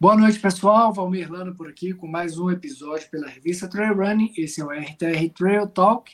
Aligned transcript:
Boa 0.00 0.16
noite, 0.16 0.40
pessoal. 0.40 0.94
Valmir 0.94 1.30
Lano 1.30 1.54
por 1.54 1.68
aqui 1.68 1.92
com 1.92 2.06
mais 2.06 2.38
um 2.38 2.50
episódio 2.50 3.10
pela 3.10 3.28
revista 3.28 3.68
Trail 3.68 3.94
Running. 3.94 4.32
Esse 4.34 4.62
é 4.62 4.64
o 4.64 4.70
RTR 4.70 5.28
Trail 5.36 5.66
Talk, 5.66 6.10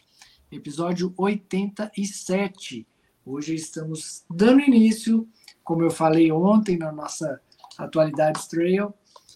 episódio 0.51 1.15
87. 1.17 2.85
Hoje 3.25 3.55
estamos 3.55 4.25
dando 4.29 4.63
início, 4.63 5.29
como 5.63 5.85
eu 5.85 5.91
falei 5.93 6.33
ontem 6.33 6.77
na 6.77 6.91
nossa 6.91 7.41
Atualidades 7.79 8.49
Trail, 8.49 8.93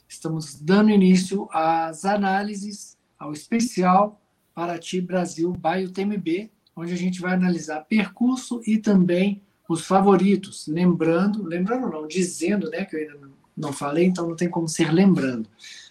estamos 0.08 0.60
dando 0.60 0.90
início 0.90 1.48
às 1.52 2.04
análises, 2.04 2.98
ao 3.16 3.32
especial 3.32 4.20
Paraty 4.52 5.00
Brasil 5.00 5.52
by 5.52 5.84
UTMB, 5.84 6.50
onde 6.74 6.92
a 6.92 6.96
gente 6.96 7.20
vai 7.20 7.34
analisar 7.34 7.84
percurso 7.84 8.60
e 8.66 8.78
também 8.78 9.44
os 9.68 9.86
favoritos. 9.86 10.66
Lembrando, 10.66 11.44
lembrando 11.44 11.88
não, 11.88 12.08
dizendo, 12.08 12.68
né, 12.68 12.84
que 12.84 12.96
eu 12.96 13.00
ainda 13.00 13.14
não 13.14 13.39
não 13.60 13.72
falei, 13.72 14.06
então 14.06 14.26
não 14.26 14.34
tem 14.34 14.48
como 14.48 14.66
ser 14.66 14.90
lembrando. 14.90 15.48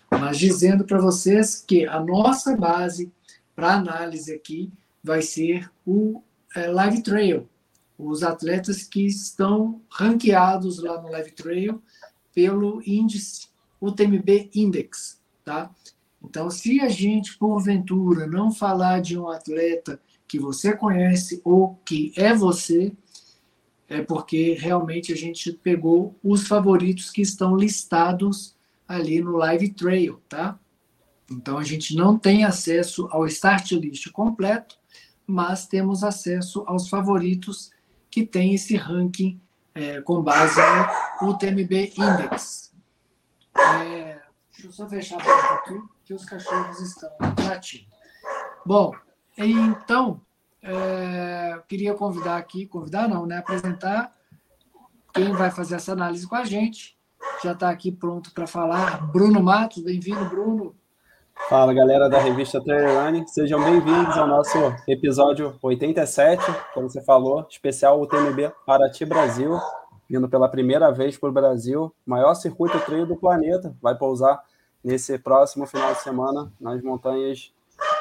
Mas 0.10 0.40
dizendo 0.40 0.84
para 0.84 1.00
vocês 1.00 1.64
que 1.66 1.86
a 1.86 2.00
nossa 2.00 2.58
base 2.58 3.12
para 3.56 3.76
análise 3.76 4.34
aqui 4.34 4.72
vai 5.04 5.22
ser 5.22 5.70
o 5.86 6.22
é, 6.56 6.68
Live 6.68 7.04
Trail, 7.04 7.48
os 7.98 8.24
atletas 8.24 8.84
que 8.84 9.06
estão 9.06 9.82
ranqueados 9.90 10.80
lá 10.80 11.00
no 11.00 11.10
Live 11.10 11.32
Trail 11.32 11.82
pelo 12.34 12.82
índice 12.86 13.50
UTMB 13.80 14.50
Index, 14.56 15.22
tá? 15.46 15.70
Então, 16.22 16.50
se 16.50 16.82
a 16.82 16.90
gente 16.90 17.38
porventura 17.38 18.28
não 18.28 18.52
falar 18.52 19.00
de 19.02 19.18
um 19.18 19.30
atleta 19.30 20.02
que 20.28 20.40
você 20.40 20.76
conhece 20.76 21.40
ou 21.46 21.80
que 21.86 22.12
é 22.18 22.34
você, 22.34 22.92
é 23.90 24.04
porque 24.04 24.54
realmente 24.54 25.12
a 25.12 25.16
gente 25.16 25.52
pegou 25.52 26.18
os 26.24 26.48
favoritos 26.48 27.10
que 27.10 27.22
estão 27.22 27.58
listados 27.58 28.56
ali 28.88 29.20
no 29.20 29.36
Live 29.36 29.70
Trail, 29.74 30.22
tá? 30.30 30.60
Então 31.30 31.58
a 31.58 31.64
gente 31.64 31.96
não 31.96 32.18
tem 32.18 32.46
acesso 32.46 33.08
ao 33.12 33.26
start 33.26 33.72
list 33.72 34.12
completo, 34.12 34.78
mas 35.26 35.68
temos 35.68 36.04
acesso 36.04 36.64
aos 36.68 36.88
favoritos 36.88 37.72
que 38.10 38.26
tem 38.26 38.54
esse 38.54 38.76
ranking 38.76 39.42
é, 39.74 40.02
com 40.02 40.22
base 40.22 40.60
no 41.22 41.30
UTMB 41.30 41.94
Index. 41.98 42.74
É, 43.56 44.20
deixa 44.52 44.68
eu 44.68 44.72
só 44.72 44.88
fechar 44.88 45.20
a 45.20 45.24
porta 45.24 45.54
aqui, 45.56 45.82
que 46.06 46.14
os 46.14 46.26
cachorros 46.26 46.80
estão 46.80 47.10
latindo. 47.44 47.86
Bom, 48.66 48.94
então 49.38 50.22
é, 50.62 51.60
queria 51.68 51.94
convidar 51.94 52.38
aqui, 52.38 52.66
convidar 52.66 53.08
não, 53.08 53.26
né? 53.26 53.38
Apresentar 53.38 54.14
quem 55.14 55.32
vai 55.34 55.52
fazer 55.52 55.76
essa 55.76 55.94
análise 55.94 56.28
com 56.28 56.36
a 56.36 56.44
gente. 56.44 56.98
Já 57.44 57.54
está 57.54 57.70
aqui 57.70 57.92
pronto 57.92 58.34
para 58.34 58.48
falar. 58.48 59.12
Bruno 59.12 59.42
Matos, 59.42 59.84
bem-vindo, 59.84 60.26
Bruno. 60.26 60.76
Fala, 61.48 61.74
galera 61.74 62.10
da 62.10 62.20
revista 62.20 62.62
Trail 62.62 63.00
Running. 63.00 63.26
Sejam 63.28 63.64
bem-vindos 63.64 64.18
ao 64.18 64.28
nosso 64.28 64.58
episódio 64.88 65.58
87, 65.62 66.44
como 66.74 66.90
você 66.90 67.02
falou, 67.02 67.48
especial 67.50 68.02
UTMB 68.02 68.52
Paraty 68.66 69.06
Brasil, 69.06 69.58
vindo 70.10 70.28
pela 70.30 70.50
primeira 70.50 70.92
vez 70.92 71.18
para 71.18 71.30
o 71.30 71.32
Brasil, 71.32 71.94
maior 72.06 72.36
circuito 72.36 72.80
trail 72.82 73.06
do 73.06 73.16
planeta, 73.16 73.76
vai 73.82 73.96
pousar 73.96 74.44
nesse 74.84 75.18
próximo 75.18 75.66
final 75.66 75.94
de 75.94 76.02
semana 76.02 76.52
nas 76.60 76.84
montanhas 76.84 77.52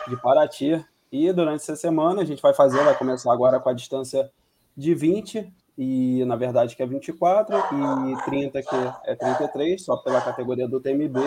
de 0.09 0.17
Paraty. 0.17 0.85
E 1.11 1.33
durante 1.33 1.63
essa 1.63 1.77
semana 1.77 2.23
a 2.23 2.25
gente 2.25 2.43
vai 2.43 2.53
fazer, 2.53 2.83
vai 2.85 2.97
começar 2.97 3.33
agora 3.33 3.59
com 3.59 3.69
a 3.69 3.73
distância 3.73 4.31
de 4.77 4.95
20, 4.95 5.51
e 5.77 6.25
na 6.27 6.37
verdade 6.37 6.77
que 6.77 6.83
é 6.83 6.87
24, 6.87 7.57
e 7.57 8.25
30 8.25 8.63
que 8.63 8.77
é 9.05 9.15
33, 9.15 9.83
só 9.83 9.97
pela 9.97 10.21
categoria 10.21 10.69
do 10.69 10.81
TMB, 10.81 11.19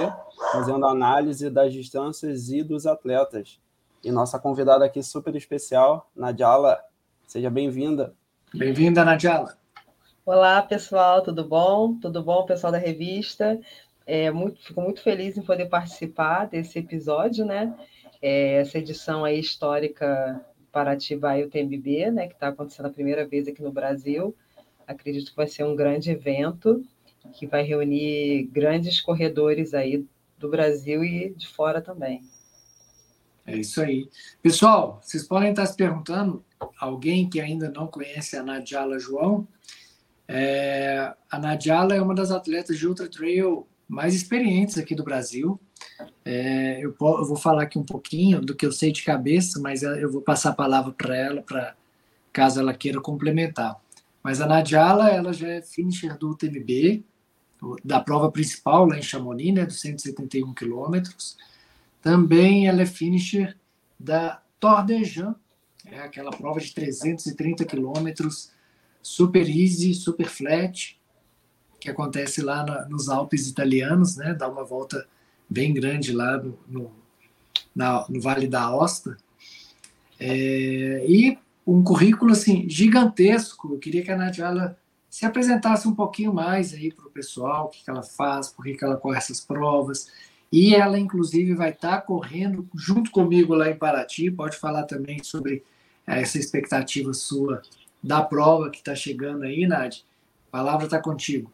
fazendo 0.52 0.86
análise 0.86 1.50
das 1.50 1.74
distâncias 1.74 2.50
e 2.50 2.62
dos 2.62 2.86
atletas. 2.86 3.60
E 4.04 4.12
nossa 4.12 4.38
convidada 4.38 4.86
aqui 4.86 5.02
super 5.02 5.36
especial, 5.36 6.10
Nadiala, 6.16 6.80
seja 7.26 7.50
bem-vinda. 7.50 8.14
Bem-vinda, 8.54 9.04
Nadiala. 9.04 9.58
Olá, 10.26 10.62
pessoal, 10.62 11.24
tudo 11.24 11.44
bom? 11.44 11.96
Tudo 12.00 12.22
bom, 12.22 12.46
pessoal 12.46 12.72
da 12.72 12.78
revista? 12.78 13.60
É, 14.06 14.30
muito, 14.30 14.62
fico 14.62 14.82
muito 14.82 15.02
feliz 15.02 15.38
em 15.38 15.42
poder 15.42 15.68
participar 15.68 16.46
desse 16.46 16.78
episódio, 16.78 17.46
né? 17.46 17.74
É, 18.22 18.56
essa 18.56 18.78
edição 18.78 19.26
aí 19.26 19.40
histórica 19.40 20.46
para 20.72 20.92
ativar 20.92 21.40
o 21.40 21.50
TMB, 21.50 22.12
né, 22.12 22.28
que 22.28 22.34
está 22.34 22.48
acontecendo 22.50 22.86
a 22.86 22.92
primeira 22.92 23.26
vez 23.26 23.48
aqui 23.48 23.62
no 23.62 23.72
Brasil. 23.72 24.36
Acredito 24.88 25.32
que 25.32 25.36
vai 25.36 25.48
ser 25.48 25.64
um 25.64 25.76
grande 25.76 26.12
evento 26.12 26.86
que 27.34 27.46
vai 27.46 27.64
reunir 27.64 28.50
grandes 28.52 29.00
corredores 29.00 29.74
aí 29.74 30.06
do 30.38 30.50
Brasil 30.50 31.04
e 31.04 31.34
de 31.36 31.48
fora 31.48 31.82
também. 31.82 32.24
É 33.46 33.58
isso 33.58 33.82
aí. 33.82 34.08
Pessoal, 34.42 35.00
vocês 35.02 35.28
podem 35.28 35.50
estar 35.50 35.66
se 35.66 35.76
perguntando, 35.76 36.44
alguém 36.80 37.30
que 37.30 37.40
ainda 37.40 37.70
não 37.70 37.88
conhece 37.88 38.38
a 38.38 38.44
Nadiala 38.44 39.00
João, 39.00 39.48
é, 40.28 41.14
a 41.30 41.40
Nadiala 41.40 41.94
é 41.94 42.02
uma 42.02 42.16
das 42.16 42.32
atletas 42.32 42.78
de 42.78 42.88
ultra 42.88 43.10
trail 43.10 43.68
mais 43.88 44.16
experientes 44.16 44.78
aqui 44.78 44.96
do 44.96 45.04
Brasil. 45.04 45.60
É, 46.24 46.80
eu, 46.80 46.96
eu, 47.00 47.26
vou 47.26 47.36
falar 47.36 47.64
aqui 47.64 47.78
um 47.78 47.84
pouquinho 47.84 48.42
do 48.42 48.56
que 48.56 48.66
eu 48.66 48.72
sei 48.72 48.92
de 48.92 49.04
cabeça, 49.04 49.60
mas 49.60 49.84
eu 49.84 50.12
vou 50.12 50.22
passar 50.22 50.50
a 50.50 50.56
palavra 50.56 50.92
para 50.92 51.16
ela, 51.16 51.42
para 51.42 51.76
caso 52.32 52.60
ela 52.60 52.74
queira 52.74 53.02
complementar. 53.02 53.80
Mas 54.24 54.40
a 54.40 54.46
Nadiala, 54.46 55.10
ela 55.10 55.34
já 55.34 55.48
é 55.48 55.62
finisher 55.62 56.18
do 56.18 56.32
UTMB, 56.32 57.04
da 57.84 58.00
prova 58.00 58.32
principal 58.32 58.86
lá 58.86 58.98
em 58.98 59.02
Chamonix, 59.02 59.54
né, 59.54 59.66
dos 59.66 59.80
171 59.82 60.54
quilômetros. 60.54 61.38
Também 62.02 62.68
ela 62.68 62.82
é 62.82 62.86
finisher 62.86 63.56
da 64.00 64.42
Tour 64.60 64.86
de 64.86 65.04
Jean, 65.04 65.36
é 65.86 66.00
aquela 66.00 66.32
prova 66.32 66.60
de 66.60 66.74
330 66.74 67.66
quilômetros, 67.66 68.52
super 69.02 69.48
easy, 69.48 69.94
super 69.94 70.28
flat, 70.28 71.00
que 71.80 71.90
acontece 71.90 72.42
lá 72.42 72.64
na, 72.64 72.86
nos 72.88 73.10
Alpes 73.10 73.48
italianos, 73.48 74.16
né, 74.16 74.34
dá 74.34 74.48
uma 74.48 74.64
volta 74.64 75.08
bem 75.52 75.74
grande 75.74 76.14
lá 76.14 76.38
no, 76.38 76.58
no, 76.66 76.92
na, 77.76 78.06
no 78.08 78.22
Vale 78.22 78.48
da 78.48 78.62
Aosta. 78.64 79.18
É, 80.18 81.06
e 81.06 81.38
um 81.68 81.84
currículo 81.84 82.32
assim 82.32 82.70
gigantesco. 82.70 83.74
Eu 83.74 83.80
queria 83.80 84.02
que 84.02 84.12
a 84.12 84.16
Nadiala 84.16 84.78
se 85.10 85.26
apresentasse 85.26 85.86
um 85.90 85.94
pouquinho 85.94 86.34
mais 86.34 86.74
aí 86.74 86.90
para 86.90 87.06
o 87.06 87.12
pessoal, 87.12 87.66
o 87.66 87.68
que, 87.68 87.84
que 87.84 87.90
ela 87.90 88.02
faz, 88.02 88.48
por 88.48 88.64
que, 88.64 88.76
que 88.76 88.86
ela 88.86 88.96
corre 88.96 89.18
essas 89.18 89.42
provas. 89.42 90.10
E 90.50 90.74
ela, 90.74 90.98
inclusive, 90.98 91.54
vai 91.54 91.72
estar 91.72 91.98
tá 91.98 92.02
correndo 92.02 92.66
junto 92.74 93.12
comigo 93.12 93.54
lá 93.54 93.70
em 93.70 93.76
Paraty. 93.76 94.32
Pode 94.32 94.56
falar 94.56 94.84
também 94.84 95.22
sobre 95.22 95.64
essa 96.08 96.38
expectativa 96.38 97.14
sua 97.14 97.62
da 98.02 98.22
prova 98.22 98.70
que 98.70 98.78
está 98.78 98.96
chegando 98.96 99.44
aí, 99.44 99.68
Nádia. 99.68 100.02
A 100.48 100.52
palavra 100.52 100.86
está 100.86 101.00
contigo. 101.00 101.52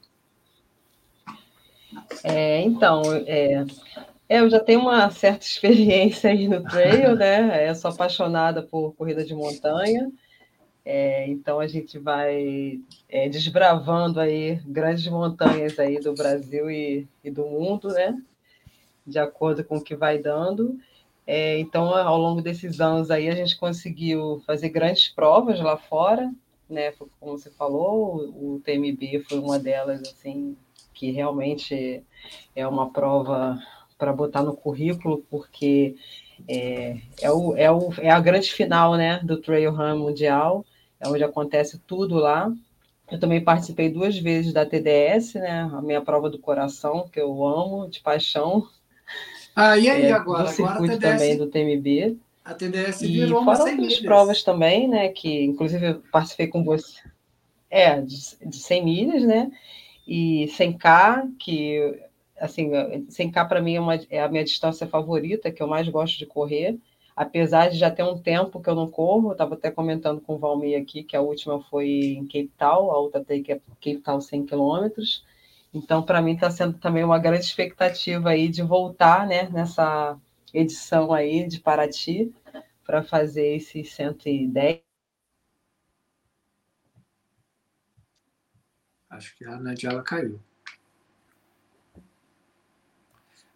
É, 2.23 2.61
então, 2.61 3.01
é, 3.25 3.65
é, 4.29 4.39
eu 4.41 4.49
já 4.49 4.59
tenho 4.59 4.81
uma 4.81 5.09
certa 5.09 5.43
experiência 5.45 6.29
aí 6.29 6.47
no 6.47 6.63
trail, 6.63 7.15
né? 7.15 7.69
Eu 7.69 7.75
sou 7.75 7.91
apaixonada 7.91 8.61
por 8.61 8.93
corrida 8.93 9.23
de 9.23 9.33
montanha. 9.33 10.11
É, 10.89 11.27
então 11.27 11.59
a 11.59 11.67
gente 11.67 11.99
vai 11.99 12.79
é, 13.09 13.27
desbravando 13.27 14.21
aí 14.21 14.55
grandes 14.65 15.05
montanhas 15.07 15.77
aí 15.77 15.99
do 15.99 16.13
Brasil 16.13 16.71
e, 16.71 17.05
e, 17.21 17.29
do 17.29 17.45
mundo, 17.45 17.89
né? 17.89 18.17
De 19.05 19.19
acordo 19.19 19.63
com 19.65 19.77
o 19.77 19.83
que 19.83 19.95
vai 19.95 20.17
dando. 20.17 20.79
É, 21.25 21.59
então, 21.59 21.93
ao 21.93 22.17
longo 22.17 22.41
desses 22.41 22.79
anos 22.79 23.11
aí, 23.11 23.27
a 23.27 23.35
gente 23.35 23.57
conseguiu 23.57 24.41
fazer 24.45 24.69
grandes 24.69 25.09
provas 25.09 25.59
lá 25.59 25.75
fora, 25.75 26.31
né? 26.69 26.93
Como 27.19 27.37
você 27.37 27.51
falou, 27.51 28.29
o 28.29 28.61
TMB 28.63 29.25
foi 29.27 29.39
uma 29.39 29.59
delas, 29.59 30.01
assim, 30.03 30.55
que 30.97 31.11
realmente 31.11 32.03
é 32.55 32.67
uma 32.67 32.89
prova 32.89 33.61
para 33.97 34.11
botar 34.11 34.41
no 34.41 34.55
currículo, 34.55 35.23
porque 35.29 35.95
é, 36.47 36.97
é, 37.21 37.31
o, 37.31 37.55
é, 37.55 37.71
o, 37.71 37.93
é 37.99 38.09
a 38.09 38.19
grande 38.19 38.51
final 38.51 38.95
né, 38.95 39.19
do 39.23 39.37
Trail 39.37 39.71
Run 39.71 39.99
Mundial, 39.99 40.65
é 40.99 41.07
onde 41.07 41.23
acontece 41.23 41.79
tudo 41.85 42.15
lá. 42.15 42.51
Eu 43.11 43.19
também 43.19 43.43
participei 43.43 43.89
duas 43.89 44.17
vezes 44.17 44.51
da 44.51 44.65
TDS, 44.65 45.35
né, 45.35 45.69
a 45.71 45.81
minha 45.81 46.01
prova 46.01 46.29
do 46.29 46.39
coração, 46.39 47.07
que 47.11 47.19
eu 47.19 47.45
amo, 47.45 47.87
de 47.87 48.01
paixão. 48.01 48.67
Ah, 49.55 49.77
e 49.77 49.89
aí 49.89 50.05
é, 50.05 50.11
agora? 50.11 50.43
Do 50.43 50.49
circuito 50.49 50.83
agora 50.83 50.97
TDS, 50.97 51.11
também 51.11 51.37
do 51.37 51.47
TMB. 51.47 52.17
A 52.43 52.53
TDS 52.53 53.01
virou 53.01 53.41
e 53.41 53.45
fora 53.45 53.71
outras 53.71 53.99
provas 53.99 54.43
também, 54.43 54.87
né, 54.87 55.09
que 55.09 55.43
inclusive 55.43 55.85
eu 55.85 56.03
participei 56.11 56.47
com 56.47 56.63
você. 56.63 56.99
É, 57.69 57.99
de, 57.99 58.15
de 58.45 58.57
100 58.57 58.85
milhas, 58.85 59.23
né? 59.23 59.51
E 60.07 60.47
100K, 60.47 61.35
que 61.39 62.01
assim, 62.39 62.69
100K 63.09 63.47
para 63.47 63.61
mim 63.61 63.75
é, 63.75 63.81
uma, 63.81 63.95
é 64.09 64.21
a 64.21 64.29
minha 64.29 64.43
distância 64.43 64.87
favorita, 64.87 65.51
que 65.51 65.61
eu 65.61 65.67
mais 65.67 65.87
gosto 65.89 66.17
de 66.17 66.25
correr, 66.25 66.79
apesar 67.15 67.69
de 67.69 67.77
já 67.77 67.89
ter 67.91 68.03
um 68.03 68.17
tempo 68.19 68.61
que 68.61 68.69
eu 68.69 68.75
não 68.75 68.89
corro, 68.89 69.29
eu 69.29 69.31
estava 69.33 69.55
até 69.55 69.71
comentando 69.71 70.21
com 70.21 70.35
o 70.35 70.39
Valmir 70.39 70.79
aqui, 70.81 71.03
que 71.03 71.15
a 71.15 71.21
última 71.21 71.61
foi 71.63 71.89
em 71.89 72.25
Cape 72.27 72.51
Town, 72.57 72.91
a 72.91 72.97
outra 72.99 73.23
tem 73.25 73.43
que 73.43 73.51
é 73.53 73.55
Cape 73.81 73.99
Town 73.99 74.21
100 74.21 74.45
quilômetros, 74.45 75.25
Então, 75.73 76.03
para 76.03 76.21
mim, 76.21 76.33
está 76.35 76.49
sendo 76.51 76.77
também 76.79 77.03
uma 77.03 77.19
grande 77.19 77.45
expectativa 77.45 78.29
aí 78.31 78.49
de 78.49 78.63
voltar 78.63 79.27
né, 79.27 79.49
nessa 79.49 80.17
edição 80.53 81.13
aí 81.13 81.47
de 81.47 81.59
Paraty 81.61 82.33
para 82.85 83.03
fazer 83.03 83.55
esses 83.57 83.93
110. 83.93 84.86
Acho 89.17 89.35
que 89.35 89.45
a 89.45 89.57
Nadiala 89.57 90.03
caiu. 90.03 90.39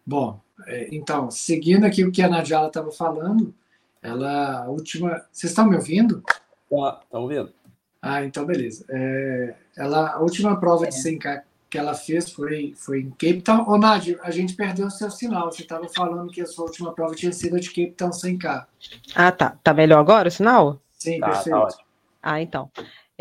Bom, 0.04 0.40
é, 0.66 0.88
então, 0.90 1.30
seguindo 1.30 1.84
aqui 1.84 2.04
o 2.04 2.10
que 2.10 2.20
a 2.20 2.28
Nadiala 2.28 2.66
estava 2.66 2.90
falando, 2.90 3.54
ela, 4.02 4.64
a 4.64 4.68
última. 4.68 5.24
Vocês 5.30 5.52
estão 5.52 5.68
me 5.68 5.76
ouvindo? 5.76 6.20
Tá, 6.68 7.00
tá 7.08 7.18
ouvindo. 7.18 7.52
Ah, 8.00 8.24
então 8.24 8.44
beleza. 8.44 8.84
É, 8.90 9.54
ela, 9.76 10.14
a 10.14 10.20
última 10.20 10.58
prova 10.58 10.88
de 10.88 10.96
100K 10.96 11.42
que 11.70 11.78
ela 11.78 11.94
fez 11.94 12.30
foi, 12.30 12.74
foi 12.76 13.00
em 13.00 13.10
Cape 13.10 13.40
Town. 13.40 13.64
Ô, 13.68 13.78
Nádia, 13.78 14.18
a 14.22 14.30
gente 14.32 14.54
perdeu 14.54 14.88
o 14.88 14.90
seu 14.90 15.10
sinal. 15.10 15.50
Você 15.50 15.62
estava 15.62 15.88
falando 15.88 16.30
que 16.32 16.40
a 16.40 16.46
sua 16.46 16.64
última 16.64 16.92
prova 16.92 17.14
tinha 17.14 17.32
sido 17.32 17.56
a 17.56 17.60
de 17.60 17.68
Cape 17.68 17.92
Town 17.92 18.10
100K. 18.10 18.66
Ah, 19.14 19.30
tá. 19.30 19.56
Tá 19.62 19.72
melhor 19.72 20.00
agora 20.00 20.28
o 20.28 20.30
sinal? 20.30 20.80
Sim, 20.98 21.20
tá, 21.20 21.28
tá 21.28 21.32
perfeito. 21.34 21.76
Tá 21.76 21.84
ah, 22.20 22.42
então. 22.42 22.70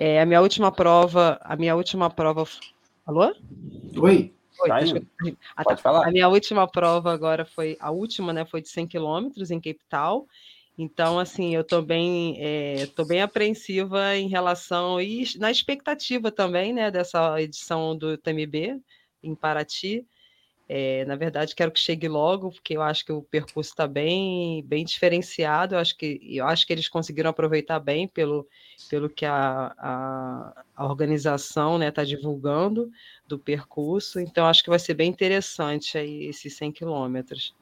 É, 0.03 0.19
a 0.19 0.25
minha 0.25 0.41
última 0.41 0.71
prova, 0.71 1.39
a 1.43 1.55
minha 1.55 1.75
última 1.75 2.09
prova. 2.09 2.43
Alô? 3.05 3.35
Oi. 3.97 4.33
Oi, 4.59 4.67
tá 4.67 4.79
ah, 5.55 5.63
tá. 5.63 5.63
Pode 5.63 5.81
falar. 5.83 6.07
A 6.07 6.11
minha 6.11 6.27
última 6.27 6.67
prova 6.67 7.13
agora 7.13 7.45
foi 7.45 7.77
a 7.79 7.91
última, 7.91 8.33
né? 8.33 8.43
Foi 8.43 8.63
de 8.63 8.69
100 8.69 8.87
quilômetros 8.87 9.51
em 9.51 9.59
Cape 9.59 9.81
Town. 9.87 10.25
Então, 10.75 11.19
assim, 11.19 11.53
eu 11.53 11.61
estou 11.61 11.83
bem, 11.83 12.35
é, 12.39 12.87
bem 13.07 13.21
apreensiva 13.21 14.17
em 14.17 14.27
relação 14.27 14.99
e 14.99 15.23
na 15.37 15.51
expectativa 15.51 16.31
também, 16.31 16.73
né, 16.73 16.89
dessa 16.89 17.39
edição 17.39 17.95
do 17.95 18.17
TMB 18.17 18.81
em 19.21 19.35
Paraty. 19.35 20.03
É, 20.73 21.03
na 21.03 21.17
verdade, 21.17 21.53
quero 21.53 21.69
que 21.69 21.81
chegue 21.81 22.07
logo, 22.07 22.49
porque 22.49 22.77
eu 22.77 22.81
acho 22.81 23.03
que 23.03 23.11
o 23.11 23.21
percurso 23.21 23.71
está 23.71 23.85
bem, 23.85 24.63
bem 24.63 24.85
diferenciado. 24.85 25.75
Eu 25.75 25.79
acho 25.79 25.97
que, 25.97 26.17
eu 26.23 26.47
acho 26.47 26.65
que 26.65 26.71
eles 26.71 26.87
conseguiram 26.87 27.29
aproveitar 27.29 27.77
bem 27.77 28.07
pelo, 28.07 28.47
pelo 28.89 29.09
que 29.09 29.25
a, 29.25 29.75
a, 29.77 30.63
a 30.73 30.85
organização 30.85 31.73
está 31.73 31.77
né, 31.77 31.91
tá 31.91 32.03
divulgando 32.05 32.89
do 33.27 33.37
percurso. 33.37 34.17
Então, 34.17 34.47
acho 34.47 34.63
que 34.63 34.69
vai 34.69 34.79
ser 34.79 34.93
bem 34.93 35.09
interessante 35.09 35.97
aí 35.97 36.27
esses 36.27 36.55
100 36.55 36.71
quilômetros. 36.71 37.53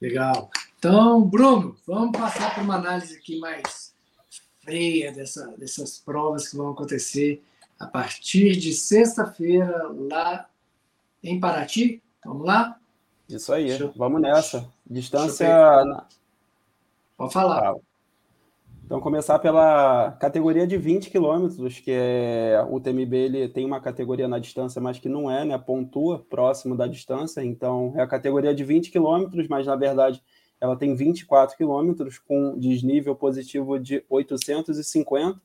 Legal. 0.00 0.50
Então, 0.76 1.22
Bruno, 1.22 1.76
vamos 1.86 2.18
passar 2.18 2.52
por 2.52 2.64
uma 2.64 2.74
análise 2.74 3.16
aqui 3.16 3.38
mais 3.38 3.94
feia 4.64 5.12
dessa, 5.12 5.46
dessas 5.56 6.00
provas 6.00 6.48
que 6.48 6.56
vão 6.56 6.72
acontecer 6.72 7.40
a 7.78 7.86
partir 7.86 8.56
de 8.56 8.72
sexta-feira 8.72 9.86
lá 10.10 10.48
em 11.22 11.38
Paraty. 11.40 12.02
Vamos 12.24 12.46
lá? 12.46 12.78
Isso 13.28 13.52
aí, 13.52 13.70
eu... 13.70 13.92
vamos 13.96 14.20
nessa. 14.20 14.68
Distância. 14.88 15.48
Pode 17.16 17.32
falar. 17.32 17.70
Ah, 17.70 17.76
então, 18.84 19.00
começar 19.00 19.38
pela 19.38 20.12
categoria 20.20 20.66
de 20.66 20.76
20 20.76 21.08
quilômetros, 21.08 21.80
que 21.80 21.90
é 21.90 22.62
o 22.68 22.78
TMB 22.78 23.14
ele 23.14 23.48
tem 23.48 23.64
uma 23.64 23.80
categoria 23.80 24.28
na 24.28 24.38
distância, 24.38 24.82
mas 24.82 24.98
que 24.98 25.08
não 25.08 25.30
é, 25.30 25.44
né? 25.44 25.56
Pontua 25.56 26.18
próximo 26.28 26.76
da 26.76 26.86
distância. 26.86 27.42
Então, 27.42 27.94
é 27.96 28.02
a 28.02 28.06
categoria 28.06 28.54
de 28.54 28.64
20 28.64 28.90
quilômetros, 28.90 29.48
mas 29.48 29.66
na 29.66 29.76
verdade 29.76 30.22
ela 30.60 30.76
tem 30.76 30.94
24 30.94 31.56
quilômetros 31.56 32.18
com 32.18 32.58
desnível 32.58 33.16
positivo 33.16 33.78
de 33.78 34.04
850. 34.10 35.40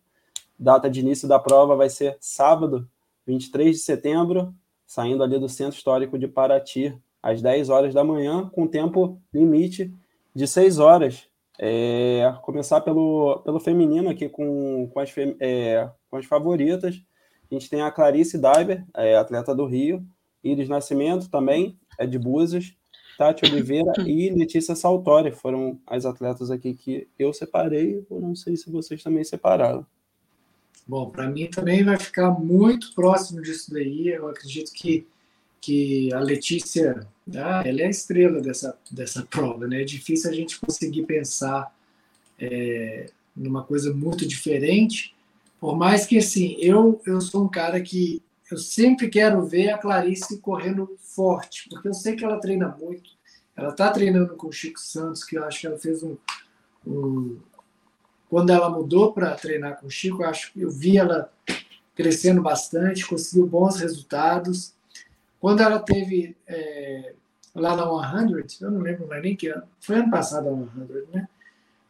Data 0.59 0.89
de 0.89 1.00
início 1.00 1.27
da 1.27 1.39
prova 1.39 1.75
vai 1.75 1.89
ser 1.89 2.18
sábado, 2.19 2.85
23 3.25 3.77
de 3.77 3.81
setembro, 3.81 4.53
saindo 4.87 5.21
ali 5.21 5.37
do 5.37 5.49
Centro 5.49 5.77
Histórico 5.77 6.17
de 6.17 6.27
Paraty, 6.27 6.97
às 7.21 7.41
10 7.41 7.69
horas 7.69 7.93
da 7.93 8.03
manhã, 8.03 8.49
com 8.49 8.65
tempo 8.65 9.21
limite 9.33 9.93
de 10.33 10.47
6 10.47 10.79
horas. 10.79 11.27
É, 11.59 12.33
começar 12.43 12.81
pelo, 12.81 13.39
pelo 13.39 13.59
feminino 13.59 14.09
aqui 14.09 14.29
com, 14.29 14.89
com, 14.93 14.99
as, 14.99 15.13
é, 15.39 15.89
com 16.09 16.15
as 16.15 16.25
favoritas. 16.25 17.03
A 17.51 17.53
gente 17.53 17.69
tem 17.69 17.81
a 17.81 17.91
Clarice 17.91 18.37
Daiber, 18.37 18.85
é, 18.95 19.15
atleta 19.15 19.53
do 19.53 19.65
Rio, 19.65 20.05
Iris 20.43 20.69
Nascimento 20.69 21.29
também, 21.29 21.77
é 21.97 22.05
de 22.05 22.17
Búzios, 22.17 22.75
Tati 23.17 23.45
Oliveira 23.45 23.91
e 24.05 24.29
Letícia 24.37 24.75
Saltori 24.75 25.31
foram 25.31 25.79
as 25.85 26.05
atletas 26.05 26.51
aqui 26.51 26.75
que 26.75 27.07
eu 27.17 27.33
separei, 27.33 28.05
eu 28.09 28.21
não 28.21 28.35
sei 28.35 28.55
se 28.55 28.71
vocês 28.71 29.01
também 29.01 29.23
separaram. 29.23 29.85
Bom, 30.87 31.09
para 31.09 31.29
mim 31.29 31.47
também 31.47 31.83
vai 31.83 31.97
ficar 31.97 32.31
muito 32.31 32.93
próximo 32.93 33.41
disso 33.41 33.71
daí. 33.71 34.07
Eu 34.07 34.27
acredito 34.29 34.71
que, 34.71 35.05
que 35.59 36.13
a 36.13 36.19
Letícia 36.19 37.05
ah, 37.35 37.61
ela 37.65 37.81
é 37.81 37.85
a 37.85 37.89
estrela 37.89 38.39
dessa, 38.39 38.77
dessa 38.89 39.25
prova, 39.25 39.67
né? 39.67 39.81
É 39.81 39.85
difícil 39.85 40.29
a 40.29 40.33
gente 40.33 40.59
conseguir 40.59 41.03
pensar 41.03 41.75
é, 42.39 43.09
numa 43.35 43.63
coisa 43.63 43.93
muito 43.93 44.25
diferente, 44.25 45.15
por 45.59 45.75
mais 45.75 46.05
que, 46.05 46.17
assim, 46.17 46.55
eu, 46.59 47.01
eu 47.05 47.19
sou 47.19 47.43
um 47.43 47.49
cara 47.49 47.81
que 47.81 48.21
eu 48.49 48.57
sempre 48.57 49.09
quero 49.09 49.45
ver 49.45 49.69
a 49.69 49.77
Clarice 49.77 50.39
correndo 50.39 50.95
forte, 51.01 51.67
porque 51.69 51.87
eu 51.87 51.93
sei 51.93 52.15
que 52.15 52.23
ela 52.23 52.39
treina 52.39 52.75
muito. 52.79 53.09
Ela 53.55 53.69
está 53.69 53.91
treinando 53.91 54.35
com 54.35 54.47
o 54.47 54.51
Chico 54.51 54.79
Santos, 54.79 55.23
que 55.23 55.37
eu 55.37 55.43
acho 55.43 55.59
que 55.59 55.67
ela 55.67 55.79
fez 55.79 56.03
um. 56.03 56.15
um... 56.85 57.39
Quando 58.29 58.51
ela 58.51 58.69
mudou 58.69 59.13
para 59.13 59.35
treinar 59.35 59.79
com 59.79 59.88
o 59.88 59.91
Chico, 59.91 60.24
eu, 60.24 60.29
acho, 60.29 60.51
eu 60.56 60.69
vi 60.69 60.97
ela 60.97 61.31
crescendo 61.95 62.41
bastante, 62.41 63.07
conseguiu 63.07 63.47
bons 63.47 63.79
resultados. 63.79 64.74
Quando 65.39 65.62
ela 65.62 65.79
teve 65.79 66.35
é, 66.45 67.13
lá 67.56 67.75
na 67.75 68.21
100, 68.24 68.47
eu 68.62 68.71
não 68.71 68.81
lembro 68.81 69.07
mais 69.07 69.24
nem 69.24 69.35
que 69.35 69.47
ano, 69.47 69.63
foi 69.79 69.97
ano 69.97 70.12
passado 70.12 70.47
a 70.50 70.85
100, 70.85 71.07
né? 71.13 71.27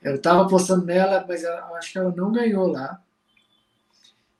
Eu 0.01 0.15
estava 0.15 0.43
apostando 0.43 0.85
nela, 0.85 1.25
mas 1.27 1.43
eu 1.43 1.75
acho 1.75 1.91
que 1.91 1.97
ela 1.97 2.13
não 2.15 2.31
ganhou 2.31 2.67
lá. 2.67 3.01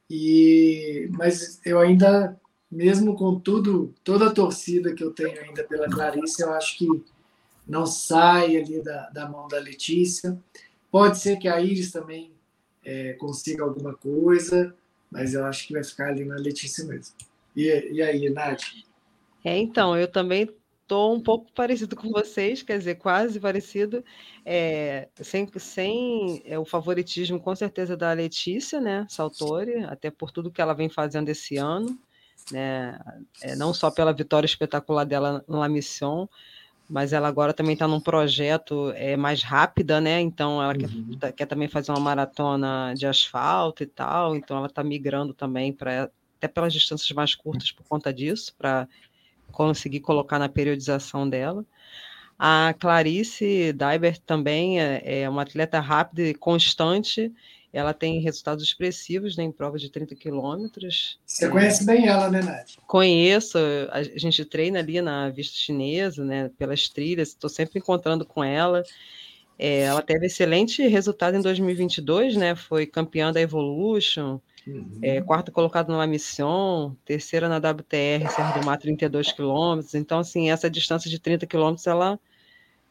E, 0.10 1.10
mas 1.12 1.60
eu 1.66 1.80
ainda, 1.80 2.40
mesmo 2.72 3.16
com 3.16 3.40
tudo, 3.40 3.94
toda 4.04 4.28
a 4.28 4.34
torcida 4.34 4.94
que 4.94 5.04
eu 5.04 5.12
tenho 5.12 5.42
ainda 5.42 5.64
pela 5.64 5.90
Clarice, 5.90 6.42
eu 6.42 6.54
acho 6.54 6.78
que 6.78 6.88
não 7.68 7.86
sai 7.86 8.56
ali 8.56 8.82
da, 8.82 9.10
da 9.10 9.28
mão 9.28 9.48
da 9.48 9.60
Letícia. 9.60 10.38
Pode 10.92 11.20
ser 11.20 11.38
que 11.38 11.48
a 11.48 11.60
Iris 11.60 11.92
também 11.92 12.32
é, 12.84 13.14
consiga 13.14 13.64
alguma 13.64 13.94
coisa, 13.94 14.76
mas 15.12 15.34
eu 15.34 15.46
acho 15.46 15.68
que 15.68 15.74
vai 15.74 15.84
ficar 15.84 16.10
ali 16.10 16.24
na 16.24 16.36
Letícia 16.36 16.86
mesmo. 16.86 17.16
E, 17.56 17.66
e 17.92 18.02
aí, 18.02 18.30
Nath? 18.30 18.64
É, 19.44 19.58
então, 19.58 19.98
eu 19.98 20.08
também 20.08 20.50
estou 20.88 21.14
um 21.14 21.20
pouco 21.20 21.52
parecido 21.52 21.96
com 21.98 22.10
vocês, 22.10 22.64
quer 22.64 22.78
dizer, 22.78 22.96
quase 22.96 23.40
parecido, 23.42 24.04
é, 24.46 25.10
sem, 25.22 25.46
sem 25.60 26.42
é, 26.46 26.58
o 26.58 26.64
favoritismo, 26.64 27.40
com 27.42 27.54
certeza, 27.54 27.98
da 27.98 28.14
Letícia, 28.14 28.80
né, 28.80 29.06
Saltori, 29.10 29.84
até 29.84 30.10
por 30.10 30.32
tudo 30.32 30.50
que 30.50 30.62
ela 30.62 30.74
vem 30.74 30.88
fazendo 30.88 31.28
esse 31.28 31.58
ano, 31.58 32.00
né, 32.52 32.98
é, 33.42 33.54
não 33.58 33.74
só 33.74 33.92
pela 33.92 34.14
vitória 34.14 34.46
espetacular 34.46 35.04
dela 35.04 35.44
na 35.46 35.68
Mission, 35.68 36.26
mas 36.90 37.12
ela 37.14 37.28
agora 37.28 37.54
também 37.54 37.74
está 37.74 37.88
num 37.88 38.00
projeto 38.00 38.92
é, 38.96 39.18
mais 39.18 39.44
rápida, 39.44 40.00
né? 40.00 40.22
Então 40.22 40.62
ela 40.62 40.74
uhum. 40.74 41.18
quer, 41.20 41.32
quer, 41.34 41.46
também 41.46 41.68
fazer 41.68 41.92
uma 41.92 42.00
maratona 42.00 42.94
de 42.96 43.06
asfalto 43.06 43.84
e 43.84 43.86
tal, 43.86 44.36
então 44.36 44.58
ela 44.58 44.68
está 44.68 44.84
migrando 44.84 45.34
também 45.34 45.74
para 45.74 46.10
até 46.38 46.48
pelas 46.48 46.72
distâncias 46.72 47.12
mais 47.12 47.36
curtas 47.36 47.72
por 47.72 47.84
conta 47.88 48.14
disso, 48.14 48.54
para 48.58 48.88
conseguir 49.52 50.00
colocar 50.00 50.40
na 50.40 50.48
periodização 50.48 51.28
dela. 51.28 51.66
A 52.38 52.76
Clarice 52.80 53.74
Daiber 53.74 54.20
também 54.20 54.80
é, 54.80 55.22
é 55.22 55.30
uma 55.30 55.42
atleta 55.42 55.80
rápida 55.80 56.22
e 56.22 56.36
constante. 56.36 57.34
Ela 57.74 57.94
tem 57.94 58.20
resultados 58.22 58.64
expressivos 58.64 59.36
né, 59.36 59.44
em 59.44 59.52
prova 59.52 59.78
de 59.78 59.90
30 59.90 60.16
quilômetros. 60.16 61.20
Você 61.26 61.50
conhece 61.50 61.86
bem 61.86 62.08
ela, 62.08 62.30
né, 62.30 62.42
Nath? 62.42 62.78
Conheço. 62.88 63.58
A 63.92 64.02
gente 64.04 64.44
treina 64.46 64.80
ali 64.80 65.02
na 65.02 65.30
Vista 65.30 65.58
Chinesa, 65.58 66.24
né, 66.24 66.50
pelas 66.58 66.88
trilhas. 66.90 67.30
Estou 67.30 67.50
sempre 67.50 67.80
encontrando 67.80 68.26
com 68.26 68.44
ela. 68.44 68.84
É, 69.60 69.82
ela 69.82 70.02
teve 70.02 70.28
excelente 70.28 70.88
resultado 70.88 71.36
em 71.36 71.42
2022, 71.42 72.38
né? 72.38 72.56
Foi 72.56 72.86
campeã 72.86 73.34
da 73.34 73.42
Evolution, 73.42 74.40
Uhum. 74.68 75.00
É, 75.02 75.22
quarta 75.22 75.50
colocado 75.50 75.90
numa 75.90 76.06
missão, 76.06 76.96
terceira 77.06 77.48
na 77.48 77.58
WTR, 77.58 78.30
Serra 78.30 78.60
do 78.60 78.66
Mar, 78.66 78.78
32 78.78 79.32
quilômetros. 79.32 79.96
Então, 79.96 80.20
assim, 80.20 80.52
essa 80.52 80.70
distância 80.70 81.10
de 81.10 81.20
30 81.20 81.48
quilômetros, 81.48 81.88
ela, 81.88 82.20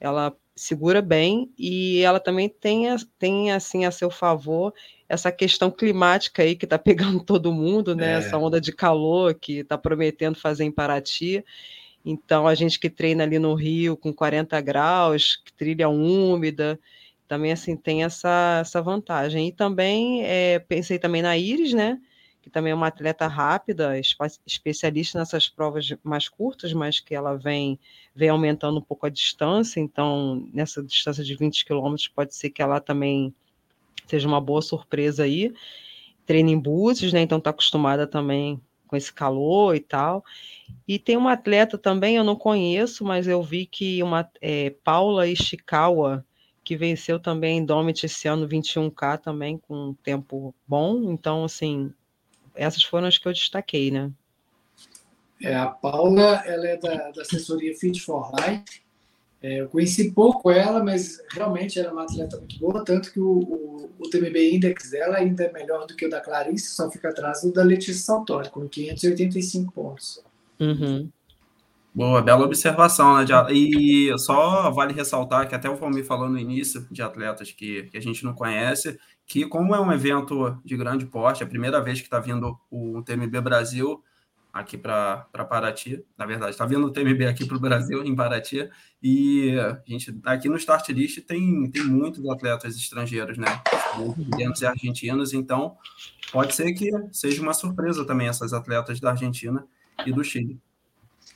ela 0.01 0.35
segura 0.57 1.03
bem 1.03 1.53
e 1.59 2.01
ela 2.01 2.19
também 2.19 2.49
tem, 2.49 2.87
tem, 3.19 3.53
assim, 3.53 3.85
a 3.85 3.91
seu 3.91 4.11
favor 4.11 4.73
essa 5.09 5.31
questão 5.31 5.71
climática 5.71 6.43
aí 6.43 6.57
que 6.57 6.65
está 6.65 6.79
pegando 6.81 7.23
todo 7.23 7.53
mundo, 7.53 7.95
né? 7.95 8.15
É. 8.15 8.17
Essa 8.17 8.39
onda 8.39 8.61
de 8.61 8.73
calor 8.73 9.35
que 9.35 9.59
está 9.59 9.77
prometendo 9.77 10.37
fazer 10.37 10.65
em 10.65 10.73
Paraty. 10.73 11.45
Então, 12.05 12.47
a 12.47 12.55
gente 12.55 12.79
que 12.79 12.89
treina 12.89 13.25
ali 13.25 13.39
no 13.39 13.55
Rio 13.55 13.97
com 13.97 14.13
40 14.13 14.61
graus, 14.61 15.43
trilha 15.57 15.89
úmida, 15.89 16.79
também 17.29 17.53
assim 17.53 17.77
tem 17.77 18.05
essa, 18.05 18.59
essa 18.61 18.81
vantagem. 18.81 19.49
E 19.49 19.53
também 19.53 20.25
é, 20.25 20.59
pensei 20.59 20.99
também 20.99 21.23
na 21.23 21.37
Iris, 21.37 21.73
né? 21.73 21.99
Que 22.47 22.51
também 22.51 22.71
é 22.71 22.75
uma 22.77 22.87
atleta 22.87 23.27
rápida, 23.27 23.99
especialista 24.47 25.19
nessas 25.19 25.49
provas 25.49 25.93
mais 26.05 26.29
curtas, 26.29 26.73
mas 26.73 27.01
que 27.01 27.13
ela 27.13 27.35
vem, 27.35 27.77
vem 28.15 28.29
aumentando 28.29 28.79
um 28.79 28.81
pouco 28.81 29.05
a 29.05 29.11
distância, 29.11 29.81
então 29.81 30.49
nessa 30.55 30.81
distância 30.81 31.25
de 31.25 31.35
20 31.35 31.65
quilômetros 31.65 32.07
pode 32.07 32.37
ser 32.37 32.51
que 32.51 32.63
ela 32.63 32.79
também 32.79 33.35
seja 34.07 34.29
uma 34.29 34.41
boa 34.41 34.63
surpresa 34.63 35.25
aí. 35.25 35.53
Treina 36.25 36.53
em 36.53 36.57
boots, 36.57 37.13
né? 37.13 37.21
Então 37.21 37.39
está 37.39 37.51
acostumada 37.51 38.07
também 38.07 38.61
com 38.87 38.95
esse 38.95 39.13
calor 39.13 39.75
e 39.75 39.81
tal. 39.81 40.25
E 40.87 41.01
tem 41.01 41.17
uma 41.17 41.33
atleta 41.33 41.77
também, 41.77 42.15
eu 42.15 42.23
não 42.23 42.37
conheço, 42.37 43.05
mas 43.05 43.27
eu 43.27 43.43
vi 43.43 43.67
que 43.67 44.01
uma 44.05 44.31
é, 44.41 44.71
Paula 44.85 45.27
Ishikawa, 45.27 46.25
que 46.63 46.77
venceu 46.77 47.19
também 47.19 47.65
Domit 47.65 48.07
esse 48.07 48.29
ano 48.29 48.47
21K 48.47 49.19
também 49.19 49.59
com 49.59 49.89
um 49.89 49.95
tempo 49.95 50.55
bom. 50.65 51.11
Então, 51.11 51.43
assim, 51.43 51.93
essas 52.57 52.83
foram 52.83 53.07
as 53.07 53.19
que 53.19 53.27
eu 53.29 53.33
destaquei, 53.33 53.91
né? 53.91 54.11
É, 55.43 55.55
a 55.55 55.67
Paula, 55.67 56.43
ela 56.47 56.67
é 56.67 56.77
da, 56.77 57.11
da 57.11 57.23
assessoria 57.23 57.75
Fit 57.77 58.01
for 58.01 58.31
Life. 58.35 58.87
É, 59.43 59.61
eu 59.61 59.69
conheci 59.69 60.11
pouco 60.11 60.51
ela, 60.51 60.83
mas 60.83 61.23
realmente 61.31 61.79
ela 61.79 61.91
é 61.91 61.93
uma 61.93 62.05
atleta 62.05 62.39
muito 62.39 62.59
boa, 62.59 62.85
tanto 62.85 63.13
que 63.13 63.21
o, 63.21 63.39
o, 63.39 63.91
o, 63.99 64.11
TMB 64.11 64.55
Index 64.55 64.91
dela 64.91 65.19
ainda 65.19 65.45
é 65.45 65.53
melhor 65.53 65.87
do 65.87 65.95
que 65.95 66.07
o 66.07 66.11
da 66.11 66.21
Clarice, 66.21 66.75
só 66.75 66.91
fica 66.91 67.11
atrás 67.11 67.43
do 67.43 67.53
da 67.53 67.63
Letícia 67.63 68.03
Saltori, 68.03 68.49
com 68.51 68.67
585 68.67 69.73
pontos. 69.73 70.25
Uhum. 70.59 71.11
Boa, 71.95 72.21
bela 72.21 72.45
observação, 72.45 73.17
né? 73.17 73.25
E 73.53 74.11
só 74.19 74.71
vale 74.71 74.93
ressaltar 74.93 75.49
que 75.49 75.55
até 75.55 75.69
o 75.69 75.77
Valmir 75.77 76.05
falou 76.05 76.29
no 76.29 76.39
início 76.39 76.87
de 76.91 77.01
atletas 77.01 77.53
que, 77.53 77.85
que 77.85 77.97
a 77.97 78.03
gente 78.03 78.25
não 78.25 78.35
conhece, 78.35 78.99
que 79.27 79.45
como 79.47 79.75
é 79.75 79.81
um 79.81 79.93
evento 79.93 80.57
de 80.65 80.77
grande 80.77 81.05
porte, 81.05 81.43
é 81.43 81.47
a 81.47 81.49
primeira 81.49 81.83
vez 81.83 81.99
que 81.99 82.07
está 82.07 82.21
vindo 82.21 82.59
o 82.71 83.03
TMB 83.03 83.41
Brasil 83.41 84.03
aqui 84.53 84.79
para 84.79 85.27
Paraty, 85.33 86.03
na 86.17 86.25
verdade, 86.25 86.53
está 86.53 86.65
vindo 86.65 86.87
o 86.87 86.91
TMB 86.91 87.27
aqui 87.27 87.45
para 87.45 87.57
o 87.57 87.61
Brasil, 87.61 88.03
em 88.03 88.15
Paraty, 88.15 88.71
e 89.03 89.59
a 89.59 89.83
gente 89.87 90.19
aqui 90.25 90.49
no 90.49 90.57
Start 90.57 90.89
List 90.89 91.21
tem, 91.27 91.71
tem 91.71 91.85
muitos 91.85 92.27
atletas 92.27 92.75
estrangeiros, 92.75 93.37
né? 93.37 93.61
E 94.39 94.65
argentinos, 94.65 95.35
então 95.35 95.77
pode 96.33 96.55
ser 96.55 96.73
que 96.73 96.91
seja 97.13 97.43
uma 97.43 97.53
surpresa 97.53 98.07
também 98.07 98.29
essas 98.29 98.55
atletas 98.55 98.99
da 98.99 99.11
Argentina 99.11 99.67
e 100.07 100.13
do 100.13 100.25
Chile. 100.25 100.59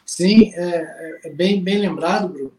Sim, 0.06 0.52
é, 0.54 0.66
é, 0.66 1.20
é 1.28 1.30
bem, 1.30 1.62
bem 1.62 1.78
lembrado, 1.78 2.28
Bruno, 2.28 2.52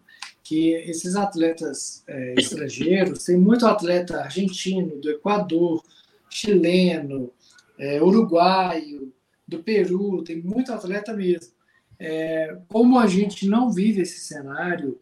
que 0.43 0.71
esses 0.71 1.15
atletas 1.15 2.03
é, 2.07 2.36
estrangeiros, 2.38 3.25
tem 3.25 3.38
muito 3.38 3.65
atleta 3.65 4.21
argentino, 4.21 5.00
do 5.00 5.10
Equador, 5.12 5.83
chileno, 6.29 7.31
é, 7.77 8.01
uruguaio, 8.01 9.13
do 9.48 9.62
Peru, 9.62 10.24
tem 10.24 10.41
muito 10.41 10.71
atleta 10.71 11.13
mesmo. 11.13 11.51
É, 12.00 12.57
como 12.67 12.98
a 12.98 13.05
gente 13.05 13.48
não 13.48 13.71
vive 13.71 14.01
esse 14.01 14.19
cenário 14.21 14.98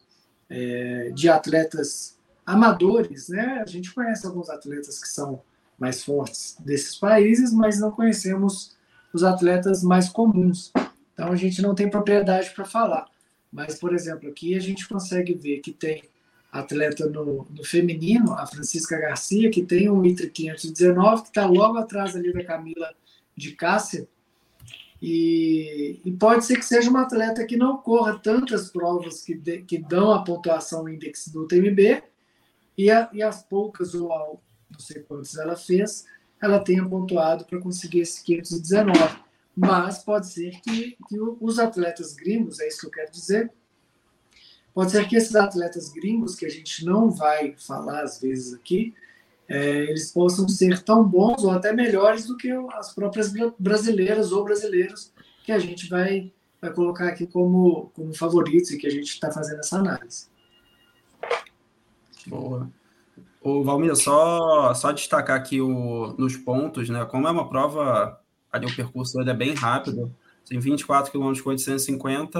é, 0.48 1.10
de 1.14 1.28
atletas 1.28 2.18
amadores, 2.44 3.28
né? 3.28 3.62
A 3.64 3.66
gente 3.66 3.94
conhece 3.94 4.26
alguns 4.26 4.50
atletas 4.50 5.00
que 5.00 5.08
são 5.08 5.40
mais 5.78 6.02
fortes 6.02 6.56
desses 6.60 6.96
países, 6.96 7.52
mas 7.52 7.80
não 7.80 7.90
conhecemos 7.90 8.76
os 9.12 9.22
atletas 9.22 9.82
mais 9.82 10.08
comuns. 10.08 10.72
Então 11.14 11.32
a 11.32 11.36
gente 11.36 11.62
não 11.62 11.74
tem 11.74 11.88
propriedade 11.88 12.50
para 12.50 12.64
falar. 12.64 13.06
Mas, 13.52 13.78
por 13.78 13.94
exemplo, 13.94 14.28
aqui 14.28 14.54
a 14.54 14.60
gente 14.60 14.88
consegue 14.88 15.34
ver 15.34 15.58
que 15.58 15.72
tem 15.72 16.04
atleta 16.52 17.06
no, 17.08 17.46
no 17.50 17.64
feminino, 17.64 18.32
a 18.32 18.46
Francisca 18.46 18.98
Garcia, 18.98 19.50
que 19.50 19.62
tem 19.62 19.90
um 19.90 20.04
ITRI 20.04 20.30
519, 20.30 21.22
que 21.22 21.28
está 21.28 21.46
logo 21.46 21.78
atrás 21.78 22.16
ali 22.16 22.32
da 22.32 22.44
Camila 22.44 22.92
de 23.36 23.52
Cássia. 23.52 24.08
E, 25.02 26.00
e, 26.04 26.12
pode 26.12 26.44
ser 26.44 26.58
que 26.58 26.64
seja 26.64 26.90
uma 26.90 27.02
atleta 27.02 27.46
que 27.46 27.56
não 27.56 27.78
corra 27.78 28.18
tantas 28.18 28.70
provas 28.70 29.22
que, 29.22 29.34
de, 29.34 29.62
que 29.62 29.78
dão 29.78 30.10
a 30.12 30.22
pontuação 30.22 30.88
index 30.88 31.28
do 31.28 31.46
TMB, 31.46 32.02
e, 32.76 32.90
a, 32.90 33.08
e 33.12 33.22
as 33.22 33.42
poucas, 33.42 33.94
ou 33.94 34.40
não 34.70 34.78
sei 34.78 35.02
quantas 35.02 35.36
ela 35.36 35.56
fez, 35.56 36.06
ela 36.40 36.58
tenha 36.58 36.86
pontuado 36.86 37.44
para 37.44 37.60
conseguir 37.60 38.00
esse 38.00 38.22
519 38.24 39.29
mas 39.60 39.98
pode 39.98 40.32
ser 40.32 40.58
que, 40.62 40.96
que 41.06 41.20
os 41.40 41.58
atletas 41.58 42.14
gringos, 42.14 42.60
é 42.60 42.68
isso 42.68 42.80
que 42.80 42.86
eu 42.86 42.90
quero 42.90 43.12
dizer, 43.12 43.52
pode 44.72 44.90
ser 44.90 45.06
que 45.06 45.16
esses 45.16 45.36
atletas 45.36 45.90
gringos, 45.90 46.34
que 46.34 46.46
a 46.46 46.48
gente 46.48 46.84
não 46.84 47.10
vai 47.10 47.54
falar 47.58 48.02
às 48.02 48.18
vezes 48.18 48.54
aqui, 48.54 48.94
é, 49.46 49.82
eles 49.82 50.12
possam 50.12 50.48
ser 50.48 50.82
tão 50.82 51.04
bons 51.04 51.44
ou 51.44 51.50
até 51.50 51.72
melhores 51.72 52.26
do 52.26 52.36
que 52.36 52.50
as 52.72 52.94
próprias 52.94 53.32
brasileiras 53.58 54.32
ou 54.32 54.44
brasileiros 54.44 55.12
que 55.44 55.52
a 55.52 55.58
gente 55.58 55.88
vai, 55.88 56.32
vai 56.60 56.72
colocar 56.72 57.08
aqui 57.08 57.26
como, 57.26 57.90
como 57.94 58.14
favoritos 58.14 58.70
e 58.70 58.78
que 58.78 58.86
a 58.86 58.90
gente 58.90 59.08
está 59.08 59.30
fazendo 59.30 59.58
essa 59.58 59.76
análise. 59.76 60.28
Boa. 62.26 62.70
O 63.42 63.64
Valmir, 63.64 63.96
só, 63.96 64.72
só 64.74 64.92
destacar 64.92 65.36
aqui 65.36 65.60
o, 65.60 66.14
nos 66.16 66.36
pontos, 66.36 66.88
né? 66.88 67.04
Como 67.06 67.26
é 67.26 67.30
uma 67.30 67.48
prova 67.48 68.19
ali 68.52 68.66
o 68.66 68.74
percurso 68.74 69.16
dele 69.16 69.30
é 69.30 69.34
bem 69.34 69.54
rápido. 69.54 70.14
Tem 70.48 70.58
24 70.58 71.12
km 71.12 71.32
com 71.42 71.50
850, 71.50 72.38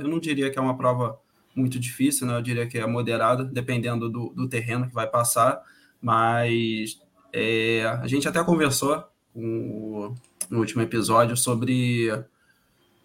eu 0.00 0.08
não 0.08 0.18
diria 0.18 0.50
que 0.50 0.58
é 0.58 0.62
uma 0.62 0.76
prova 0.76 1.18
muito 1.54 1.78
difícil, 1.78 2.26
né? 2.26 2.36
Eu 2.36 2.42
diria 2.42 2.66
que 2.66 2.78
é 2.78 2.86
moderada, 2.86 3.44
dependendo 3.44 4.08
do, 4.08 4.30
do 4.30 4.48
terreno 4.48 4.88
que 4.88 4.94
vai 4.94 5.06
passar. 5.06 5.62
Mas 6.00 7.00
é, 7.32 7.84
a 8.02 8.06
gente 8.06 8.26
até 8.26 8.42
conversou 8.42 9.04
com, 9.32 10.14
no 10.50 10.58
último 10.58 10.82
episódio 10.82 11.36
sobre 11.36 12.10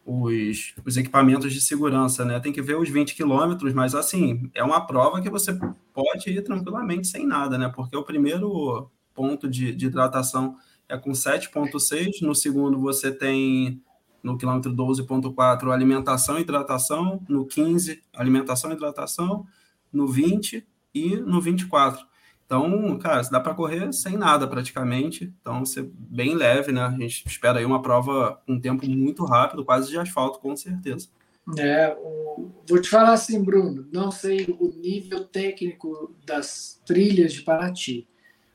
os, 0.05 0.73
os, 0.85 0.97
equipamentos 0.97 1.53
de 1.53 1.61
segurança, 1.61 2.25
né? 2.25 2.39
Tem 2.39 2.53
que 2.53 2.61
ver 2.61 2.77
os 2.77 2.89
20 2.89 3.15
quilômetros, 3.15 3.73
mas 3.73 3.93
assim, 3.93 4.49
é 4.53 4.63
uma 4.63 4.85
prova 4.85 5.21
que 5.21 5.29
você 5.29 5.57
pode 5.93 6.29
ir 6.29 6.41
tranquilamente 6.41 7.07
sem 7.07 7.27
nada, 7.27 7.57
né? 7.57 7.71
Porque 7.73 7.95
o 7.95 8.03
primeiro 8.03 8.89
ponto 9.13 9.49
de, 9.49 9.73
de 9.73 9.87
hidratação 9.87 10.55
é 10.89 10.97
com 10.97 11.11
7,6. 11.11 12.21
No 12.21 12.33
segundo, 12.35 12.79
você 12.79 13.11
tem 13.11 13.81
no 14.23 14.37
quilômetro 14.37 14.73
12,4 14.73 15.71
alimentação 15.71 16.37
e 16.37 16.41
hidratação. 16.41 17.21
No 17.27 17.45
15, 17.45 18.01
alimentação 18.13 18.71
e 18.71 18.73
hidratação. 18.73 19.45
No 19.91 20.07
20 20.07 20.65
e 20.93 21.15
no 21.17 21.41
24. 21.41 22.05
Então, 22.45 22.97
cara, 22.97 23.21
dá 23.29 23.41
para 23.41 23.53
correr 23.53 23.91
sem 23.91 24.15
nada 24.15 24.47
praticamente. 24.47 25.33
Então, 25.41 25.65
ser 25.65 25.83
bem 25.93 26.33
leve, 26.33 26.71
né? 26.71 26.81
A 26.81 26.91
gente 26.91 27.27
espera 27.27 27.59
aí 27.59 27.65
uma 27.65 27.81
prova 27.81 28.41
com 28.45 28.53
um 28.53 28.59
tempo 28.59 28.87
muito 28.89 29.25
rápido, 29.25 29.65
quase 29.65 29.89
de 29.89 29.99
asfalto, 29.99 30.39
com 30.39 30.55
certeza. 30.55 31.09
É, 31.57 31.95
o... 31.99 32.49
vou 32.67 32.81
te 32.81 32.89
falar 32.89 33.13
assim, 33.13 33.43
Bruno, 33.43 33.87
não 33.91 34.11
sei 34.11 34.45
o 34.59 34.69
nível 34.69 35.25
técnico 35.25 36.15
das 36.25 36.81
trilhas 36.85 37.33
de 37.33 37.41
Paraty, 37.41 38.07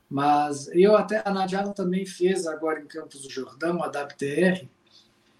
mas 0.09 0.67
eu 0.73 0.95
até, 0.95 1.21
a 1.25 1.33
Nadiala 1.33 1.73
também 1.73 2.05
fez 2.05 2.45
agora 2.45 2.79
em 2.79 2.85
Campos 2.85 3.21
do 3.21 3.29
Jordão, 3.29 3.83
a 3.83 3.87
WTR, 3.87 4.69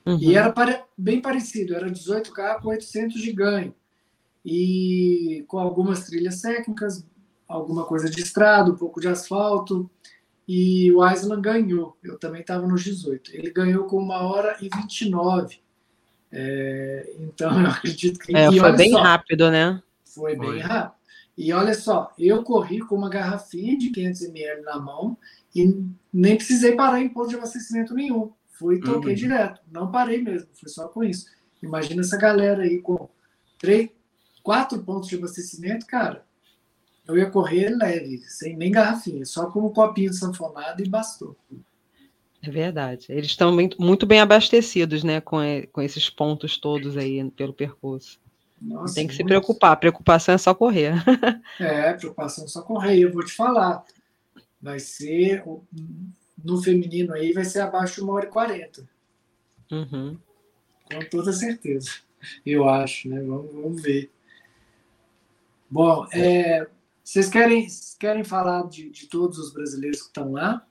uhum. 0.05 0.17
e 0.20 0.36
era 0.36 0.51
pare, 0.51 0.82
bem 0.98 1.22
parecido, 1.22 1.75
era 1.75 1.89
18K 1.89 2.62
com 2.62 2.70
800 2.70 3.22
de 3.22 3.32
ganho. 3.32 3.75
E 4.46 5.46
com 5.48 5.58
algumas 5.58 6.05
trilhas 6.05 6.41
técnicas, 6.41 7.05
alguma 7.48 7.86
coisa 7.86 8.10
de 8.10 8.20
estrada, 8.20 8.72
um 8.72 8.75
pouco 8.75 9.00
de 9.00 9.08
asfalto, 9.08 9.89
e 10.48 10.91
o 10.91 11.08
Island 11.10 11.41
ganhou. 11.41 11.98
Eu 12.03 12.17
também 12.17 12.41
estava 12.41 12.67
nos 12.67 12.84
18. 12.84 13.32
Ele 13.34 13.51
ganhou 13.51 13.86
com 13.86 13.98
uma 13.98 14.24
hora 14.24 14.58
e 14.62 14.70
29. 14.75 15.60
É, 16.32 17.13
então, 17.20 17.51
eu 17.62 17.67
acredito 17.67 18.20
que. 18.20 18.36
É, 18.36 18.51
foi 18.51 18.72
bem 18.74 18.91
só, 18.91 19.01
rápido, 19.01 19.50
né? 19.50 19.82
Foi, 20.03 20.36
foi 20.36 20.48
bem 20.48 20.60
rápido. 20.60 21.02
E 21.37 21.51
olha 21.51 21.73
só, 21.73 22.13
eu 22.17 22.43
corri 22.43 22.79
com 22.79 22.95
uma 22.95 23.09
garrafinha 23.09 23.77
de 23.77 23.89
500 23.89 24.21
ml 24.23 24.61
na 24.61 24.79
mão 24.79 25.17
e 25.55 25.83
nem 26.11 26.35
precisei 26.35 26.75
parar 26.75 27.01
em 27.01 27.09
ponto 27.09 27.29
de 27.29 27.35
abastecimento 27.35 27.93
nenhum. 27.93 28.31
Fui 28.51 28.75
e 28.75 28.79
toquei 28.79 29.11
uhum. 29.11 29.17
direto. 29.17 29.61
Não 29.71 29.91
parei 29.91 30.21
mesmo, 30.21 30.47
foi 30.53 30.69
só 30.69 30.87
com 30.87 31.03
isso. 31.03 31.25
Imagina 31.61 32.01
essa 32.01 32.17
galera 32.17 32.63
aí 32.63 32.79
com 32.79 33.09
três, 33.57 33.89
quatro 34.43 34.83
pontos 34.83 35.09
de 35.09 35.15
abastecimento, 35.15 35.87
cara. 35.87 36.23
Eu 37.07 37.17
ia 37.17 37.29
correr 37.29 37.69
leve, 37.69 38.19
sem 38.27 38.55
nem 38.55 38.71
garrafinha, 38.71 39.25
só 39.25 39.49
com 39.49 39.65
um 39.65 39.73
copinho 39.73 40.13
sanfonado 40.13 40.83
e 40.83 40.87
bastou. 40.87 41.35
É 42.41 42.49
verdade. 42.49 43.07
Eles 43.09 43.27
estão 43.27 43.55
muito 43.79 44.05
bem 44.05 44.19
abastecidos, 44.19 45.03
né, 45.03 45.19
com, 45.19 45.39
com 45.71 45.81
esses 45.81 46.09
pontos 46.09 46.57
todos 46.57 46.95
aí 46.95 47.29
pelo 47.31 47.53
percurso. 47.53 48.22
Nossa, 48.63 48.96
tem 48.96 49.08
que 49.08 49.15
se 49.15 49.24
preocupar. 49.24 49.77
Preocupação 49.77 50.36
é 50.36 50.38
só 50.38 50.53
correr. 50.53 50.93
é, 51.60 51.93
preocupação 51.93 52.46
é 52.46 52.48
só 52.48 52.62
correr. 52.62 53.00
Eu 53.00 53.12
vou 53.12 53.24
te 53.24 53.34
falar. 53.34 53.84
Vai 54.62 54.79
ser. 54.79 55.43
No 56.43 56.62
feminino 56.62 57.13
aí 57.13 57.34
vai 57.34 57.43
ser 57.43 57.60
abaixo 57.60 57.96
de 57.96 58.03
1 58.03 58.10
hora 58.10 58.25
e 58.25 58.29
40. 58.29 58.88
Uhum. 59.72 60.17
Com 60.91 61.00
toda 61.10 61.34
certeza. 61.34 61.91
Eu 62.46 62.67
acho, 62.70 63.10
né? 63.10 63.22
Vamos, 63.22 63.51
vamos 63.53 63.82
ver. 63.82 64.10
Bom, 65.70 66.08
é, 66.13 66.67
vocês 67.03 67.29
querem, 67.29 67.67
querem 68.00 68.24
falar 68.24 68.67
de, 68.70 68.89
de 68.89 69.08
todos 69.08 69.38
os 69.39 69.51
brasileiros 69.51 70.01
que 70.01 70.08
estão 70.08 70.32
lá? 70.32 70.65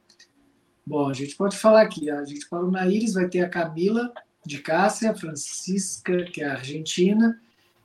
Bom, 0.87 1.09
a 1.11 1.13
gente 1.13 1.37
pode 1.37 1.59
falar 1.59 1.83
aqui. 1.83 2.09
A 2.09 2.25
gente 2.25 2.47
falou 2.47 2.71
na 2.71 2.87
Iris, 2.87 3.15
vai 3.15 3.29
ter 3.29 3.41
a 3.41 3.49
Camila 3.49 4.13
de 4.45 4.59
Cássia, 4.59 5.11
a 5.11 5.15
Francisca, 5.15 6.25
que 6.25 6.43
é 6.43 6.47
argentina, 6.47 7.41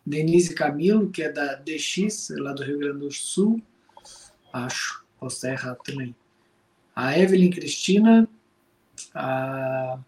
Denise 0.08 0.56
Camilo, 0.56 1.12
que 1.12 1.22
é 1.22 1.30
da 1.30 1.56
DX, 1.56 2.30
lá 2.38 2.54
do 2.54 2.64
Rio 2.64 2.80
Grande 2.80 3.00
do 3.00 3.12
Sul, 3.12 3.62
acho, 4.54 5.04
posso 5.20 5.36
estar 5.36 5.50
errado 5.50 5.80
também. 5.84 6.16
A 6.96 7.20
Evelyn 7.20 7.52
Cristina, 7.52 8.26
a 9.14 10.00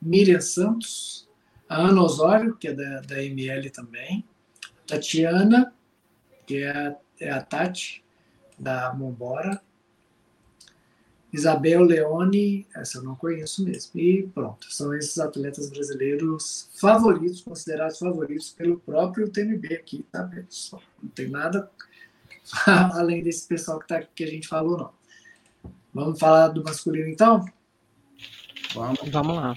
Miriam 0.00 0.40
Santos, 0.40 1.28
a 1.68 1.76
Ana 1.76 2.02
Osório, 2.02 2.54
que 2.54 2.68
é 2.68 2.72
da, 2.72 3.00
da 3.00 3.20
ML 3.20 3.68
também, 3.70 4.24
Tatiana, 4.86 5.74
que 6.46 6.58
é 6.58 6.70
a, 6.70 6.96
é 7.20 7.30
a 7.30 7.42
Tati, 7.42 8.04
da 8.56 8.94
Mombora, 8.94 9.60
Isabel 11.32 11.82
Leone, 11.82 12.66
essa 12.74 12.98
eu 12.98 13.02
não 13.02 13.14
conheço 13.14 13.64
mesmo. 13.64 14.00
E 14.00 14.26
pronto, 14.34 14.72
são 14.72 14.94
esses 14.94 15.18
atletas 15.18 15.68
brasileiros 15.68 16.70
favoritos, 16.80 17.42
considerados 17.42 17.98
favoritos 17.98 18.50
pelo 18.50 18.78
próprio 18.78 19.28
TMB 19.28 19.74
aqui, 19.74 20.04
tá, 20.10 20.24
pessoal? 20.24 20.82
Não 21.02 21.10
tem 21.10 21.28
nada 21.28 21.70
além 22.94 23.22
desse 23.22 23.46
pessoal 23.46 23.78
que, 23.78 23.86
tá, 23.86 24.02
que 24.02 24.24
a 24.24 24.26
gente 24.26 24.48
falou, 24.48 24.78
não. 24.78 24.98
Vamos 25.92 26.18
falar 26.18 26.48
do 26.48 26.62
masculino, 26.62 27.08
então? 27.08 27.44
Vamos, 28.74 29.00
Vamos 29.10 29.36
lá. 29.36 29.56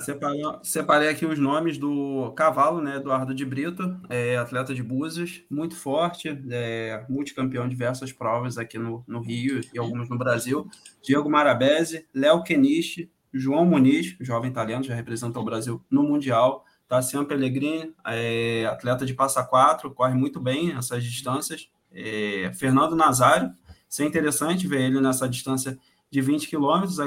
Separei, 0.00 0.42
separei 0.62 1.08
aqui 1.08 1.24
os 1.24 1.38
nomes 1.38 1.78
do 1.78 2.32
cavalo, 2.36 2.80
né? 2.80 2.96
Eduardo 2.96 3.34
de 3.34 3.44
Brito, 3.44 3.98
é, 4.08 4.36
atleta 4.36 4.74
de 4.74 4.82
Búzios, 4.82 5.42
muito 5.50 5.74
forte, 5.74 6.38
é, 6.50 7.04
multicampeão 7.08 7.64
de 7.64 7.70
diversas 7.70 8.12
provas 8.12 8.58
aqui 8.58 8.78
no, 8.78 9.02
no 9.06 9.20
Rio 9.20 9.60
e 9.72 9.78
algumas 9.78 10.08
no 10.08 10.18
Brasil. 10.18 10.68
Diego 11.02 11.30
Marabese, 11.30 12.06
Léo 12.14 12.42
Kenichi, 12.42 13.10
João 13.32 13.64
Muniz, 13.64 14.14
jovem 14.20 14.50
italiano, 14.50 14.84
já 14.84 14.94
representa 14.94 15.40
o 15.40 15.44
Brasil 15.44 15.82
no 15.90 16.02
Mundial. 16.02 16.64
Tassiano 16.86 17.26
Pellegrini, 17.26 17.94
é, 18.06 18.66
atleta 18.66 19.06
de 19.06 19.14
passa 19.14 19.42
quatro, 19.42 19.90
corre 19.90 20.14
muito 20.14 20.38
bem 20.38 20.72
essas 20.72 21.02
distâncias. 21.02 21.70
É, 21.90 22.52
Fernando 22.54 22.94
Nazário, 22.94 23.50
isso 23.88 24.02
é 24.02 24.04
interessante 24.04 24.66
ver 24.66 24.82
ele 24.82 25.00
nessa 25.00 25.26
distância 25.26 25.78
de 26.10 26.20
20 26.20 26.46
quilômetros, 26.46 26.98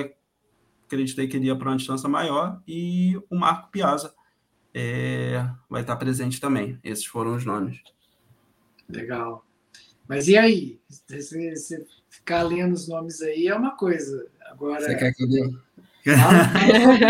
acreditei 0.85 1.27
que 1.27 1.37
iria 1.37 1.55
para 1.55 1.69
uma 1.69 1.77
distância 1.77 2.07
maior, 2.07 2.61
e 2.67 3.17
o 3.29 3.35
Marco 3.35 3.69
Piazza 3.71 4.13
é, 4.73 5.47
vai 5.69 5.81
estar 5.81 5.95
presente 5.95 6.39
também. 6.39 6.79
Esses 6.83 7.05
foram 7.05 7.35
os 7.35 7.45
nomes. 7.45 7.79
Legal. 8.89 9.45
Mas 10.07 10.27
e 10.27 10.37
aí? 10.37 10.79
Você, 10.87 11.55
você 11.55 11.85
ficar 12.09 12.43
lendo 12.43 12.73
os 12.73 12.87
nomes 12.87 13.21
aí 13.21 13.47
é 13.47 13.55
uma 13.55 13.75
coisa. 13.75 14.27
Agora. 14.47 14.81
Você 14.81 14.95
quer 14.95 15.13
que 15.13 15.23
eu 15.23 15.29
dê? 15.29 15.57
Ah, 16.07 16.53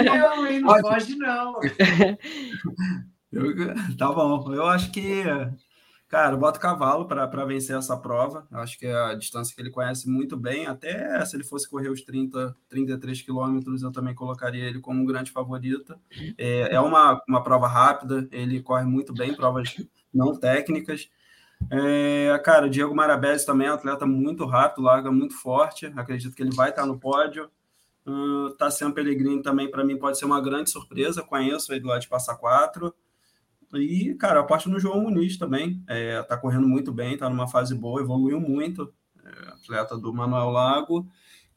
não, 0.04 0.62
não 0.62 0.82
pode 0.82 1.16
não. 1.18 1.60
Eu, 3.36 3.98
tá 3.98 4.12
bom. 4.14 4.54
Eu 4.54 4.66
acho 4.66 4.92
que 4.92 5.24
Cara, 6.08 6.38
bota 6.38 6.60
cavalo 6.60 7.08
para 7.08 7.46
vencer 7.46 7.76
essa 7.76 7.98
prova. 7.98 8.48
Acho 8.52 8.78
que 8.78 8.86
é 8.86 8.94
a 8.94 9.16
distância 9.16 9.56
que 9.56 9.62
ele 9.62 9.72
conhece 9.72 10.08
muito 10.08 10.38
bem. 10.38 10.68
Até 10.68 11.24
se 11.26 11.36
ele 11.36 11.44
fosse 11.44 11.68
correr 11.68 11.90
os 11.90 12.02
30, 12.02 12.56
33 12.70 13.22
quilômetros, 13.24 13.82
eu 13.82 13.92
também 13.92 14.14
colocaria 14.14 14.66
ele 14.66 14.80
como 14.80 15.02
um 15.02 15.06
grande 15.06 15.32
favorito. 15.32 15.96
É, 16.38 16.76
é 16.76 16.80
uma, 16.80 17.22
uma 17.28 17.44
prova 17.44 17.68
rápida, 17.68 18.28
ele 18.32 18.62
corre 18.62 18.86
muito 18.86 19.14
bem, 19.14 19.34
provas 19.34 19.76
não 20.14 20.38
técnicas. 20.38 21.10
É, 21.72 22.40
cara, 22.44 22.68
o 22.68 22.70
Diego 22.70 22.96
Marabese 22.96 23.46
também 23.46 23.68
é 23.68 23.72
um 23.72 23.76
atleta 23.76 24.06
muito 24.06 24.46
rápido, 24.46 24.84
larga 24.84 25.12
muito 25.12 25.34
forte. 25.34 25.92
Acredito 25.96 26.36
que 26.36 26.44
ele 26.44 26.56
vai 26.56 26.70
estar 26.70 26.86
no 26.86 27.00
pódio. 27.00 27.50
Uh, 28.06 28.52
Tassiano 28.52 28.94
Pellegrini 28.94 29.42
também, 29.42 29.70
para 29.70 29.84
mim, 29.84 29.98
pode 29.98 30.20
ser 30.20 30.26
uma 30.26 30.40
grande 30.40 30.70
surpresa. 30.70 31.24
Conheço 31.24 31.74
ele 31.74 31.86
lá 31.86 31.98
de 31.98 32.08
Passa 32.08 32.36
Quatro. 32.36 32.94
E, 33.82 34.16
cara, 34.16 34.40
aposto 34.40 34.70
no 34.70 34.80
João 34.80 35.02
Muniz 35.02 35.38
também. 35.38 35.84
É, 35.88 36.22
tá 36.24 36.38
correndo 36.38 36.68
muito 36.68 36.92
bem, 36.92 37.18
tá 37.18 37.30
numa 37.30 37.48
fase 37.48 37.76
boa, 37.76 38.02
evoluiu 38.02 38.40
muito. 38.40 38.94
É, 39.24 39.50
atleta 39.50 39.98
do 39.98 40.14
Manuel 40.14 40.50
Lago. 40.50 41.08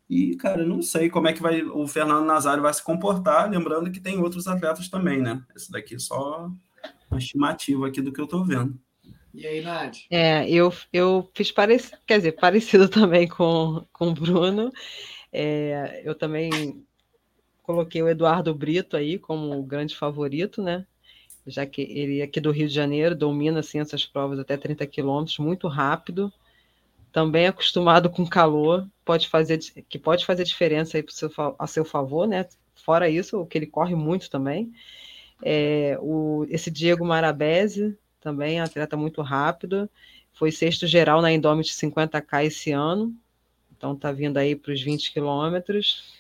E, 0.09 0.37
cara, 0.37 0.65
não 0.65 0.81
sei 0.81 1.11
como 1.11 1.29
é 1.29 1.33
que 1.33 1.43
vai 1.43 1.63
o 1.63 1.87
Fernando 1.87 2.25
Nazário 2.25 2.63
vai 2.63 2.73
se 2.73 2.83
comportar, 2.83 3.51
lembrando 3.51 3.91
que 3.91 4.01
tem 4.01 4.19
outros 4.19 4.47
atletas 4.47 4.89
também, 4.89 5.21
né? 5.21 5.43
Esse 5.55 5.71
daqui 5.71 5.97
é 5.97 5.99
só 5.99 6.51
uma 7.11 7.19
estimativa 7.19 7.87
aqui 7.87 8.01
do 8.01 8.11
que 8.11 8.21
eu 8.21 8.27
tô 8.27 8.43
vendo. 8.43 8.79
E 9.35 9.47
aí, 9.47 9.61
Nádia? 9.61 10.03
É, 10.11 10.51
eu, 10.51 10.73
eu 10.93 11.31
fiz 11.35 11.53
parecido, 11.53 11.99
quer 12.07 12.17
dizer, 12.19 12.33
parecido 12.33 12.89
também 12.91 13.29
com, 13.29 13.87
com 13.93 14.09
o 14.09 14.15
Bruno. 14.15 14.73
É, 15.31 16.03
eu 16.05 16.15
também 16.15 16.85
coloquei 17.63 18.03
o 18.03 18.09
Eduardo 18.09 18.55
Brito 18.55 18.97
aí 18.97 19.19
como 19.19 19.63
grande 19.63 19.95
favorito, 19.95 20.63
né? 20.63 20.87
Já 21.49 21.67
que 21.67 21.83
ele 21.83 22.21
é 22.21 22.25
aqui 22.25 22.41
do 22.41 22.51
Rio 22.51 22.69
de 22.69 22.75
Janeiro, 22.75 23.15
domina 23.15 23.61
assim, 23.61 23.81
essas 23.81 24.05
provas 24.05 24.39
até 24.39 24.57
30 24.57 24.87
quilômetros, 24.87 25.39
muito 25.39 25.69
rápido, 25.69 26.33
também 27.13 27.47
acostumado 27.47 28.11
com 28.11 28.27
calor, 28.27 28.87
pode 29.05 29.29
fazer, 29.29 29.59
que 29.89 29.99
pode 29.99 30.25
fazer 30.25 30.45
diferença 30.45 30.97
aí 30.97 31.05
seu, 31.09 31.31
a 31.59 31.67
seu 31.67 31.85
favor, 31.85 32.27
né? 32.27 32.47
Fora 32.75 33.09
isso, 33.09 33.41
o 33.41 33.47
que 33.47 33.59
ele 33.59 33.67
corre 33.67 33.95
muito 33.95 34.31
também. 34.31 34.73
É, 35.43 35.99
o, 36.01 36.47
esse 36.49 36.71
Diego 36.71 37.05
Marabese, 37.05 37.97
também 38.21 38.61
atleta 38.61 38.97
muito 38.97 39.23
rápido, 39.23 39.89
foi 40.33 40.53
sexto 40.53 40.87
geral 40.87 41.21
na 41.21 41.33
Indomit 41.33 41.73
50K 41.73 42.45
esse 42.45 42.73
ano, 42.73 43.15
então 43.77 43.97
tá 43.97 44.13
vindo 44.13 44.37
aí 44.37 44.55
para 44.55 44.73
os 44.73 44.83
20 44.83 45.13
quilômetros. 45.13 46.19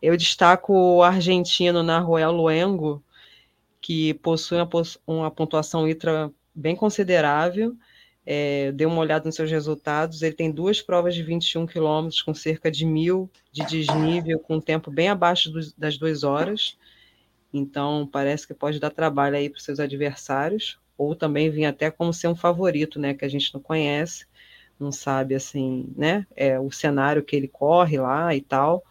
Eu 0.00 0.16
destaco 0.16 0.72
o 0.72 1.02
argentino 1.02 1.82
Naruel 1.82 2.30
Luengo, 2.32 3.02
que 3.80 4.14
possui 4.14 4.58
uma, 5.06 5.30
pontuação 5.30 5.88
ITRA 5.88 6.32
bem 6.54 6.74
considerável. 6.74 7.76
É, 8.30 8.74
uma 8.86 8.98
olhada 8.98 9.24
nos 9.24 9.36
seus 9.36 9.50
resultados. 9.50 10.20
Ele 10.20 10.34
tem 10.34 10.50
duas 10.50 10.82
provas 10.82 11.14
de 11.14 11.22
21 11.22 11.66
quilômetros, 11.66 12.20
com 12.20 12.34
cerca 12.34 12.70
de 12.70 12.84
mil 12.84 13.30
de 13.50 13.64
desnível, 13.64 14.38
com 14.38 14.56
um 14.56 14.60
tempo 14.60 14.90
bem 14.90 15.08
abaixo 15.08 15.50
das 15.78 15.96
duas 15.96 16.24
horas. 16.24 16.76
Então, 17.52 18.06
parece 18.10 18.46
que 18.46 18.52
pode 18.52 18.78
dar 18.78 18.90
trabalho 18.90 19.36
aí 19.36 19.48
para 19.48 19.56
os 19.56 19.64
seus 19.64 19.80
adversários, 19.80 20.78
ou 20.96 21.14
também 21.14 21.50
vir 21.50 21.64
até 21.64 21.90
como 21.90 22.12
ser 22.12 22.28
um 22.28 22.36
favorito, 22.36 22.98
né, 22.98 23.14
que 23.14 23.24
a 23.24 23.28
gente 23.28 23.54
não 23.54 23.60
conhece, 23.60 24.26
não 24.78 24.92
sabe, 24.92 25.34
assim, 25.34 25.90
né, 25.96 26.26
é, 26.36 26.60
o 26.60 26.70
cenário 26.70 27.22
que 27.22 27.34
ele 27.34 27.48
corre 27.48 27.98
lá 27.98 28.34
e 28.34 28.40
tal. 28.40 28.84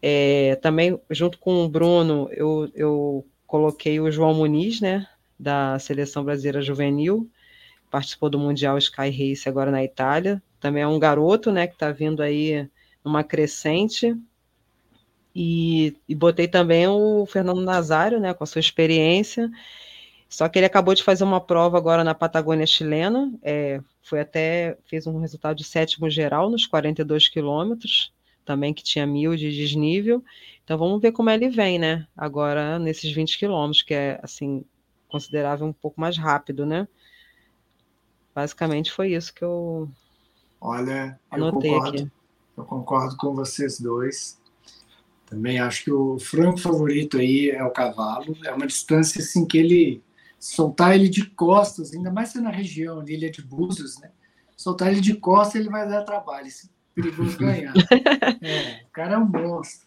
É, 0.00 0.56
também, 0.56 1.00
junto 1.10 1.38
com 1.38 1.64
o 1.64 1.68
Bruno, 1.68 2.28
eu, 2.32 2.70
eu 2.74 3.26
coloquei 3.56 3.98
o 3.98 4.10
João 4.10 4.34
Muniz, 4.34 4.82
né, 4.82 5.06
da 5.40 5.78
seleção 5.78 6.22
brasileira 6.22 6.60
juvenil, 6.60 7.26
participou 7.90 8.28
do 8.28 8.38
Mundial 8.38 8.76
Sky 8.76 9.08
Race 9.08 9.48
agora 9.48 9.70
na 9.70 9.82
Itália. 9.82 10.42
Também 10.60 10.82
é 10.82 10.86
um 10.86 10.98
garoto, 10.98 11.50
né, 11.50 11.66
que 11.66 11.72
está 11.72 11.90
vindo 11.90 12.22
aí 12.22 12.68
numa 13.02 13.24
crescente. 13.24 14.14
E, 15.34 15.96
e, 16.06 16.14
botei 16.14 16.46
também 16.46 16.86
o 16.86 17.24
Fernando 17.24 17.62
Nazário, 17.62 18.20
né, 18.20 18.34
com 18.34 18.44
a 18.44 18.46
sua 18.46 18.60
experiência. 18.60 19.50
Só 20.28 20.48
que 20.48 20.58
ele 20.58 20.66
acabou 20.66 20.94
de 20.94 21.02
fazer 21.02 21.24
uma 21.24 21.40
prova 21.40 21.78
agora 21.78 22.04
na 22.04 22.14
Patagônia 22.14 22.66
chilena, 22.66 23.32
é, 23.42 23.80
foi 24.02 24.20
até, 24.20 24.76
fez 24.84 25.06
um 25.06 25.18
resultado 25.18 25.56
de 25.56 25.64
sétimo 25.64 26.10
geral 26.10 26.50
nos 26.50 26.66
42 26.66 27.28
quilômetros, 27.28 28.12
também 28.46 28.72
que 28.72 28.82
tinha 28.82 29.06
mil 29.06 29.36
de 29.36 29.50
desnível. 29.54 30.24
Então 30.64 30.78
vamos 30.78 31.02
ver 31.02 31.12
como 31.12 31.28
ele 31.28 31.50
vem, 31.50 31.78
né? 31.78 32.06
Agora 32.16 32.78
nesses 32.78 33.12
20 33.12 33.38
quilômetros, 33.38 33.82
que 33.82 33.92
é 33.92 34.18
assim, 34.22 34.64
considerável 35.08 35.66
um 35.66 35.72
pouco 35.72 36.00
mais 36.00 36.16
rápido, 36.16 36.64
né? 36.64 36.88
Basicamente 38.34 38.92
foi 38.92 39.12
isso 39.12 39.34
que 39.34 39.44
eu 39.44 39.90
Olha, 40.60 41.18
anotei 41.30 41.70
eu 41.70 41.74
concordo, 41.74 41.98
aqui. 41.98 42.12
Eu 42.56 42.64
concordo 42.64 43.16
com 43.16 43.34
vocês 43.34 43.80
dois. 43.80 44.40
Também 45.26 45.58
acho 45.58 45.84
que 45.84 45.90
o 45.90 46.18
franco 46.18 46.58
favorito 46.58 47.18
aí 47.18 47.50
é 47.50 47.62
o 47.64 47.70
cavalo. 47.70 48.36
É 48.44 48.52
uma 48.52 48.66
distância 48.66 49.20
assim 49.20 49.44
que 49.44 49.58
ele 49.58 50.02
soltar 50.38 50.94
ele 50.94 51.08
de 51.08 51.28
costas, 51.30 51.92
ainda 51.92 52.10
mais 52.10 52.28
se 52.28 52.40
na 52.40 52.50
região 52.50 53.00
ali, 53.00 53.14
ele 53.14 53.26
é 53.26 53.30
de 53.30 53.42
Búzios, 53.42 53.98
né? 53.98 54.10
Soltar 54.56 54.92
ele 54.92 55.00
de 55.00 55.14
costas, 55.14 55.60
ele 55.60 55.70
vai 55.70 55.88
dar 55.88 56.02
trabalho 56.04 56.46
perigoso 56.96 57.36
ganhar. 57.38 57.74
é, 58.42 58.82
o 58.84 58.90
cara 58.90 59.14
é 59.14 59.18
um 59.18 59.26
monstro. 59.26 59.86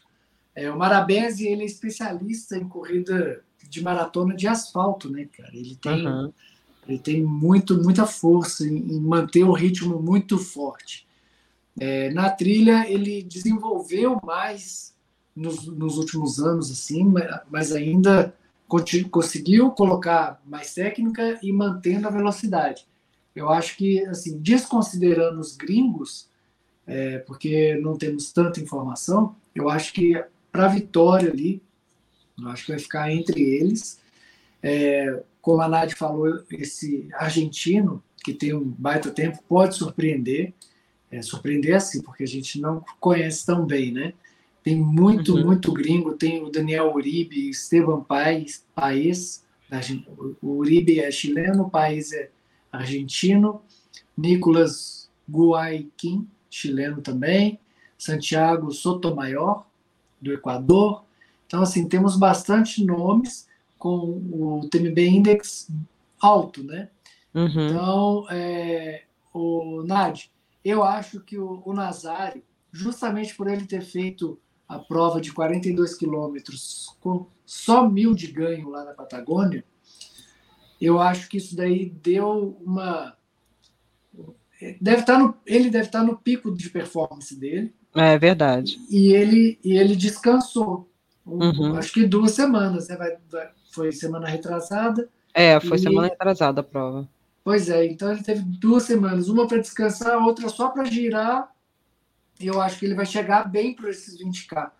É, 0.55 0.71
o 0.71 0.77
Marabese, 0.77 1.47
ele 1.47 1.63
é 1.63 1.65
especialista 1.65 2.55
em 2.55 2.67
corrida 2.67 3.43
de 3.67 3.83
maratona 3.83 4.35
de 4.35 4.47
asfalto, 4.47 5.09
né, 5.09 5.27
cara? 5.35 5.49
Ele 5.53 5.75
tem, 5.75 6.07
uhum. 6.07 6.33
ele 6.87 6.99
tem 6.99 7.23
muito, 7.23 7.81
muita 7.81 8.05
força 8.05 8.65
em, 8.65 8.77
em, 8.77 8.99
manter 8.99 9.43
o 9.43 9.51
ritmo 9.51 10.01
muito 10.01 10.37
forte. 10.37 11.07
É, 11.79 12.11
na 12.11 12.29
trilha, 12.29 12.89
ele 12.89 13.23
desenvolveu 13.23 14.19
mais 14.23 14.93
nos, 15.35 15.65
nos 15.65 15.97
últimos 15.97 16.39
anos, 16.39 16.69
assim, 16.71 17.05
mas 17.49 17.71
ainda 17.71 18.35
conseguiu 19.09 19.71
colocar 19.71 20.41
mais 20.45 20.73
técnica 20.73 21.39
e 21.41 21.51
mantendo 21.51 22.07
a 22.07 22.11
velocidade. 22.11 22.85
Eu 23.35 23.49
acho 23.49 23.77
que, 23.77 24.05
assim, 24.05 24.37
desconsiderando 24.39 25.39
os 25.39 25.55
gringos, 25.55 26.28
é, 26.89 27.19
porque 27.19 27.75
não 27.75 27.95
temos 27.95 28.31
tanta 28.31 28.59
informação. 28.59 29.35
Eu 29.53 29.69
acho 29.69 29.93
que 29.93 30.21
para 30.51 30.65
a 30.65 30.69
vitória 30.69 31.31
ali, 31.31 31.61
eu 32.37 32.47
acho 32.49 32.65
que 32.65 32.71
vai 32.71 32.79
ficar 32.79 33.11
entre 33.11 33.41
eles. 33.41 33.99
É, 34.61 35.23
como 35.41 35.61
a 35.61 35.67
Nádia 35.67 35.95
falou, 35.95 36.43
esse 36.51 37.07
argentino, 37.13 38.03
que 38.23 38.33
tem 38.33 38.53
um 38.53 38.63
baita 38.63 39.11
tempo, 39.11 39.39
pode 39.47 39.75
surpreender. 39.75 40.53
É, 41.11 41.21
surpreender 41.21 41.75
assim, 41.75 42.01
porque 42.01 42.23
a 42.23 42.27
gente 42.27 42.59
não 42.59 42.83
conhece 42.99 43.45
tão 43.45 43.65
bem, 43.65 43.91
né? 43.91 44.13
Tem 44.63 44.75
muito, 44.75 45.35
uhum. 45.35 45.45
muito 45.45 45.71
gringo. 45.71 46.13
Tem 46.15 46.43
o 46.43 46.49
Daniel 46.49 46.93
Uribe, 46.93 47.49
Esteban 47.49 48.01
Paes, 48.01 48.65
Paes 48.75 49.43
o 50.41 50.49
Uribe 50.57 50.99
é 50.99 51.11
chileno, 51.11 51.63
o 51.63 51.69
Paes 51.69 52.11
é 52.11 52.29
argentino. 52.71 53.61
Nicolas 54.17 55.09
Guaiquim, 55.29 56.27
chileno 56.49 57.01
também. 57.01 57.59
Santiago 57.97 58.71
Sotomayor, 58.71 59.65
do 60.21 60.31
Equador. 60.31 61.03
Então, 61.45 61.61
assim, 61.61 61.87
temos 61.87 62.15
bastante 62.15 62.83
nomes 62.83 63.47
com 63.77 63.97
o 64.31 64.67
TMB 64.69 64.99
Index 65.07 65.69
alto, 66.19 66.63
né? 66.63 66.89
Uhum. 67.33 67.67
Então, 67.67 68.25
é, 68.29 69.03
o 69.33 69.83
Nad, 69.83 70.25
eu 70.63 70.83
acho 70.83 71.21
que 71.21 71.37
o, 71.37 71.61
o 71.65 71.73
Nazário, 71.73 72.43
justamente 72.71 73.35
por 73.35 73.47
ele 73.47 73.65
ter 73.65 73.81
feito 73.81 74.39
a 74.67 74.77
prova 74.77 75.19
de 75.19 75.31
42 75.33 75.95
quilômetros 75.95 76.95
com 76.99 77.25
só 77.45 77.89
mil 77.89 78.13
de 78.13 78.27
ganho 78.27 78.69
lá 78.69 78.83
na 78.83 78.93
Patagônia, 78.93 79.63
eu 80.79 80.99
acho 80.99 81.27
que 81.27 81.37
isso 81.37 81.55
daí 81.55 81.89
deu 81.89 82.57
uma. 82.65 83.15
Deve 84.81 85.01
estar 85.01 85.17
no, 85.17 85.35
ele 85.45 85.69
deve 85.69 85.85
estar 85.85 86.03
no 86.03 86.17
pico 86.17 86.55
de 86.55 86.69
performance 86.69 87.35
dele. 87.35 87.73
É 87.95 88.17
verdade. 88.17 88.79
E 88.89 89.13
ele, 89.13 89.59
e 89.63 89.77
ele 89.77 89.95
descansou. 89.95 90.89
Um, 91.25 91.45
uhum. 91.45 91.75
Acho 91.75 91.93
que 91.93 92.05
duas 92.05 92.31
semanas, 92.31 92.87
né? 92.87 92.95
Vai, 92.95 93.17
vai, 93.29 93.49
foi 93.71 93.91
semana 93.91 94.27
retrasada. 94.27 95.09
É, 95.33 95.59
foi 95.59 95.77
e... 95.77 95.81
semana 95.81 96.07
retrasada 96.07 96.61
a 96.61 96.63
prova. 96.63 97.07
Pois 97.43 97.69
é, 97.69 97.85
então 97.85 98.11
ele 98.11 98.21
teve 98.21 98.41
duas 98.41 98.83
semanas, 98.83 99.29
uma 99.29 99.47
para 99.47 99.59
descansar, 99.59 100.21
outra 100.23 100.49
só 100.49 100.69
para 100.69 100.85
girar 100.85 101.49
eu 102.39 102.61
acho 102.61 102.79
que 102.79 102.85
ele 102.85 102.95
vai 102.95 103.05
chegar 103.05 103.49
bem 103.49 103.75
para 103.75 103.89
esses 103.89 104.17
20K. 104.17 104.71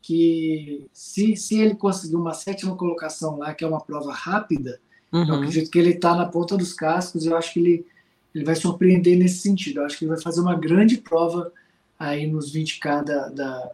Que 0.00 0.86
se, 0.92 1.36
se 1.36 1.60
ele 1.60 1.76
conseguir 1.76 2.16
uma 2.16 2.34
sétima 2.34 2.74
colocação 2.74 3.36
lá, 3.38 3.54
que 3.54 3.62
é 3.62 3.68
uma 3.68 3.80
prova 3.80 4.12
rápida, 4.12 4.80
uhum. 5.12 5.28
eu 5.28 5.34
acredito 5.34 5.70
que 5.70 5.78
ele 5.78 5.90
está 5.90 6.16
na 6.16 6.26
ponta 6.26 6.56
dos 6.56 6.72
cascos. 6.72 7.26
Eu 7.26 7.36
acho 7.36 7.52
que 7.52 7.60
ele, 7.60 7.86
ele 8.34 8.44
vai 8.44 8.54
surpreender 8.54 9.18
nesse 9.18 9.40
sentido. 9.40 9.80
Eu 9.80 9.86
acho 9.86 9.98
que 9.98 10.04
ele 10.04 10.12
vai 10.12 10.22
fazer 10.22 10.40
uma 10.40 10.58
grande 10.58 10.98
prova 10.98 11.52
aí 11.98 12.26
nos 12.26 12.54
20K 12.54 13.04
da. 13.04 13.28
da... 13.28 13.72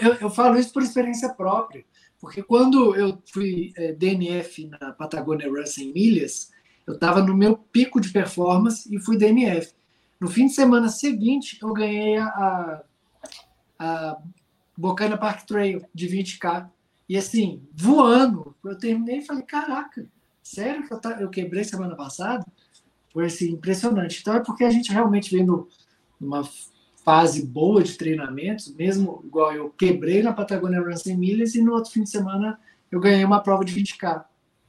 Eu, 0.00 0.14
eu 0.14 0.30
falo 0.30 0.58
isso 0.58 0.72
por 0.72 0.82
experiência 0.82 1.28
própria, 1.30 1.84
porque 2.20 2.42
quando 2.42 2.94
eu 2.94 3.18
fui 3.32 3.72
é, 3.76 3.92
DNF 3.92 4.66
na 4.66 4.92
Patagonia 4.92 5.48
Runs 5.48 5.78
em 5.78 5.92
milhas, 5.92 6.50
eu 6.86 6.94
estava 6.94 7.22
no 7.22 7.36
meu 7.36 7.56
pico 7.56 8.00
de 8.00 8.10
performance 8.10 8.92
e 8.94 8.98
fui 9.00 9.16
DNF. 9.16 9.72
No 10.20 10.28
fim 10.28 10.46
de 10.46 10.52
semana 10.52 10.88
seguinte, 10.88 11.58
eu 11.62 11.72
ganhei 11.72 12.18
a, 12.18 12.82
a 13.78 14.18
Bocana 14.76 15.16
Park 15.16 15.46
Trail 15.46 15.82
de 15.94 16.08
20K. 16.08 16.68
E 17.08 17.16
assim, 17.16 17.62
voando, 17.72 18.54
eu 18.64 18.76
terminei 18.76 19.18
e 19.18 19.24
falei: 19.24 19.42
caraca, 19.42 20.06
sério 20.42 20.86
que 20.86 20.92
eu, 20.92 21.00
eu 21.20 21.30
quebrei 21.30 21.64
semana 21.64 21.96
passada? 21.96 22.44
Foi 23.12 23.26
assim, 23.26 23.52
impressionante. 23.52 24.20
Então 24.20 24.34
é 24.34 24.40
porque 24.40 24.64
a 24.64 24.70
gente 24.70 24.92
realmente 24.92 25.34
vem 25.34 25.44
no, 25.44 25.68
numa 26.20 26.48
fase 27.04 27.44
boa 27.44 27.82
de 27.82 27.96
treinamentos, 27.96 28.74
mesmo 28.74 29.22
igual 29.24 29.52
eu 29.52 29.70
quebrei 29.70 30.22
na 30.22 30.32
Patagônia 30.32 30.80
Run 30.80 30.96
100 30.96 31.16
milhas 31.16 31.54
e 31.54 31.62
no 31.62 31.72
outro 31.72 31.90
fim 31.90 32.02
de 32.02 32.10
semana 32.10 32.58
eu 32.90 33.00
ganhei 33.00 33.24
uma 33.24 33.40
prova 33.40 33.64
de 33.64 33.74
20K. 33.74 34.24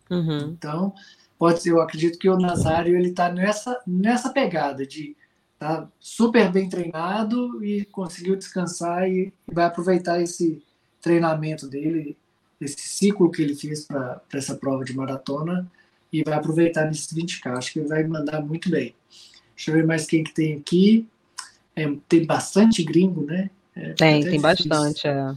Uhum. 0.09 0.39
Então, 0.49 0.93
pode 1.37 1.61
ser, 1.61 1.71
eu 1.71 1.81
acredito 1.81 2.17
que 2.17 2.29
o 2.29 2.37
Nazário 2.37 2.95
ele 2.95 3.09
está 3.09 3.31
nessa, 3.31 3.79
nessa 3.85 4.29
pegada 4.29 4.85
de 4.85 5.15
tá 5.59 5.87
super 5.99 6.51
bem 6.51 6.67
treinado 6.67 7.63
e 7.63 7.85
conseguiu 7.85 8.35
descansar 8.35 9.07
e, 9.07 9.31
vai 9.45 9.65
aproveitar 9.65 10.19
esse 10.19 10.63
treinamento 10.99 11.67
dele, 11.67 12.17
esse 12.59 12.79
ciclo 12.79 13.29
que 13.29 13.43
ele 13.43 13.55
fez 13.55 13.85
para 13.85 14.21
essa 14.33 14.55
prova 14.55 14.83
de 14.83 14.95
maratona 14.95 15.69
e 16.11 16.23
vai 16.23 16.35
aproveitar 16.35 16.85
nesses 16.85 17.13
20K. 17.13 17.57
Acho 17.57 17.73
que 17.73 17.81
vai 17.81 18.03
mandar 18.03 18.41
muito 18.41 18.69
bem. 18.69 18.95
Deixa 19.55 19.71
eu 19.71 19.75
ver 19.75 19.85
mais 19.85 20.05
quem 20.05 20.23
que 20.23 20.33
tem 20.33 20.55
aqui. 20.55 21.07
É, 21.75 21.89
tem 22.07 22.25
bastante 22.25 22.83
gringo, 22.83 23.25
né? 23.25 23.49
É, 23.75 23.93
tem, 23.93 24.23
tem 24.23 24.41
bastante. 24.41 25.07
É. 25.07 25.35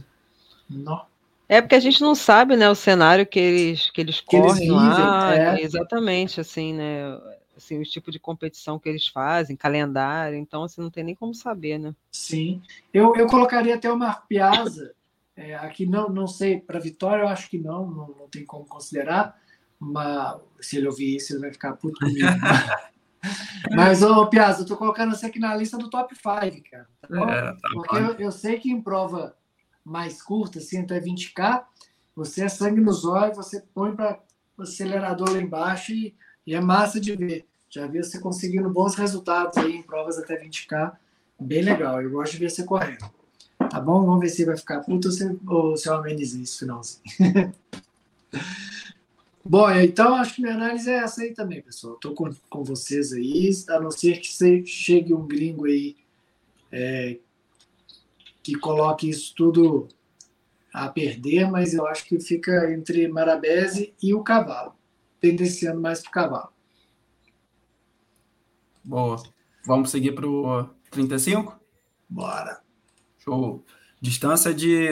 É 1.47 1.61
porque 1.61 1.75
a 1.75 1.79
gente 1.79 2.01
não 2.01 2.15
sabe, 2.15 2.57
né, 2.57 2.69
o 2.69 2.75
cenário 2.75 3.25
que 3.25 3.39
eles 3.39 3.91
que 3.91 4.01
eles 4.01 4.19
que 4.19 4.25
correm 4.25 4.47
eles 4.47 4.59
vivem, 4.59 4.75
lá, 4.75 5.35
é. 5.35 5.61
exatamente 5.61 6.41
assim, 6.41 6.73
né? 6.73 7.17
assim, 7.55 7.79
o 7.79 7.83
tipo 7.83 8.11
de 8.11 8.19
competição 8.19 8.77
que 8.77 8.89
eles 8.89 9.07
fazem, 9.07 9.55
calendário, 9.55 10.37
então 10.37 10.63
assim, 10.63 10.81
não 10.81 10.89
tem 10.89 11.03
nem 11.03 11.15
como 11.15 11.33
saber, 11.33 11.77
né? 11.77 11.95
Sim. 12.11 12.61
Eu, 12.93 13.15
eu 13.15 13.27
colocaria 13.27 13.75
até 13.75 13.91
o 13.91 13.97
Mar 13.97 14.25
Piazza, 14.27 14.93
é, 15.35 15.55
aqui 15.55 15.85
não, 15.85 16.09
não 16.09 16.27
sei, 16.27 16.59
para 16.59 16.79
Vitória 16.79 17.23
eu 17.23 17.27
acho 17.27 17.49
que 17.49 17.57
não, 17.57 17.87
não, 17.87 18.07
não 18.07 18.27
tem 18.29 18.45
como 18.45 18.65
considerar, 18.65 19.39
mas 19.79 20.37
se 20.59 20.77
ele 20.77 20.87
ouvir 20.87 21.15
isso, 21.15 21.33
ele 21.33 21.41
vai 21.41 21.51
ficar 21.51 21.73
puto 21.73 21.99
comigo. 21.99 22.27
mas, 23.75 24.01
ô 24.01 24.27
Piazza, 24.27 24.61
eu 24.61 24.65
tô 24.65 24.77
colocando 24.77 25.15
você 25.15 25.25
aqui 25.25 25.39
na 25.39 25.55
lista 25.55 25.77
do 25.77 25.89
top 25.89 26.15
5, 26.15 26.69
cara. 26.69 26.87
Tá 27.01 27.31
é, 27.31 27.53
tá 27.53 27.69
Porque 27.73 27.95
eu, 27.95 28.11
eu, 28.13 28.31
sei 28.31 28.59
que 28.59 28.71
em 28.71 28.81
prova 28.81 29.35
mais 29.83 30.21
curta, 30.21 30.59
assim, 30.59 30.81
até 30.81 30.99
20K, 30.99 31.63
você 32.15 32.45
é 32.45 32.49
sangue 32.49 32.81
nos 32.81 33.05
olhos, 33.05 33.37
você 33.37 33.63
põe 33.73 33.95
para 33.95 34.19
o 34.57 34.63
acelerador 34.63 35.31
lá 35.31 35.41
embaixo 35.41 35.91
e 35.91 36.15
e 36.45 36.53
é 36.53 36.61
massa 36.61 36.99
de 36.99 37.15
ver. 37.15 37.45
Já 37.69 37.87
vi 37.87 38.03
você 38.03 38.19
conseguindo 38.19 38.69
bons 38.69 38.95
resultados 38.95 39.57
aí 39.57 39.77
em 39.77 39.81
provas 39.81 40.17
até 40.17 40.39
20K. 40.41 40.93
Bem 41.39 41.63
legal. 41.63 42.01
Eu 42.01 42.11
gosto 42.11 42.33
de 42.33 42.37
ver 42.37 42.51
você 42.51 42.63
correndo. 42.63 43.09
Tá 43.57 43.79
bom? 43.79 44.05
Vamos 44.05 44.19
ver 44.19 44.29
se 44.29 44.45
vai 44.45 44.55
ficar 44.55 44.81
puto 44.81 45.07
ou 45.07 45.13
se, 45.13 45.39
ou 45.47 45.75
se 45.75 45.89
eu 45.89 45.95
amenizo 45.95 46.39
isso 46.39 46.59
finalzinho. 46.59 47.01
bom, 49.45 49.69
então 49.71 50.15
acho 50.15 50.35
que 50.35 50.41
minha 50.41 50.55
análise 50.55 50.89
é 50.89 50.97
essa 50.97 51.21
aí 51.21 51.33
também, 51.33 51.61
pessoal. 51.61 51.95
Estou 51.95 52.13
com, 52.13 52.29
com 52.49 52.63
vocês 52.63 53.13
aí, 53.13 53.51
a 53.69 53.79
não 53.79 53.91
ser 53.91 54.19
que 54.19 54.65
chegue 54.65 55.13
um 55.13 55.27
gringo 55.27 55.65
aí 55.65 55.95
é, 56.71 57.19
que 58.43 58.55
coloque 58.55 59.09
isso 59.09 59.33
tudo 59.35 59.87
a 60.73 60.89
perder, 60.89 61.49
mas 61.49 61.73
eu 61.73 61.87
acho 61.87 62.05
que 62.05 62.19
fica 62.19 62.71
entre 62.73 63.07
Marabese 63.07 63.93
e 64.01 64.13
o 64.13 64.23
cavalo 64.23 64.75
tendenciando 65.21 65.81
mais 65.81 66.01
para 66.01 66.09
o 66.09 66.11
cavalo. 66.11 66.49
Boa. 68.83 69.23
Vamos 69.65 69.89
seguir 69.89 70.13
para 70.13 70.27
o 70.27 70.69
35? 70.91 71.59
Bora. 72.07 72.61
Show. 73.17 73.63
Distância 73.99 74.53
de 74.53 74.89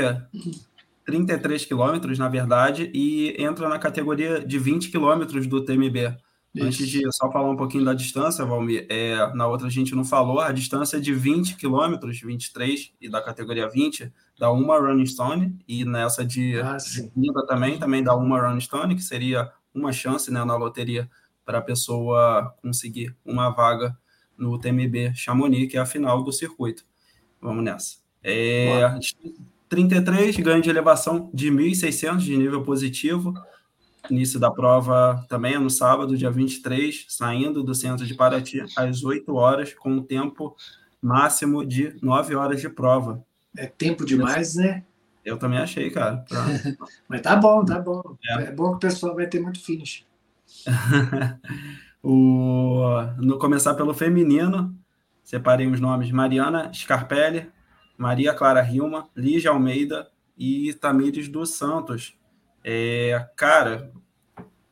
33 1.05 1.65
quilômetros, 1.65 2.17
na 2.17 2.29
verdade, 2.29 2.91
e 2.93 3.35
entra 3.37 3.67
na 3.67 3.77
categoria 3.77 4.39
de 4.39 4.57
20 4.57 4.89
quilômetros 4.89 5.47
do 5.47 5.63
TMB. 5.63 6.17
Isso. 6.53 6.65
Antes 6.65 6.87
de 6.87 7.01
só 7.13 7.31
falar 7.31 7.49
um 7.49 7.57
pouquinho 7.57 7.83
da 7.83 7.95
distância, 7.95 8.45
Valmir, 8.45 8.85
é, 8.87 9.33
na 9.33 9.47
outra 9.47 9.65
a 9.65 9.71
gente 9.71 9.95
não 9.95 10.05
falou, 10.05 10.39
a 10.39 10.51
distância 10.51 10.97
é 10.97 10.99
de 10.99 11.11
20 11.11 11.55
quilômetros, 11.55 12.21
23, 12.21 12.93
e 13.01 13.09
da 13.09 13.21
categoria 13.21 13.67
20, 13.67 14.13
dá 14.37 14.51
uma 14.51 14.77
Running 14.77 15.05
Stone, 15.07 15.57
e 15.67 15.83
nessa 15.83 16.23
de, 16.23 16.61
ah, 16.61 16.77
de 16.77 17.11
também, 17.47 17.79
também 17.79 18.03
dá 18.03 18.15
uma 18.15 18.39
Running 18.39 18.61
Stone, 18.61 18.95
que 18.95 19.01
seria 19.01 19.51
uma 19.73 19.91
chance 19.91 20.31
né, 20.31 20.43
na 20.43 20.55
loteria 20.55 21.09
para 21.43 21.57
a 21.57 21.61
pessoa 21.61 22.53
conseguir 22.61 23.15
uma 23.25 23.49
vaga 23.49 23.97
no 24.37 24.57
TMB 24.59 25.15
Chamonix, 25.15 25.71
que 25.71 25.77
é 25.77 25.81
a 25.81 25.85
final 25.85 26.23
do 26.23 26.31
circuito. 26.31 26.85
Vamos 27.41 27.63
nessa. 27.63 27.97
É, 28.23 28.79
33, 29.73 30.37
ganho 30.37 30.61
de 30.61 30.69
elevação 30.69 31.31
de 31.33 31.49
1.600 31.51 32.17
de 32.19 32.37
nível 32.37 32.61
positivo. 32.61 33.33
Início 34.07 34.39
da 34.39 34.51
prova 34.51 35.25
também 35.27 35.55
é 35.55 35.59
no 35.59 35.69
sábado, 35.69 36.15
dia 36.15 36.29
23, 36.29 37.07
saindo 37.09 37.63
do 37.63 37.73
centro 37.73 38.05
de 38.05 38.13
Paraty 38.13 38.63
às 38.77 39.03
8 39.03 39.33
horas, 39.33 39.73
com 39.73 39.93
um 39.93 40.03
tempo 40.03 40.55
máximo 41.01 41.65
de 41.65 41.95
9 42.03 42.35
horas 42.35 42.61
de 42.61 42.69
prova. 42.69 43.25
É 43.57 43.65
tempo 43.65 44.05
demais, 44.05 44.53
né? 44.53 44.83
Eu 45.25 45.39
também 45.39 45.57
achei, 45.57 45.89
cara. 45.89 46.23
Mas 47.09 47.21
tá 47.21 47.35
bom, 47.35 47.65
tá 47.65 47.79
bom. 47.79 48.15
É. 48.29 48.43
é. 48.43 48.51
bom 48.51 48.69
que 48.71 48.75
o 48.75 48.79
pessoal 48.79 49.15
vai 49.15 49.25
ter 49.25 49.41
muito 49.41 49.59
finish. 49.59 50.05
o... 52.03 53.01
No 53.17 53.39
começar 53.39 53.73
pelo 53.73 53.93
feminino, 53.95 54.71
separei 55.23 55.65
os 55.65 55.79
nomes 55.79 56.11
Mariana 56.11 56.71
Scarpelli, 56.71 57.51
Maria 57.97 58.33
Clara 58.33 58.61
Rilma, 58.61 59.09
Lígia 59.15 59.51
Almeida 59.51 60.09
e 60.37 60.73
Tamires 60.73 61.27
dos 61.27 61.51
Santos. 61.51 62.17
É, 62.63 63.27
cara, 63.35 63.91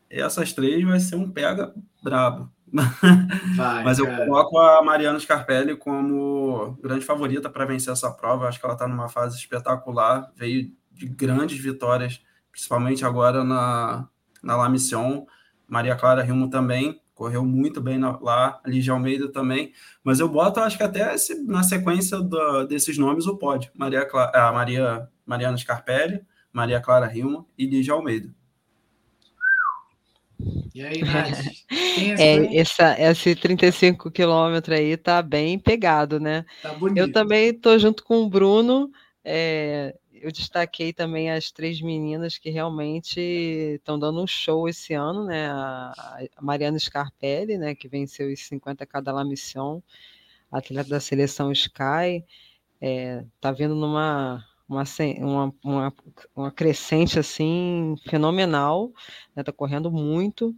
essas 0.10 0.54
três 0.54 0.84
vai 0.84 1.00
ser 1.00 1.16
um 1.16 1.30
pega 1.30 1.74
brabo. 2.04 2.52
Vai, 3.58 3.84
Mas 3.84 4.00
eu 4.00 4.06
cara. 4.06 4.26
coloco 4.26 4.58
a 4.58 4.82
Mariana 4.82 5.20
Scarpelli 5.20 5.76
como 5.76 6.78
grande 6.82 7.04
favorita 7.06 7.50
para 7.50 7.66
vencer 7.66 7.92
essa 7.92 8.10
prova. 8.10 8.48
Acho 8.48 8.60
que 8.60 8.66
ela 8.66 8.76
está 8.76 8.88
numa 8.88 9.10
fase 9.10 9.38
espetacular, 9.38 10.32
veio 10.36 10.72
de 10.90 11.06
grandes 11.06 11.60
vitórias, 11.60 12.22
principalmente 12.50 13.04
agora 13.04 13.44
na, 13.44 14.08
na 14.42 14.56
La 14.56 14.70
Mission. 14.70 15.26
Maria 15.68 15.96
Clara 15.96 16.24
Rimo 16.24 16.50
também 16.50 17.02
correu 17.22 17.46
muito 17.46 17.80
bem 17.80 18.00
na, 18.00 18.18
lá, 18.20 18.60
Lígia 18.66 18.94
Almeida 18.94 19.32
também. 19.32 19.74
Mas 20.04 20.20
eu 20.20 20.28
boto, 20.28 20.60
acho 20.60 20.76
que 20.76 20.82
até 20.82 21.14
esse, 21.14 21.36
na 21.44 21.62
sequência 21.62 22.20
do, 22.20 22.66
desses 22.66 22.98
nomes, 22.98 23.28
o 23.28 23.38
pódio. 23.38 23.70
Maria, 23.76 24.08
a 24.34 24.52
Maria, 24.52 25.08
Mariana 25.24 25.56
Scarpelli, 25.56 26.22
Maria 26.52 26.82
Clara 26.82 27.06
Rimo 27.06 27.48
e 27.56 27.68
Lígia 27.68 27.94
Almeida. 27.94 28.28
E 30.74 30.84
aí, 30.84 31.04
Nath? 31.04 31.46
É, 32.18 32.58
essa, 32.58 33.00
esse 33.00 33.36
35 33.36 34.10
quilômetros 34.10 34.76
aí 34.76 34.98
tá 34.98 35.22
bem 35.22 35.60
pegado, 35.60 36.20
né? 36.20 36.44
Tá 36.64 36.74
bonito. 36.74 36.98
Eu 36.98 37.12
também 37.12 37.54
tô 37.54 37.78
junto 37.78 38.04
com 38.04 38.24
o 38.24 38.30
Bruno. 38.32 38.90
É, 39.24 39.96
eu 40.22 40.32
destaquei 40.32 40.94
também 40.94 41.32
as 41.32 41.52
três 41.52 41.82
meninas 41.82 42.38
que 42.38 42.50
realmente 42.50 43.20
estão 43.20 43.98
dando 43.98 44.22
um 44.22 44.28
show 44.28 44.70
esse 44.70 44.94
ano, 44.94 45.26
né? 45.26 45.50
A, 45.50 46.20
Mariana 46.42 46.78
Scarpelli, 46.80 47.58
né? 47.58 47.76
Que 47.76 47.88
venceu 47.88 48.32
os 48.32 48.40
50k 48.40 49.02
da 49.02 49.12
La 49.12 49.24
Mission, 49.26 49.82
atleta 50.52 50.90
da 50.90 51.00
seleção 51.00 51.52
Sky, 51.52 52.24
é, 52.80 53.26
tá 53.40 53.52
vindo 53.52 53.76
numa 53.76 54.46
uma, 54.70 54.84
uma, 55.20 55.54
uma, 55.64 55.94
uma 56.36 56.52
crescente 56.52 57.20
assim 57.20 57.96
fenomenal, 58.10 58.92
né? 59.36 59.44
Tá 59.44 59.52
correndo 59.52 59.92
muito. 59.92 60.56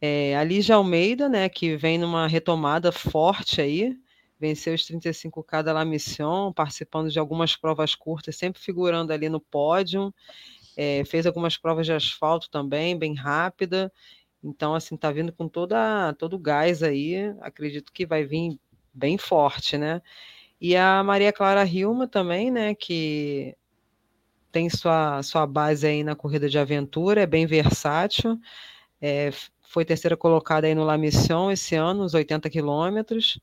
É, 0.00 0.36
a 0.36 0.44
Lígia 0.44 0.76
Almeida, 0.76 1.28
né? 1.28 1.48
Que 1.48 1.76
vem 1.76 1.98
numa 1.98 2.26
retomada 2.26 2.92
forte 2.92 3.60
aí 3.60 3.96
venceu 4.38 4.74
os 4.74 4.82
35K 4.82 5.62
da 5.62 5.72
La 5.72 5.84
Mission, 5.84 6.52
participando 6.52 7.10
de 7.10 7.18
algumas 7.18 7.56
provas 7.56 7.94
curtas, 7.94 8.36
sempre 8.36 8.60
figurando 8.60 9.12
ali 9.12 9.28
no 9.28 9.40
pódio. 9.40 10.14
É, 10.76 11.04
fez 11.04 11.26
algumas 11.26 11.56
provas 11.56 11.86
de 11.86 11.92
asfalto 11.92 12.48
também, 12.48 12.96
bem 12.96 13.14
rápida. 13.14 13.92
Então, 14.42 14.74
assim, 14.74 14.96
tá 14.96 15.10
vindo 15.10 15.32
com 15.32 15.48
toda, 15.48 16.12
todo 16.14 16.34
o 16.34 16.38
gás 16.38 16.82
aí. 16.82 17.34
Acredito 17.40 17.92
que 17.92 18.06
vai 18.06 18.24
vir 18.24 18.58
bem 18.94 19.18
forte, 19.18 19.76
né? 19.76 20.00
E 20.60 20.76
a 20.76 21.02
Maria 21.02 21.32
Clara 21.32 21.64
Hilma 21.64 22.06
também, 22.06 22.50
né? 22.50 22.74
Que 22.74 23.56
tem 24.52 24.70
sua, 24.70 25.22
sua 25.22 25.46
base 25.46 25.86
aí 25.86 26.04
na 26.04 26.14
corrida 26.14 26.48
de 26.48 26.58
aventura, 26.58 27.22
é 27.22 27.26
bem 27.26 27.44
versátil. 27.44 28.38
É, 29.00 29.30
foi 29.62 29.84
terceira 29.84 30.16
colocada 30.16 30.66
aí 30.66 30.74
no 30.74 30.84
La 30.84 30.96
Mission 30.96 31.50
esse 31.50 31.74
ano, 31.74 32.04
os 32.04 32.14
80 32.14 32.48
quilômetros 32.48 33.40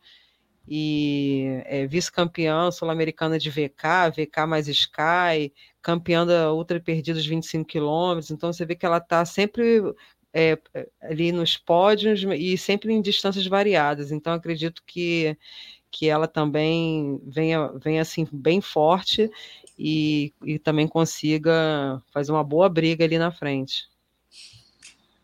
e 0.68 1.62
é, 1.66 1.86
vice-campeã 1.86 2.72
sul-americana 2.72 3.38
de 3.38 3.50
VK, 3.50 4.12
VK 4.16 4.46
mais 4.48 4.68
Sky, 4.68 5.54
campeã 5.82 6.26
da 6.26 6.52
Ultra 6.54 6.80
Perdidos 6.80 7.26
25 7.26 7.66
quilômetros, 7.66 8.32
então 8.32 8.52
você 8.52 8.66
vê 8.66 8.76
que 8.76 8.86
ela 8.86 8.98
está 8.98 9.24
sempre 9.26 9.82
é, 10.34 10.58
ali 11.02 11.32
nos 11.32 11.56
pódios 11.56 12.24
e 12.38 12.58
sempre 12.58 12.92
em 12.92 13.02
distâncias 13.02 13.46
variadas, 13.48 14.12
então 14.12 14.34
acredito 14.34 14.82
que, 14.86 15.38
que 15.92 16.10
ela 16.10 16.28
também 16.28 17.22
venha, 17.26 17.72
venha 17.82 18.02
assim 18.02 18.28
bem 18.32 18.60
forte 18.60 19.30
e, 19.78 20.34
e 20.44 20.58
também 20.58 20.88
consiga 20.88 22.02
fazer 22.12 22.32
uma 22.32 22.44
boa 22.44 22.68
briga 22.68 23.06
ali 23.06 23.18
na 23.18 23.32
frente. 23.32 23.88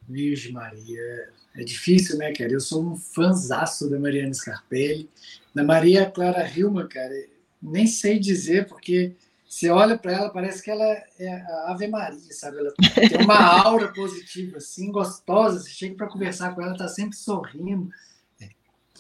Virgem 0.08 0.51
Maria, 0.51 1.34
é 1.56 1.64
difícil, 1.64 2.18
né, 2.18 2.32
cara? 2.34 2.52
Eu 2.52 2.60
sou 2.60 2.84
um 2.84 2.96
fanzaço 2.96 3.90
da 3.90 4.00
Mariana 4.00 4.34
Scarpelli. 4.34 5.10
Da 5.54 5.64
Maria 5.64 6.10
Clara 6.10 6.48
Hilma, 6.50 6.88
cara, 6.88 7.14
nem 7.62 7.86
sei 7.86 8.18
dizer, 8.18 8.68
porque 8.68 9.14
você 9.48 9.70
olha 9.70 9.98
para 9.98 10.14
ela, 10.14 10.30
parece 10.30 10.64
que 10.64 10.72
ela 10.72 10.86
é 11.20 11.30
a 11.30 11.72
Ave 11.72 11.88
Maria, 11.88 12.32
sabe? 12.32 12.60
Ela 12.60 12.74
tem 12.78 13.22
uma 13.22 13.38
aura 13.38 13.90
positiva, 13.94 14.58
assim, 14.58 14.90
gostosa. 14.90 15.60
Você 15.60 15.72
chega 15.72 15.96
para 15.96 16.08
conversar 16.08 16.56
com 16.56 16.62
ela, 16.62 16.78
tá 16.78 16.88
sempre 16.88 17.18
sorrindo. 17.18 17.90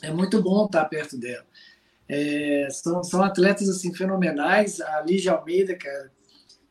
É 0.01 0.11
muito 0.11 0.41
bom 0.41 0.65
estar 0.65 0.83
perto 0.85 1.17
dela. 1.17 1.45
É, 2.09 2.67
são, 2.69 3.01
são 3.01 3.23
atletas 3.23 3.69
assim 3.69 3.93
fenomenais. 3.93 4.81
A 4.81 5.01
Lígia 5.01 5.31
Almeida, 5.31 5.73
cara, 5.73 6.11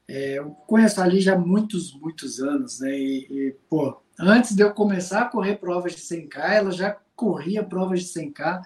é, 0.07 0.39
eu 0.39 0.51
conheço 0.67 1.01
a 1.01 1.07
Lígia 1.07 1.33
há 1.33 1.39
muitos, 1.39 1.95
muitos 1.95 2.39
anos, 2.39 2.81
né? 2.81 2.95
E, 2.99 3.27
e, 3.31 3.57
pô, 3.71 4.03
Antes 4.23 4.55
de 4.55 4.63
eu 4.63 4.73
começar 4.75 5.23
a 5.23 5.29
correr 5.29 5.57
provas 5.57 5.95
de 5.95 6.03
100K, 6.03 6.39
ela 6.51 6.71
já 6.71 6.95
corria 7.17 7.65
provas 7.65 8.03
de 8.03 8.21
100K 8.21 8.61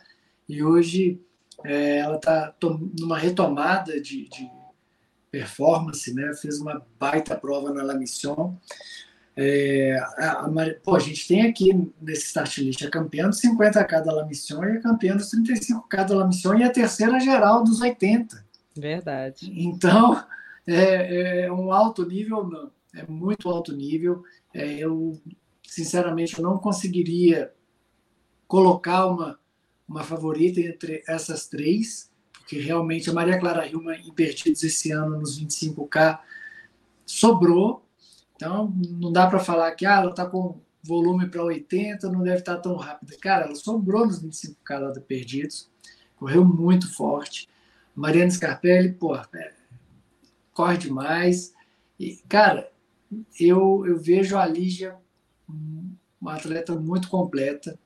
e 0.48 0.64
hoje 0.64 1.20
é, 1.64 1.98
ela 1.98 2.16
está 2.16 2.52
numa 2.98 3.16
retomada 3.16 4.00
de, 4.00 4.28
de, 4.28 4.50
performance, 5.30 6.14
né? 6.14 6.32
Fez 6.40 6.60
uma 6.60 6.84
baita 6.98 7.34
prova 7.36 7.72
na 7.72 7.82
La 7.82 7.94
Mission. 7.94 8.54
É, 9.36 9.98
a, 10.16 10.44
a, 10.44 10.50
pô, 10.82 10.94
a 10.94 11.00
gente 11.00 11.26
tem 11.26 11.42
aqui 11.42 11.72
nesse 12.00 12.26
start 12.26 12.58
list 12.58 12.84
a 12.84 12.90
campeã 12.90 13.28
dos 13.28 13.40
50K 13.40 14.04
da 14.04 14.12
La 14.12 14.26
Mission 14.26 14.62
e 14.64 14.76
a 14.76 14.80
campeã 14.80 15.16
dos 15.16 15.30
35K 15.32 16.06
da 16.06 16.16
La 16.16 16.26
Mission 16.26 16.54
e 16.54 16.62
a 16.62 16.70
terceira 16.70 17.18
geral 17.18 17.64
dos 17.64 17.80
80. 17.80 18.44
Verdade. 18.76 19.52
Então, 19.56 20.24
é, 20.66 21.46
é 21.46 21.52
um 21.52 21.72
alto 21.72 22.06
nível, 22.06 22.44
não. 22.44 22.70
É 22.94 23.04
muito 23.04 23.48
alto 23.48 23.74
nível. 23.74 24.22
É, 24.52 24.72
eu 24.74 25.20
sinceramente, 25.74 26.38
eu 26.38 26.42
não 26.42 26.56
conseguiria 26.56 27.52
colocar 28.46 29.06
uma, 29.06 29.38
uma 29.88 30.04
favorita 30.04 30.60
entre 30.60 31.02
essas 31.08 31.48
três, 31.48 32.10
porque 32.32 32.60
realmente 32.60 33.10
a 33.10 33.12
Maria 33.12 33.38
Clara 33.38 33.66
Hilma 33.66 33.96
em 33.96 34.12
Perdidos 34.12 34.62
esse 34.62 34.92
ano 34.92 35.18
nos 35.18 35.40
25K 35.40 36.20
sobrou. 37.04 37.84
Então, 38.36 38.72
não 38.76 39.10
dá 39.10 39.26
para 39.26 39.40
falar 39.40 39.72
que 39.72 39.84
ah, 39.84 40.00
ela 40.00 40.10
está 40.10 40.26
com 40.26 40.60
volume 40.82 41.28
para 41.28 41.42
80, 41.42 42.08
não 42.10 42.22
deve 42.22 42.38
estar 42.38 42.56
tá 42.56 42.60
tão 42.60 42.76
rápida. 42.76 43.16
Cara, 43.20 43.46
ela 43.46 43.54
sobrou 43.56 44.06
nos 44.06 44.22
25K 44.22 44.78
lá 44.78 44.90
da 44.92 45.00
Perdidos, 45.00 45.68
correu 46.16 46.44
muito 46.44 46.92
forte. 46.94 47.48
Mariana 47.96 48.30
Scarpelli, 48.30 48.92
pô, 48.92 49.16
é, 49.16 49.54
corre 50.52 50.76
demais. 50.76 51.52
E, 51.98 52.16
cara, 52.28 52.70
eu, 53.40 53.84
eu 53.86 53.98
vejo 53.98 54.36
a 54.36 54.46
Lígia 54.46 54.96
uma 56.20 56.34
atleta 56.34 56.74
muito 56.74 57.08
completa. 57.08 57.78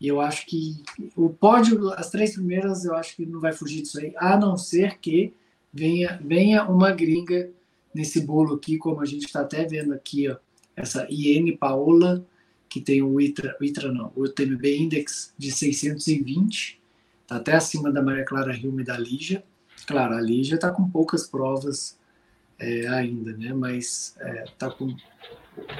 E 0.00 0.08
eu 0.08 0.20
acho 0.20 0.46
que 0.46 0.82
o 1.16 1.30
pódio, 1.30 1.92
as 1.92 2.10
três 2.10 2.34
primeiras, 2.34 2.84
eu 2.84 2.94
acho 2.94 3.14
que 3.14 3.24
não 3.24 3.40
vai 3.40 3.52
fugir 3.52 3.82
disso 3.82 4.00
aí, 4.00 4.12
a 4.16 4.36
não 4.36 4.56
ser 4.56 4.98
que 4.98 5.32
venha, 5.72 6.20
venha 6.24 6.64
uma 6.64 6.90
gringa 6.90 7.50
nesse 7.94 8.20
bolo 8.20 8.54
aqui, 8.54 8.78
como 8.78 9.00
a 9.00 9.06
gente 9.06 9.26
está 9.26 9.42
até 9.42 9.64
vendo 9.64 9.92
aqui, 9.92 10.28
ó, 10.28 10.36
essa 10.74 11.06
Iene 11.10 11.56
Paola, 11.56 12.24
que 12.68 12.80
tem 12.80 13.02
o 13.02 13.20
ITRA, 13.20 13.56
o 13.60 13.64
ITRA 13.64 13.92
não, 13.92 14.10
o 14.16 14.28
TMB 14.28 14.76
Index 14.76 15.34
de 15.36 15.52
620, 15.52 16.80
está 17.22 17.36
até 17.36 17.54
acima 17.54 17.92
da 17.92 18.02
Maria 18.02 18.24
Clara 18.24 18.56
Hilme 18.56 18.82
e 18.82 18.86
da 18.86 18.98
Lígia. 18.98 19.44
Claro, 19.86 20.14
a 20.14 20.20
Lígia 20.20 20.54
está 20.54 20.70
com 20.70 20.88
poucas 20.88 21.26
provas 21.26 21.98
é, 22.58 22.88
ainda, 22.88 23.36
né? 23.36 23.52
Mas 23.52 24.16
está 24.46 24.68
é, 24.68 24.70
com 24.70 24.96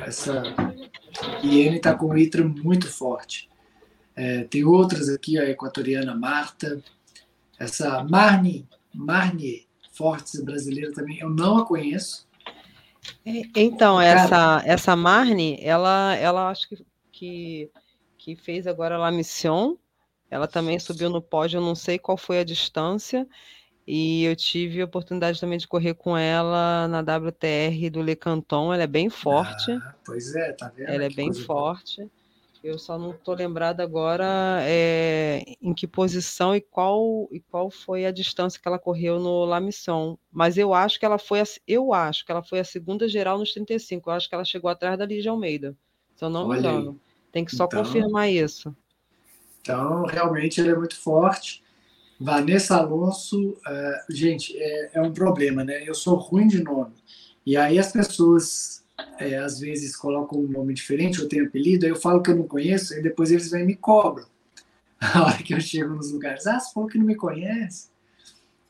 essa 0.04 0.42
IN 1.42 1.74
está 1.74 1.94
com 1.94 2.06
o 2.06 2.18
ITRA 2.18 2.44
muito 2.44 2.90
forte. 2.90 3.48
É, 4.14 4.44
tem 4.44 4.64
outras 4.64 5.08
aqui, 5.08 5.38
a 5.38 5.48
equatoriana 5.48 6.14
Marta, 6.14 6.82
essa 7.58 8.04
Marni, 8.04 8.68
Marni 8.92 9.66
Fortes 9.92 10.42
brasileira 10.42 10.92
também, 10.92 11.18
eu 11.18 11.30
não 11.30 11.58
a 11.58 11.66
conheço. 11.66 12.26
É, 13.24 13.42
então, 13.56 14.00
essa, 14.00 14.62
essa 14.64 14.96
Marni, 14.96 15.58
ela, 15.60 16.14
ela 16.16 16.50
acho 16.50 16.68
que, 16.68 16.86
que, 17.10 17.70
que 18.18 18.36
fez 18.36 18.66
agora 18.66 18.96
a 19.04 19.10
Mission, 19.10 19.76
ela 20.30 20.48
também 20.48 20.78
subiu 20.78 21.10
no 21.10 21.20
pódio, 21.20 21.58
eu 21.58 21.62
não 21.62 21.74
sei 21.74 21.98
qual 21.98 22.16
foi 22.16 22.38
a 22.38 22.44
distância, 22.44 23.26
e 23.86 24.24
eu 24.24 24.36
tive 24.36 24.80
a 24.80 24.84
oportunidade 24.84 25.40
também 25.40 25.58
de 25.58 25.66
correr 25.66 25.94
com 25.94 26.16
ela 26.16 26.86
na 26.88 27.00
WTR 27.00 27.90
do 27.90 28.00
Le 28.00 28.14
Canton. 28.14 28.72
Ela 28.72 28.84
é 28.84 28.86
bem 28.86 29.10
forte. 29.10 29.72
Ah, 29.72 29.94
pois 30.04 30.34
é, 30.34 30.52
tá 30.52 30.68
vendo? 30.74 30.88
Ela 30.88 31.04
é 31.04 31.10
bem 31.10 31.32
forte. 31.32 32.02
Boa. 32.02 32.10
Eu 32.62 32.78
só 32.78 32.96
não 32.96 33.10
estou 33.10 33.34
lembrada 33.34 33.82
agora 33.82 34.60
é, 34.62 35.42
em 35.60 35.74
que 35.74 35.88
posição 35.88 36.54
e 36.54 36.60
qual 36.60 37.28
e 37.32 37.40
qual 37.40 37.68
foi 37.72 38.06
a 38.06 38.12
distância 38.12 38.60
que 38.60 38.68
ela 38.68 38.78
correu 38.78 39.18
no 39.18 39.44
La 39.44 39.58
Mission. 39.58 40.16
Mas 40.30 40.56
eu 40.56 40.72
acho 40.72 41.00
que 41.00 41.04
ela 41.04 41.18
foi 41.18 41.40
a, 41.40 41.44
eu 41.66 41.92
acho 41.92 42.24
que 42.24 42.30
ela 42.30 42.42
foi 42.42 42.60
a 42.60 42.64
segunda 42.64 43.08
geral 43.08 43.36
nos 43.36 43.52
35. 43.52 44.08
Eu 44.08 44.14
acho 44.14 44.28
que 44.28 44.34
ela 44.34 44.44
chegou 44.44 44.70
atrás 44.70 44.96
da 44.96 45.04
Lígia 45.04 45.32
Almeida. 45.32 45.76
Se 46.14 46.24
eu 46.24 46.30
não 46.30 46.48
me 46.48 46.56
engano. 46.56 47.00
Tem 47.32 47.44
que 47.44 47.56
só 47.56 47.64
então, 47.64 47.82
confirmar 47.82 48.30
isso. 48.30 48.72
Então, 49.60 50.04
realmente 50.04 50.60
ela 50.60 50.70
é 50.70 50.76
muito 50.76 50.96
forte. 50.96 51.64
Vanessa 52.22 52.76
Alonso, 52.76 53.50
uh, 53.50 54.12
gente, 54.12 54.56
é, 54.56 54.90
é, 54.94 55.02
um 55.02 55.12
problema, 55.12 55.64
né? 55.64 55.82
Eu 55.84 55.94
sou 55.94 56.14
ruim 56.14 56.46
de 56.46 56.62
nome. 56.62 56.92
E 57.44 57.56
aí 57.56 57.80
as 57.80 57.90
pessoas, 57.90 58.84
é, 59.18 59.36
às 59.38 59.58
vezes, 59.58 59.96
colocam 59.96 60.38
um 60.38 60.46
nome 60.46 60.72
diferente, 60.72 61.18
eu 61.18 61.28
tenho 61.28 61.46
apelido, 61.46 61.84
aí 61.84 61.90
eu 61.90 61.96
falo 61.96 62.22
que 62.22 62.30
eu 62.30 62.36
não 62.36 62.46
conheço, 62.46 62.94
e 62.94 63.02
depois 63.02 63.32
eles 63.32 63.50
vêm 63.50 63.64
e 63.64 63.66
me 63.66 63.74
cobram. 63.74 64.26
A 65.00 65.24
hora 65.24 65.42
que 65.42 65.52
eu 65.52 65.60
chego 65.60 65.94
nos 65.94 66.12
lugares, 66.12 66.46
ah, 66.46 66.60
você 66.60 66.72
falou 66.72 66.88
que 66.88 66.96
não 66.96 67.06
me 67.06 67.16
conhece? 67.16 67.88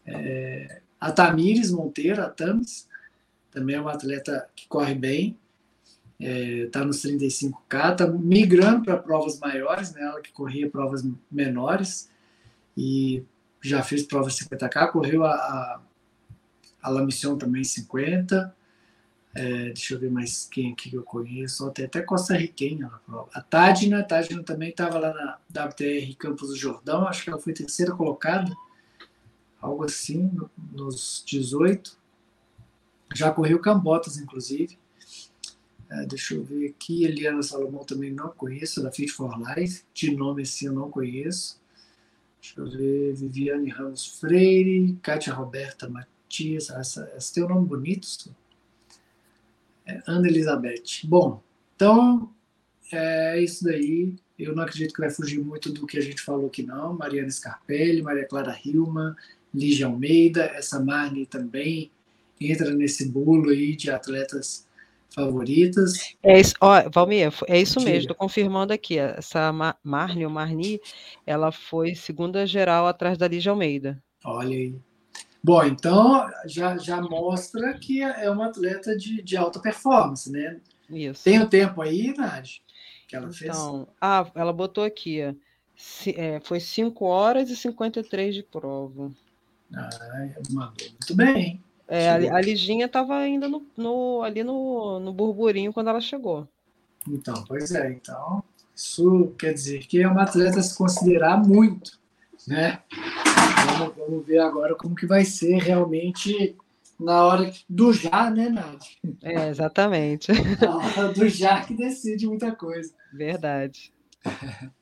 É, 0.07 0.81
a 0.99 1.12
Tamires 1.12 1.71
Monteiro, 1.71 2.23
a 2.23 2.31
Tamis, 2.31 2.88
também 3.51 3.77
é 3.77 3.81
uma 3.81 3.93
atleta 3.93 4.49
que 4.57 4.67
corre 4.67 4.95
bem, 4.95 5.37
está 6.19 6.31
é, 6.31 6.67
tá 6.71 6.85
nos 6.85 7.05
35K, 7.05 7.93
está 7.93 8.07
migrando 8.07 8.83
para 8.83 8.97
provas 8.97 9.38
maiores, 9.38 9.93
né? 9.93 10.03
ela 10.03 10.23
que 10.23 10.33
corria 10.33 10.71
provas 10.71 11.05
menores 11.31 12.11
e 12.77 13.23
já 13.62 13.83
fez 13.83 14.03
provas 14.03 14.37
50K, 14.38 14.90
correu 14.90 15.25
a, 15.25 15.33
a, 15.33 15.81
a 16.83 16.90
La 16.90 17.03
Mission 17.03 17.38
também 17.38 17.62
50. 17.62 18.55
É, 19.35 19.64
deixa 19.66 19.94
eu 19.94 19.98
ver 19.98 20.11
mais 20.11 20.46
quem 20.51 20.72
aqui 20.72 20.90
que 20.90 20.96
eu 20.96 21.03
conheço. 21.03 21.70
Tem 21.70 21.87
até 21.87 22.03
Costa 22.03 22.37
Riquenha 22.37 22.88
na 22.88 22.98
prova. 22.98 23.31
A 23.33 23.40
Tadina, 23.40 24.01
a 24.01 24.03
Tadina 24.03 24.42
também 24.42 24.70
estava 24.70 24.98
lá 24.98 25.14
na 25.14 25.64
WTR 25.64 26.14
Campos 26.18 26.48
do 26.48 26.57
Jordão, 26.57 27.07
acho 27.07 27.25
que 27.25 27.31
ela 27.31 27.40
foi 27.40 27.55
terceira 27.55 27.94
colocada, 27.94 28.53
algo 29.61 29.85
assim, 29.85 30.31
nos 30.72 31.25
18. 31.27 31.96
Já 33.14 33.31
correu 33.31 33.59
Cambotas, 33.59 34.18
inclusive. 34.18 34.79
É, 35.88 36.05
deixa 36.07 36.35
eu 36.35 36.42
ver 36.42 36.68
aqui. 36.68 37.05
Eliana 37.05 37.42
Salomão 37.42 37.85
também 37.85 38.11
não 38.11 38.31
conheço, 38.31 38.83
da 38.83 38.90
Fit 38.90 39.12
for 39.12 39.35
Life. 39.38 39.85
De 39.94 40.14
nome 40.14 40.42
assim 40.42 40.66
eu 40.66 40.72
não 40.72 40.90
conheço. 40.90 41.62
Deixa 42.42 42.61
eu 42.61 42.68
ver. 42.68 43.14
Viviane 43.14 43.70
Ramos 43.70 44.18
Freire, 44.18 44.98
Kátia 45.00 45.33
Roberta 45.33 45.88
Matias. 45.88 46.70
Essa, 46.70 47.09
essa 47.16 47.33
tem 47.33 47.44
um 47.44 47.48
nome 47.48 47.68
bonito. 47.68 48.35
É 49.87 50.02
Ana 50.09 50.26
Elizabeth. 50.26 51.05
Bom, 51.05 51.40
então 51.76 52.28
é 52.90 53.40
isso 53.40 53.62
daí. 53.62 54.16
Eu 54.37 54.57
não 54.57 54.64
acredito 54.64 54.92
que 54.92 55.00
vai 55.00 55.11
fugir 55.11 55.38
muito 55.38 55.72
do 55.72 55.87
que 55.87 55.96
a 55.96 56.02
gente 56.02 56.20
falou 56.20 56.48
aqui, 56.48 56.64
não. 56.64 56.94
Mariana 56.94 57.31
Scarpelli, 57.31 58.02
Maria 58.02 58.26
Clara 58.26 58.59
Hilma, 58.64 59.16
Lígia 59.55 59.87
Almeida, 59.87 60.42
essa 60.46 60.83
Marne 60.83 61.24
também 61.24 61.92
entra 62.40 62.74
nesse 62.74 63.09
bolo 63.09 63.50
aí 63.50 63.76
de 63.76 63.88
atletas 63.88 64.66
favoritas. 65.14 66.14
É 66.22 66.40
isso, 66.40 66.55
ó, 66.61 66.88
Valmir, 66.92 67.33
é 67.48 67.61
isso 67.61 67.79
Diga. 67.79 67.90
mesmo, 67.90 68.01
estou 68.03 68.16
confirmando 68.16 68.72
aqui. 68.72 68.98
Essa 68.98 69.53
Marne 69.83 70.25
ou 70.25 70.31
Marni, 70.31 70.81
ela 71.27 71.51
foi 71.53 71.94
segunda 71.94 72.46
geral 72.46 72.87
atrás 72.87 73.18
da 73.18 73.29
Lígia 73.29 73.51
Almeida. 73.51 74.03
Olha 74.25 74.57
aí. 74.57 74.75
Bom, 75.44 75.64
então 75.64 76.31
já, 76.46 76.77
já 76.77 77.01
mostra 77.01 77.75
que 77.75 78.01
é 78.01 78.31
uma 78.31 78.46
atleta 78.46 78.96
de, 78.96 79.20
de 79.22 79.37
alta 79.37 79.59
performance, 79.59 80.31
né? 80.31 80.61
Isso. 80.88 81.25
Tem 81.25 81.40
o 81.40 81.48
tempo 81.48 81.83
aí, 81.83 82.14
Nádia, 82.16 82.61
que 83.09 83.16
ela 83.16 83.33
fez? 83.33 83.51
Então, 83.51 83.88
ah, 84.01 84.31
ela 84.37 84.53
botou 84.53 84.85
aqui, 84.85 85.20
é, 85.20 86.40
foi 86.44 86.61
5 86.61 87.05
horas 87.05 87.51
e 87.51 87.57
53 87.57 88.37
de 88.37 88.42
prova. 88.44 89.11
Ah, 89.75 89.88
mandou 90.51 90.75
muito 90.79 91.14
bem. 91.16 91.61
É, 91.94 92.09
a, 92.09 92.37
a 92.37 92.40
Liginha 92.40 92.87
estava 92.87 93.14
ainda 93.14 93.46
no, 93.46 93.66
no, 93.76 94.22
ali 94.22 94.42
no, 94.42 94.98
no 94.98 95.12
burburinho 95.12 95.74
quando 95.74 95.88
ela 95.88 96.00
chegou. 96.00 96.48
Então, 97.07 97.44
pois 97.46 97.70
é. 97.70 97.92
Então, 97.92 98.42
isso 98.74 99.35
quer 99.38 99.52
dizer 99.52 99.87
que 99.87 100.00
é 100.00 100.09
uma 100.09 100.22
atleta 100.22 100.61
a 100.61 100.62
se 100.62 100.74
considerar 100.74 101.37
muito, 101.37 102.00
né? 102.48 102.81
Vamos, 103.78 103.94
vamos 103.94 104.26
ver 104.26 104.38
agora 104.38 104.74
como 104.74 104.94
que 104.94 105.05
vai 105.05 105.26
ser 105.26 105.59
realmente 105.59 106.57
na 106.98 107.26
hora 107.26 107.52
do 107.68 107.92
já, 107.92 108.31
né, 108.31 108.48
Nath? 108.48 108.87
É, 109.22 109.48
exatamente. 109.50 110.33
Na 110.62 110.76
hora 110.78 111.12
do 111.12 111.28
já 111.28 111.61
que 111.62 111.74
decide 111.74 112.26
muita 112.26 112.57
coisa. 112.57 112.94
Verdade. 113.12 113.92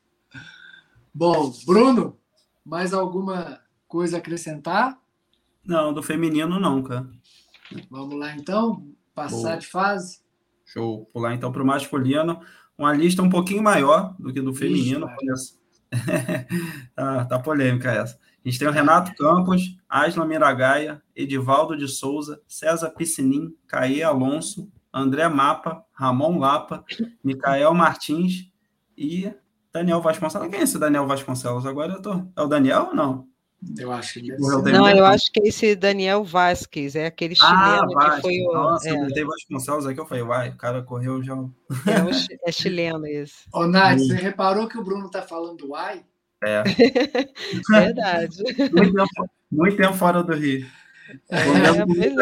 Bom, 1.13 1.53
Bruno, 1.67 2.17
mais 2.65 2.95
alguma 2.95 3.61
coisa 3.89 4.19
a 4.19 4.21
acrescentar? 4.21 5.00
Não, 5.65 5.93
do 5.93 6.03
feminino 6.03 6.59
não, 6.59 6.83
cara. 6.83 7.09
Vamos 7.91 8.19
lá 8.19 8.35
então, 8.35 8.87
passar 9.15 9.37
Boa. 9.37 9.57
de 9.59 9.67
fase. 9.67 10.21
Show. 10.65 11.07
Pular 11.13 11.35
então 11.35 11.53
para 11.53 11.63
o 11.63 11.67
masculino. 11.67 12.41
Uma 12.77 12.93
lista 12.93 13.23
um 13.23 13.29
pouquinho 13.29 13.63
maior 13.63 14.15
do 14.19 14.33
que 14.33 14.41
do 14.41 14.55
feminino. 14.55 15.07
Ixi, 15.23 15.55
ah, 16.97 17.25
tá 17.25 17.39
polêmica 17.39 17.91
essa. 17.91 18.19
A 18.45 18.49
gente 18.49 18.59
tem 18.59 18.69
o 18.69 18.73
Renato 18.73 19.15
Campos, 19.17 19.77
Asla 19.89 20.25
Miragaia, 20.25 21.03
Edivaldo 21.15 21.77
de 21.77 21.87
Souza, 21.87 22.41
César 22.49 22.91
Piscinim, 22.91 23.55
Caê 23.67 24.03
Alonso, 24.03 24.71
André 24.93 25.29
Mapa, 25.29 25.85
Ramon 25.93 26.39
Lapa, 26.39 26.85
Micael 27.23 27.75
Martins 27.75 28.51
e 28.97 29.31
Daniel 29.73 30.01
Vasconcelos. 30.01 30.49
Quem 30.49 30.61
é 30.61 30.63
esse 30.63 30.79
Daniel 30.79 31.07
Vasconcelos? 31.07 31.67
Agora 31.67 31.93
eu 31.93 32.03
tô. 32.03 32.27
É 32.35 32.41
o 32.41 32.47
Daniel 32.47 32.89
ou 32.89 32.95
não? 32.95 33.29
Eu 33.79 33.93
acho 33.93 34.21
que. 34.21 34.33
Não, 34.39 34.89
eu 34.89 35.05
acho 35.05 35.31
que 35.31 35.41
esse 35.47 35.77
Daniel 35.77 36.25
Vasquez 36.25 36.97
é 36.97 37.07
aquele 37.07 37.35
ah, 37.41 37.47
chileno 37.47 37.99
ah, 37.99 38.11
que 38.11 38.21
foi 38.23 38.41
o. 38.41 38.53
Nossa, 38.53 38.89
é. 38.89 38.93
eu 38.93 39.27
Vasconcelos 39.27 39.87
aqui, 39.87 40.01
eu 40.01 40.07
falei, 40.07 40.23
uai, 40.23 40.49
o 40.51 40.57
cara 40.57 40.83
correu 40.83 41.23
já. 41.23 41.35
É, 41.87 42.03
o, 42.03 42.49
é 42.49 42.53
chileno 42.53 43.07
esse. 43.07 43.45
Ô, 43.53 43.67
Nath, 43.67 43.99
você 43.99 44.15
reparou 44.15 44.67
que 44.67 44.79
o 44.79 44.85
Bruno 44.85 45.11
tá 45.11 45.23
falando 45.23 45.69
uai? 45.69 46.03
É. 46.43 46.63
Verdade. 47.69 48.43
Muito 48.73 48.95
tempo, 48.95 49.31
muito 49.51 49.77
tempo 49.77 49.95
fora 49.95 50.23
do 50.23 50.35
Rio. 50.35 50.67
É, 51.31 51.39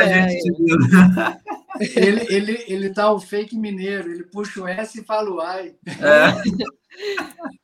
é, 0.02 0.38
ele, 1.80 2.34
ele, 2.34 2.64
ele 2.66 2.90
tá 2.90 3.12
o 3.12 3.20
fake 3.20 3.56
mineiro, 3.56 4.10
ele 4.10 4.24
puxa 4.24 4.62
o 4.62 4.68
S 4.68 5.00
e 5.00 5.04
fala 5.04 5.30
o 5.30 5.40
ai. 5.40 5.76
É. 5.86 5.88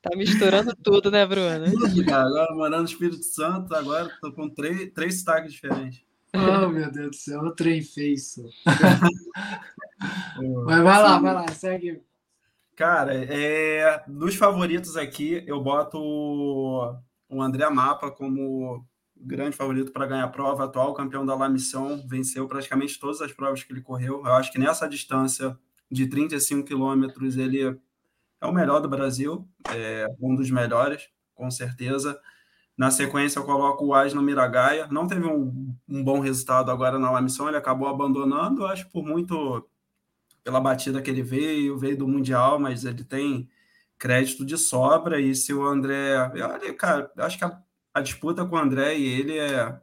Tá 0.01 0.15
misturando 0.15 0.73
tudo, 0.81 1.11
né, 1.11 1.25
Bruno? 1.25 1.65
Agora 2.13 2.55
morando 2.55 2.83
no 2.83 2.85
Espírito 2.85 3.23
Santo, 3.23 3.75
agora 3.75 4.09
tô 4.21 4.31
com 4.31 4.47
três, 4.47 4.93
três 4.93 5.19
sotaques 5.19 5.51
diferentes. 5.51 6.05
Oh, 6.33 6.69
meu 6.69 6.89
Deus 6.91 7.09
do 7.09 7.15
céu, 7.15 7.41
o 7.41 7.51
trem 7.51 7.81
fez 7.81 8.37
isso. 8.37 8.49
Mas 10.65 10.83
vai 10.83 11.01
lá, 11.01 11.19
vai 11.19 11.33
lá, 11.33 11.47
segue. 11.49 12.01
Cara, 12.75 13.13
é, 13.15 14.03
dos 14.07 14.35
favoritos 14.35 14.97
aqui, 14.97 15.43
eu 15.47 15.61
boto 15.61 15.97
o 15.97 17.41
André 17.41 17.69
Mapa 17.69 18.11
como 18.11 18.85
grande 19.17 19.55
favorito 19.55 19.91
para 19.91 20.05
ganhar 20.05 20.23
a 20.23 20.29
prova, 20.29 20.65
atual 20.65 20.93
campeão 20.93 21.25
da 21.25 21.35
La 21.35 21.49
Mission, 21.49 22.05
venceu 22.07 22.47
praticamente 22.47 22.99
todas 22.99 23.21
as 23.21 23.31
provas 23.31 23.63
que 23.63 23.71
ele 23.71 23.81
correu. 23.81 24.23
Eu 24.25 24.33
acho 24.33 24.51
que 24.51 24.59
nessa 24.59 24.87
distância 24.87 25.57
de 25.89 26.07
35 26.07 26.67
quilômetros 26.67 27.37
ele 27.37 27.79
é 28.41 28.45
o 28.45 28.51
melhor 28.51 28.79
do 28.79 28.89
Brasil, 28.89 29.47
é 29.73 30.07
um 30.19 30.35
dos 30.35 30.51
melhores, 30.51 31.09
com 31.33 31.49
certeza. 31.49 32.19
Na 32.77 32.91
sequência, 32.91 33.39
eu 33.39 33.45
coloco 33.45 33.85
o 33.85 33.93
Asno 33.93 34.21
Miragaia. 34.21 34.87
Não 34.87 35.07
teve 35.07 35.25
um, 35.25 35.73
um, 35.87 36.03
bom 36.03 36.19
resultado 36.19 36.69
agora 36.69 36.99
na 36.99 37.09
La 37.09 37.21
Mission, 37.21 37.47
ele 37.47 37.57
acabou 37.57 37.87
abandonando, 37.87 38.65
acho 38.65 38.89
por 38.89 39.03
muito 39.03 39.65
pela 40.43 40.59
batida 40.59 41.01
que 41.01 41.09
ele 41.09 41.23
veio, 41.23 41.77
veio 41.77 41.97
do 41.97 42.07
Mundial, 42.07 42.59
mas 42.59 42.85
ele 42.85 43.03
tem 43.03 43.49
crédito 43.97 44.45
de 44.45 44.57
sobra. 44.57 45.19
E 45.19 45.33
se 45.33 45.53
o 45.53 45.65
André. 45.65 46.17
Olha, 46.17 46.73
cara, 46.73 47.11
acho 47.17 47.37
que 47.37 47.45
a, 47.45 47.61
a 47.95 48.01
disputa 48.01 48.45
com 48.45 48.57
o 48.57 48.59
André 48.59 48.97
e 48.97 49.05
ele 49.05 49.37
é, 49.37 49.79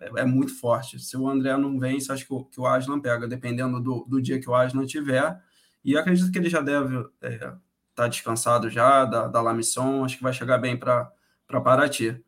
é, 0.00 0.10
é, 0.16 0.24
muito 0.24 0.52
forte. 0.58 0.98
Se 0.98 1.16
o 1.16 1.28
André 1.28 1.56
não 1.56 1.78
vence, 1.78 2.10
acho 2.10 2.26
que 2.26 2.34
o, 2.34 2.44
que 2.44 2.60
o 2.60 2.66
Aslan 2.66 2.98
pega, 2.98 3.28
dependendo 3.28 3.80
do, 3.80 4.04
do 4.08 4.20
dia 4.20 4.40
que 4.40 4.50
o 4.50 4.54
Aslan 4.54 4.84
tiver. 4.84 5.40
E 5.84 5.96
acredito 5.96 6.32
que 6.32 6.38
ele 6.38 6.50
já 6.50 6.60
deve 6.60 6.98
estar 6.98 7.28
é, 7.28 7.54
tá 7.94 8.08
descansado 8.08 8.68
já 8.68 9.04
da, 9.04 9.28
da 9.28 9.40
La 9.40 9.54
Mission, 9.54 10.04
acho 10.04 10.16
que 10.16 10.24
vai 10.24 10.32
chegar 10.32 10.58
bem 10.58 10.76
para 10.76 11.12
Paraty. 11.46 12.20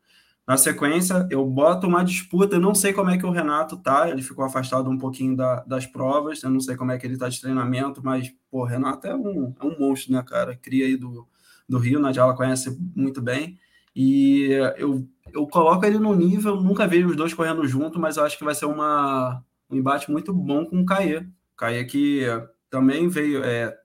Na 0.47 0.55
sequência, 0.55 1.27
eu 1.29 1.45
boto 1.45 1.85
uma 1.85 2.03
disputa, 2.03 2.55
eu 2.55 2.61
não 2.61 2.73
sei 2.73 2.93
como 2.93 3.09
é 3.09 3.17
que 3.17 3.25
o 3.25 3.31
Renato 3.31 3.77
tá, 3.77 4.09
ele 4.09 4.21
ficou 4.21 4.45
afastado 4.45 4.89
um 4.89 4.97
pouquinho 4.97 5.35
da, 5.35 5.63
das 5.65 5.85
provas, 5.85 6.43
eu 6.43 6.49
não 6.49 6.61
sei 6.61 6.77
como 6.77 6.91
é 6.91 6.97
que 6.97 7.05
ele 7.05 7.17
tá 7.17 7.27
de 7.27 7.41
treinamento, 7.41 8.01
mas, 8.03 8.33
pô, 8.49 8.61
o 8.61 8.65
Renato 8.65 9.05
é 9.07 9.15
um, 9.15 9.53
é 9.59 9.65
um 9.65 9.77
monstro, 9.79 10.13
né, 10.13 10.23
cara? 10.23 10.55
Cria 10.55 10.85
aí 10.85 10.95
do, 10.95 11.27
do 11.67 11.77
Rio, 11.77 11.99
ela 12.05 12.35
conhece 12.35 12.77
muito 12.95 13.21
bem. 13.21 13.57
E 13.95 14.49
eu, 14.77 15.07
eu 15.31 15.47
coloco 15.47 15.85
ele 15.85 15.99
no 15.99 16.15
nível, 16.15 16.61
nunca 16.61 16.87
vi 16.87 17.03
os 17.03 17.15
dois 17.15 17.33
correndo 17.33 17.67
junto, 17.67 17.99
mas 17.99 18.17
eu 18.17 18.23
acho 18.23 18.37
que 18.37 18.43
vai 18.43 18.55
ser 18.55 18.65
uma, 18.65 19.43
um 19.69 19.75
embate 19.75 20.11
muito 20.11 20.33
bom 20.33 20.65
com 20.65 20.81
o 20.81 20.85
Caê. 20.85 21.25
Caê 21.57 21.83
que 21.85 22.25
também 22.69 23.07
veio, 23.07 23.43
é, 23.43 23.77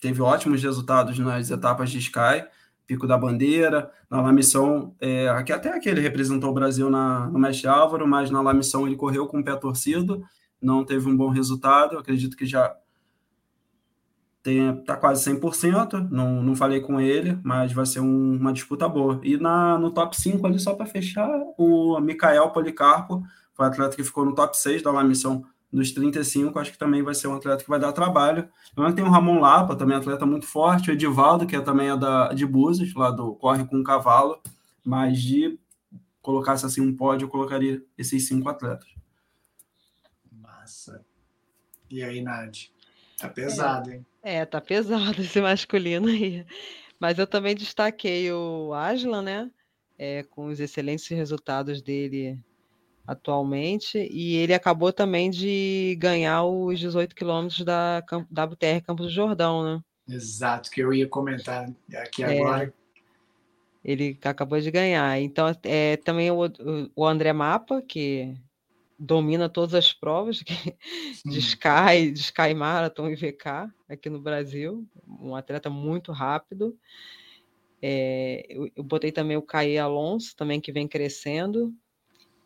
teve 0.00 0.20
ótimos 0.20 0.62
resultados 0.62 1.18
nas 1.18 1.50
etapas 1.50 1.90
de 1.90 1.98
Sky, 1.98 2.44
Pico 2.86 3.06
da 3.06 3.18
Bandeira, 3.18 3.90
na 4.10 4.20
La 4.22 4.32
Missão, 4.32 4.94
é, 5.00 5.28
até 5.28 5.70
aqui 5.70 5.88
ele 5.88 6.00
representou 6.00 6.50
o 6.50 6.54
Brasil 6.54 6.88
na, 6.88 7.26
no 7.28 7.38
Mestre 7.38 7.68
Álvaro, 7.68 8.06
mas 8.06 8.30
na 8.30 8.40
La 8.40 8.54
Missão 8.54 8.86
ele 8.86 8.96
correu 8.96 9.26
com 9.26 9.40
o 9.40 9.44
pé 9.44 9.54
torcido, 9.56 10.24
não 10.60 10.84
teve 10.84 11.08
um 11.08 11.16
bom 11.16 11.28
resultado, 11.28 11.98
acredito 11.98 12.36
que 12.36 12.46
já 12.46 12.74
está 14.44 14.96
quase 14.96 15.30
100%, 15.30 16.08
não, 16.10 16.42
não 16.42 16.56
falei 16.56 16.80
com 16.80 17.00
ele, 17.00 17.38
mas 17.42 17.72
vai 17.72 17.84
ser 17.84 18.00
um, 18.00 18.36
uma 18.36 18.52
disputa 18.52 18.88
boa. 18.88 19.20
E 19.22 19.36
na, 19.36 19.78
no 19.78 19.90
top 19.90 20.18
5 20.18 20.46
ali, 20.46 20.58
só 20.58 20.74
para 20.74 20.86
fechar, 20.86 21.28
o 21.56 21.98
Mikael 22.00 22.50
Policarpo, 22.50 23.22
foi 23.54 23.66
o 23.66 23.68
atleta 23.68 23.96
que 23.96 24.04
ficou 24.04 24.24
no 24.24 24.34
top 24.34 24.56
6 24.56 24.82
da 24.82 24.92
La 24.92 25.04
Missão 25.04 25.44
dos 25.72 25.92
35, 25.92 26.58
acho 26.58 26.72
que 26.72 26.78
também 26.78 27.02
vai 27.02 27.14
ser 27.14 27.28
um 27.28 27.34
atleta 27.34 27.62
que 27.62 27.68
vai 27.68 27.78
dar 27.78 27.92
trabalho. 27.92 28.48
Também 28.74 28.94
tem 28.94 29.04
o 29.04 29.10
Ramon 29.10 29.40
Lapa, 29.40 29.76
também 29.76 29.96
atleta 29.96 30.24
muito 30.24 30.46
forte, 30.46 30.90
o 30.90 30.92
Edivaldo, 30.92 31.46
que 31.46 31.56
é 31.56 31.60
também 31.60 31.90
é 31.90 31.96
da, 31.96 32.32
de 32.32 32.46
Búzios, 32.46 32.94
lá 32.94 33.10
do 33.10 33.34
Corre 33.34 33.66
com 33.66 33.78
o 33.78 33.84
Cavalo, 33.84 34.40
mas 34.84 35.20
de 35.20 35.58
colocasse 36.22 36.64
assim 36.64 36.80
um 36.80 36.94
pódio, 36.94 37.26
eu 37.26 37.28
colocaria 37.28 37.82
esses 37.96 38.26
cinco 38.26 38.48
atletas. 38.48 38.88
Massa. 40.30 41.04
E 41.90 42.02
aí, 42.02 42.22
Nadi? 42.22 42.72
Tá 43.18 43.28
pesado, 43.28 43.90
é, 43.90 43.94
hein? 43.94 44.06
É, 44.22 44.44
tá 44.46 44.60
pesado 44.60 45.20
esse 45.20 45.40
masculino 45.40 46.08
aí. 46.08 46.46
Mas 47.00 47.18
eu 47.18 47.26
também 47.26 47.54
destaquei 47.54 48.32
o 48.32 48.72
Aslan, 48.72 49.22
né? 49.22 49.50
É, 49.98 50.22
com 50.22 50.46
os 50.46 50.60
excelentes 50.60 51.08
resultados 51.08 51.82
dele 51.82 52.38
atualmente, 53.04 53.96
e 54.12 54.36
ele 54.36 54.52
acabou 54.52 54.92
também 54.92 55.30
de 55.30 55.96
ganhar 55.98 56.44
os 56.44 56.78
18 56.78 57.14
quilômetros 57.16 57.64
da 57.64 58.04
WTR 58.30 58.82
Campos 58.86 59.06
do 59.06 59.12
Jordão, 59.12 59.64
né? 59.64 59.82
Exato, 60.06 60.70
que 60.70 60.82
eu 60.82 60.92
ia 60.92 61.08
comentar 61.08 61.72
aqui 61.96 62.22
é, 62.22 62.38
agora. 62.38 62.72
Ele 63.82 64.18
acabou 64.22 64.60
de 64.60 64.70
ganhar. 64.70 65.18
Então, 65.20 65.46
é, 65.62 65.96
também 65.96 66.30
o, 66.30 66.38
o 66.94 67.06
André 67.06 67.32
Mapa, 67.32 67.80
que 67.80 68.36
domina 68.98 69.48
todas 69.48 69.74
as 69.74 69.92
provas 69.92 70.42
de 71.24 71.38
Sky, 71.38 72.10
de 72.12 72.20
Sky 72.20 72.52
Marathon 72.54 73.08
e 73.08 73.14
VK 73.14 73.70
aqui 73.88 74.10
no 74.10 74.20
Brasil, 74.20 74.84
um 75.06 75.36
atleta 75.36 75.70
muito 75.70 76.10
rápido. 76.10 76.76
É, 77.80 78.44
eu, 78.48 78.68
eu, 78.74 78.82
botei 78.82 79.12
também 79.12 79.36
o 79.36 79.42
Caí 79.42 79.78
Alonso, 79.78 80.34
também 80.36 80.60
que 80.60 80.72
vem 80.72 80.88
crescendo. 80.88 81.72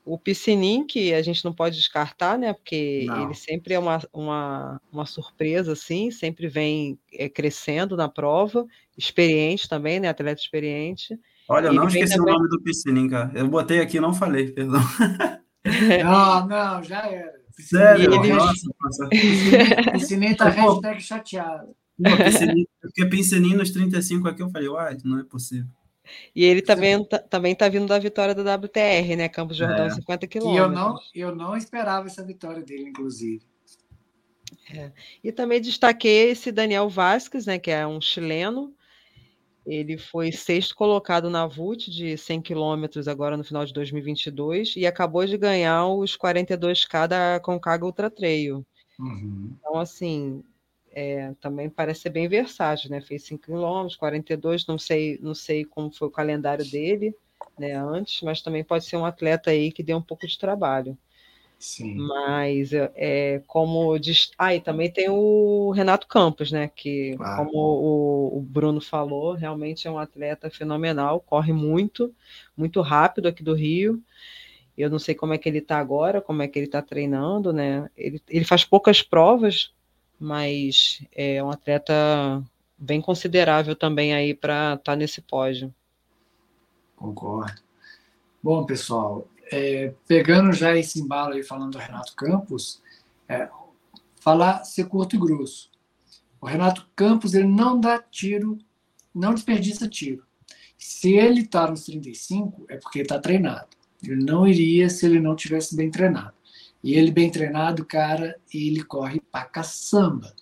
O 0.04 0.18
Piscinin, 0.18 0.84
que 0.84 1.14
a 1.14 1.22
gente 1.22 1.44
não 1.44 1.54
pode 1.54 1.76
descartar, 1.76 2.36
né? 2.36 2.52
Porque 2.52 3.04
não. 3.06 3.24
ele 3.24 3.34
sempre 3.34 3.72
é 3.72 3.78
uma, 3.78 4.00
uma, 4.12 4.80
uma 4.92 5.06
surpresa, 5.06 5.72
assim, 5.72 6.10
sempre 6.10 6.48
vem 6.48 6.98
é, 7.12 7.28
crescendo 7.28 7.96
na 7.96 8.08
prova, 8.08 8.66
experiente 8.98 9.68
também, 9.68 10.00
né? 10.00 10.08
Atleta 10.08 10.40
experiente. 10.40 11.18
Olha, 11.48 11.68
eu 11.68 11.72
não 11.72 11.86
esqueci 11.86 12.16
também... 12.16 12.34
o 12.34 12.36
nome 12.36 12.48
do 12.50 12.60
Piscinin, 12.60 13.08
cara. 13.08 13.32
Eu 13.34 13.48
botei 13.48 13.80
aqui 13.80 13.96
e 13.96 14.00
não 14.00 14.12
falei, 14.12 14.50
perdão. 14.50 14.80
Não, 15.64 16.46
não, 16.48 16.82
já 16.82 17.06
era. 17.08 17.40
Sério? 17.52 18.14
Ele... 18.14 18.32
Nossa, 18.32 19.08
Piscininho 19.92 20.36
tá 20.36 20.48
hashtag 20.48 21.00
chateado. 21.00 21.76
porque 22.80 23.06
Piscininho 23.06 23.58
nos 23.58 23.70
35 23.70 24.28
aqui, 24.28 24.42
eu 24.42 24.50
falei, 24.50 24.68
uai, 24.68 24.98
não 25.04 25.20
é 25.20 25.24
possível. 25.24 25.68
E 26.34 26.44
ele 26.44 26.62
também 26.62 27.04
tá, 27.04 27.18
também 27.18 27.54
tá 27.54 27.68
vindo 27.68 27.86
da 27.86 27.98
vitória 27.98 28.34
da 28.34 28.54
WTR, 28.56 29.16
né? 29.16 29.28
Campos 29.28 29.56
Jordão, 29.56 29.86
é. 29.86 29.90
50 29.90 30.26
quilômetros. 30.26 31.10
E 31.14 31.20
eu 31.20 31.30
não, 31.30 31.30
eu 31.30 31.36
não 31.36 31.56
esperava 31.56 32.06
essa 32.06 32.24
vitória 32.24 32.62
dele, 32.62 32.88
inclusive. 32.88 33.42
É. 34.74 34.90
E 35.22 35.30
também 35.30 35.60
destaquei 35.60 36.30
esse 36.30 36.50
Daniel 36.50 36.88
Vasquez, 36.88 37.46
né? 37.46 37.58
Que 37.58 37.70
é 37.70 37.86
um 37.86 38.00
chileno, 38.00 38.74
ele 39.64 39.96
foi 39.96 40.32
sexto 40.32 40.74
colocado 40.74 41.30
na 41.30 41.46
VUT 41.46 41.90
de 41.90 42.16
100 42.16 42.42
quilômetros 42.42 43.06
agora 43.06 43.36
no 43.36 43.44
final 43.44 43.64
de 43.64 43.72
2022 43.72 44.74
e 44.76 44.86
acabou 44.86 45.24
de 45.24 45.38
ganhar 45.38 45.86
os 45.86 46.16
42K 46.16 47.06
da 47.06 47.40
Concaga 47.40 47.84
Ultra 47.84 48.10
Trail. 48.10 48.66
Uhum. 48.98 49.54
Então, 49.58 49.78
assim, 49.78 50.42
é, 50.90 51.32
também 51.40 51.70
parece 51.70 52.00
ser 52.02 52.10
bem 52.10 52.28
versátil, 52.28 52.90
né? 52.90 53.00
Fez 53.00 53.24
5 53.24 53.44
quilômetros, 53.44 53.96
42, 53.96 54.66
não 54.66 54.78
sei, 54.78 55.18
não 55.22 55.34
sei 55.34 55.64
como 55.64 55.90
foi 55.90 56.08
o 56.08 56.12
calendário 56.12 56.68
dele 56.68 57.14
né, 57.58 57.74
antes, 57.74 58.22
mas 58.22 58.42
também 58.42 58.64
pode 58.64 58.84
ser 58.84 58.96
um 58.96 59.04
atleta 59.04 59.50
aí 59.50 59.70
que 59.72 59.82
dê 59.82 59.94
um 59.94 60.02
pouco 60.02 60.26
de 60.26 60.38
trabalho. 60.38 60.96
Sim. 61.62 61.94
Mas 61.94 62.72
é, 62.72 63.40
como 63.46 63.96
diz. 63.96 64.32
Ah, 64.36 64.52
e 64.52 64.60
também 64.60 64.90
tem 64.90 65.08
o 65.08 65.70
Renato 65.70 66.08
Campos, 66.08 66.50
né? 66.50 66.68
Que, 66.74 67.14
claro. 67.16 67.36
como 67.36 67.56
o, 67.56 68.38
o, 68.38 68.40
Bruno 68.40 68.80
falou, 68.80 69.34
realmente 69.34 69.86
é 69.86 69.90
um 69.90 69.96
atleta 69.96 70.50
fenomenal, 70.50 71.20
corre 71.20 71.52
muito, 71.52 72.12
muito 72.56 72.80
rápido 72.80 73.28
aqui 73.28 73.44
do 73.44 73.54
Rio. 73.54 74.02
Eu 74.76 74.90
não 74.90 74.98
sei 74.98 75.14
como 75.14 75.34
é 75.34 75.38
que 75.38 75.48
ele 75.48 75.58
está 75.58 75.78
agora, 75.78 76.20
como 76.20 76.42
é 76.42 76.48
que 76.48 76.58
ele 76.58 76.66
está 76.66 76.82
treinando, 76.82 77.52
né? 77.52 77.88
Ele, 77.96 78.20
ele 78.28 78.44
faz 78.44 78.64
poucas 78.64 79.00
provas, 79.00 79.72
mas 80.18 81.00
é 81.14 81.40
um 81.44 81.50
atleta 81.50 82.42
bem 82.76 83.00
considerável 83.00 83.76
também 83.76 84.12
aí 84.12 84.34
para 84.34 84.72
estar 84.72 84.92
tá 84.92 84.96
nesse 84.96 85.20
pódio. 85.20 85.72
Concordo. 86.96 87.62
Bom, 88.42 88.66
pessoal, 88.66 89.28
é, 89.52 89.94
pegando 90.08 90.52
já 90.52 90.76
esse 90.76 90.98
embalo 90.98 91.34
aí, 91.34 91.42
falando 91.42 91.72
do 91.72 91.78
Renato 91.78 92.14
Campos, 92.16 92.82
é, 93.28 93.48
falar, 94.18 94.64
ser 94.64 94.86
curto 94.86 95.14
e 95.14 95.18
grosso. 95.18 95.70
O 96.40 96.46
Renato 96.46 96.88
Campos, 96.96 97.34
ele 97.34 97.46
não 97.46 97.78
dá 97.78 97.98
tiro, 97.98 98.58
não 99.14 99.34
desperdiça 99.34 99.86
tiro. 99.86 100.24
Se 100.78 101.12
ele 101.12 101.42
está 101.42 101.70
nos 101.70 101.84
35, 101.84 102.64
é 102.68 102.76
porque 102.76 103.00
está 103.00 103.18
treinado. 103.18 103.68
Ele 104.02 104.24
não 104.24 104.46
iria 104.48 104.88
se 104.88 105.06
ele 105.06 105.20
não 105.20 105.36
tivesse 105.36 105.76
bem 105.76 105.90
treinado. 105.90 106.34
E 106.82 106.94
ele 106.94 107.12
bem 107.12 107.30
treinado, 107.30 107.84
cara, 107.84 108.36
ele 108.52 108.82
corre 108.82 109.20
pra 109.20 109.44
caçamba. 109.44 110.34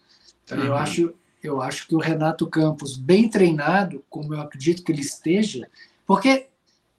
Então 0.44 0.56
uhum. 0.56 0.64
eu 0.64 0.74
acho 0.74 1.14
eu 1.42 1.62
acho 1.62 1.88
que 1.88 1.94
o 1.94 2.00
Renato 2.00 2.46
Campos 2.46 2.98
bem 2.98 3.26
treinado, 3.26 4.04
como 4.10 4.34
eu 4.34 4.40
acredito 4.42 4.84
que 4.84 4.92
ele 4.92 5.00
esteja, 5.00 5.66
porque 6.06 6.49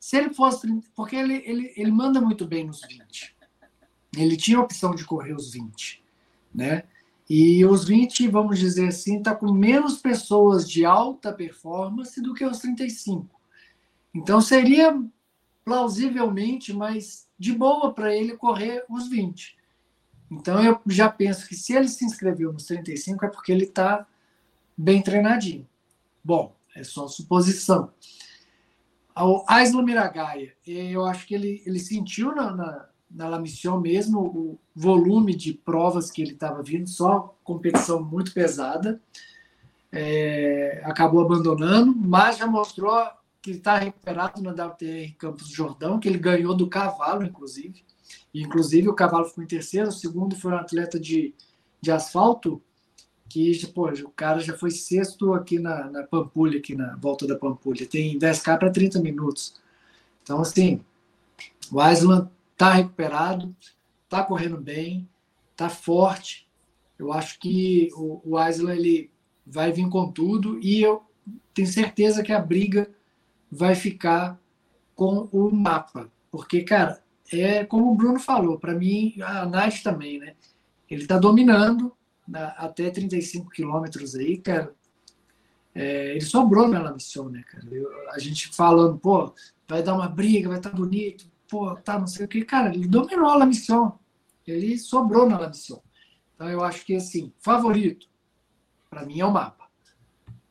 se 0.02 0.18
ele 0.18 0.34
fosse. 0.34 0.68
Porque 0.96 1.16
ele, 1.16 1.44
ele, 1.46 1.72
ele 1.78 1.92
manda 1.92 2.20
muito 2.20 2.46
bem 2.46 2.66
nos 2.66 2.82
20. 2.82 3.36
Ele 4.18 4.36
tinha 4.36 4.58
a 4.58 4.62
opção 4.62 4.96
de 4.96 5.06
correr 5.06 5.34
os 5.34 5.54
20. 5.54 6.04
Né? 6.54 6.84
E 7.30 7.64
os 7.64 7.86
20, 7.86 8.28
vamos 8.28 8.60
dizer 8.60 8.88
assim, 8.88 9.20
está 9.20 9.34
com 9.34 9.54
menos 9.54 10.00
pessoas 10.00 10.70
de 10.70 10.84
alta 10.84 11.32
performance 11.32 12.20
do 12.20 12.34
que 12.34 12.44
os 12.44 12.58
35. 12.58 13.40
Então 14.14 14.42
seria 14.42 15.00
plausivelmente 15.64 16.74
mais 16.74 17.30
de 17.38 17.54
boa 17.54 17.94
para 17.94 18.14
ele 18.14 18.36
correr 18.36 18.84
os 18.90 19.08
20. 19.08 19.56
Então 20.32 20.62
eu 20.64 20.82
já 20.88 21.10
penso 21.10 21.48
que 21.48 21.56
se 21.56 21.74
ele 21.74 21.88
se 21.88 22.04
inscreveu 22.04 22.52
nos 22.52 22.66
35 22.66 23.24
é 23.24 23.30
porque 23.30 23.52
ele 23.52 23.66
está 23.66 24.06
bem 24.76 25.02
treinadinho. 25.02 25.68
Bom, 26.24 26.56
é 26.76 26.84
só 26.84 27.08
suposição. 27.08 27.94
O 29.16 29.44
Aislan 29.48 29.84
Miragaia, 29.84 30.54
eu 30.66 31.06
acho 31.06 31.28
que 31.28 31.36
ele, 31.36 31.62
ele 31.66 31.80
sentiu 31.80 32.34
na, 32.34 32.56
na, 32.56 32.90
na 33.10 33.30
La 33.30 33.40
Mission 33.40 33.80
mesmo 33.80 34.20
o 34.22 34.60
volume 34.76 35.36
de 35.36 35.54
provas 35.54 36.10
que 36.10 36.22
ele 36.22 36.32
estava 36.32 36.64
vindo, 36.64 36.88
só 36.88 37.36
competição 37.44 38.04
muito 38.04 38.34
pesada. 38.34 39.02
É, 39.92 40.82
acabou 40.86 41.22
abandonando, 41.22 41.94
mas 41.94 42.38
já 42.38 42.48
mostrou 42.48 42.94
que 43.42 43.52
está 43.52 43.78
recuperado 43.78 44.42
na 44.42 44.52
WTR 44.52 45.14
Campos 45.18 45.50
Jordão, 45.50 46.00
que 46.00 46.08
ele 46.08 46.20
ganhou 46.20 46.56
do 46.56 46.70
cavalo, 46.70 47.26
inclusive. 47.26 47.84
E, 48.34 48.42
inclusive, 48.44 48.88
o 48.88 48.94
cavalo 48.94 49.26
ficou 49.26 49.44
em 49.44 49.48
terceiro, 49.48 49.90
o 49.90 49.92
segundo 49.92 50.36
foi 50.36 50.52
um 50.52 50.58
atleta 50.58 51.00
de, 51.00 51.34
de 51.82 51.92
asfalto, 51.92 52.62
que 53.32 53.66
pô, 53.68 53.88
o 53.90 54.10
cara 54.10 54.40
já 54.40 54.58
foi 54.58 54.72
sexto 54.72 55.34
aqui 55.34 55.58
na, 55.58 55.90
na 55.90 56.04
Pampulha, 56.04 56.60
aqui 56.60 56.76
na 56.76 56.96
volta 56.98 57.26
da 57.26 57.36
Pampulha. 57.36 57.86
Tem 57.86 58.20
10K 58.20 58.60
para 58.60 58.70
30 58.70 59.00
minutos. 59.00 59.56
Então, 60.22 60.42
assim, 60.42 60.82
o 61.72 61.82
Island 61.82 62.30
está 62.52 62.74
recuperado, 62.74 63.56
está 64.04 64.24
correndo 64.24 64.58
bem, 64.58 65.08
está 65.52 65.70
forte. 65.70 66.46
Eu 67.00 67.14
acho 67.14 67.40
que 67.40 67.90
o, 67.96 68.22
o 68.26 68.48
Island 68.48 68.78
ele 68.78 69.10
vai 69.48 69.72
vir 69.72 69.88
com 69.90 70.12
tudo 70.12 70.60
e 70.60 70.82
eu 70.82 71.02
tenho 71.54 71.68
certeza 71.68 72.24
que 72.24 72.34
a 72.34 72.40
briga 72.40 72.90
vai 73.50 73.76
ficar 73.76 74.38
com 74.94 75.30
o 75.32 75.50
mapa. 75.52 76.12
Porque, 76.30 76.64
cara, 76.64 77.02
é 77.32 77.64
como 77.64 77.92
o 77.92 77.96
Bruno 77.96 78.20
falou, 78.20 78.60
para 78.60 78.74
mim, 78.74 79.16
a 79.22 79.46
Nath 79.46 79.82
também, 79.84 80.20
né? 80.20 80.36
Ele 80.90 81.04
está 81.04 81.18
dominando, 81.18 81.94
até 82.34 82.90
35 82.90 83.50
quilômetros 83.50 84.16
aí, 84.16 84.38
cara, 84.38 84.74
é, 85.74 86.12
ele 86.12 86.22
sobrou 86.22 86.68
na 86.68 86.94
missão, 86.94 87.30
né, 87.30 87.44
cara? 87.44 87.66
Eu, 87.72 87.90
a 88.12 88.20
gente 88.20 88.54
falando, 88.56 88.98
pô, 88.98 89.34
vai 89.68 89.82
dar 89.82 89.94
uma 89.94 90.10
briga, 90.10 90.50
vai 90.50 90.58
estar 90.58 90.70
tá 90.70 90.76
bonito, 90.76 91.26
pô, 91.48 91.76
tá, 91.76 91.98
não 91.98 92.08
sei 92.08 92.26
o 92.26 92.28
que, 92.28 92.44
cara, 92.44 92.74
ele 92.74 92.88
dominou 92.88 93.30
a 93.30 93.46
missão, 93.46 93.98
ele 94.46 94.78
sobrou 94.78 95.30
na 95.30 95.48
missão. 95.48 95.82
Então 96.36 96.50
eu 96.50 96.64
acho 96.64 96.86
que, 96.86 96.96
assim, 96.96 97.32
favorito, 97.40 98.08
para 98.90 99.06
mim 99.06 99.20
é 99.20 99.26
o 99.26 99.32
mapa. 99.32 99.70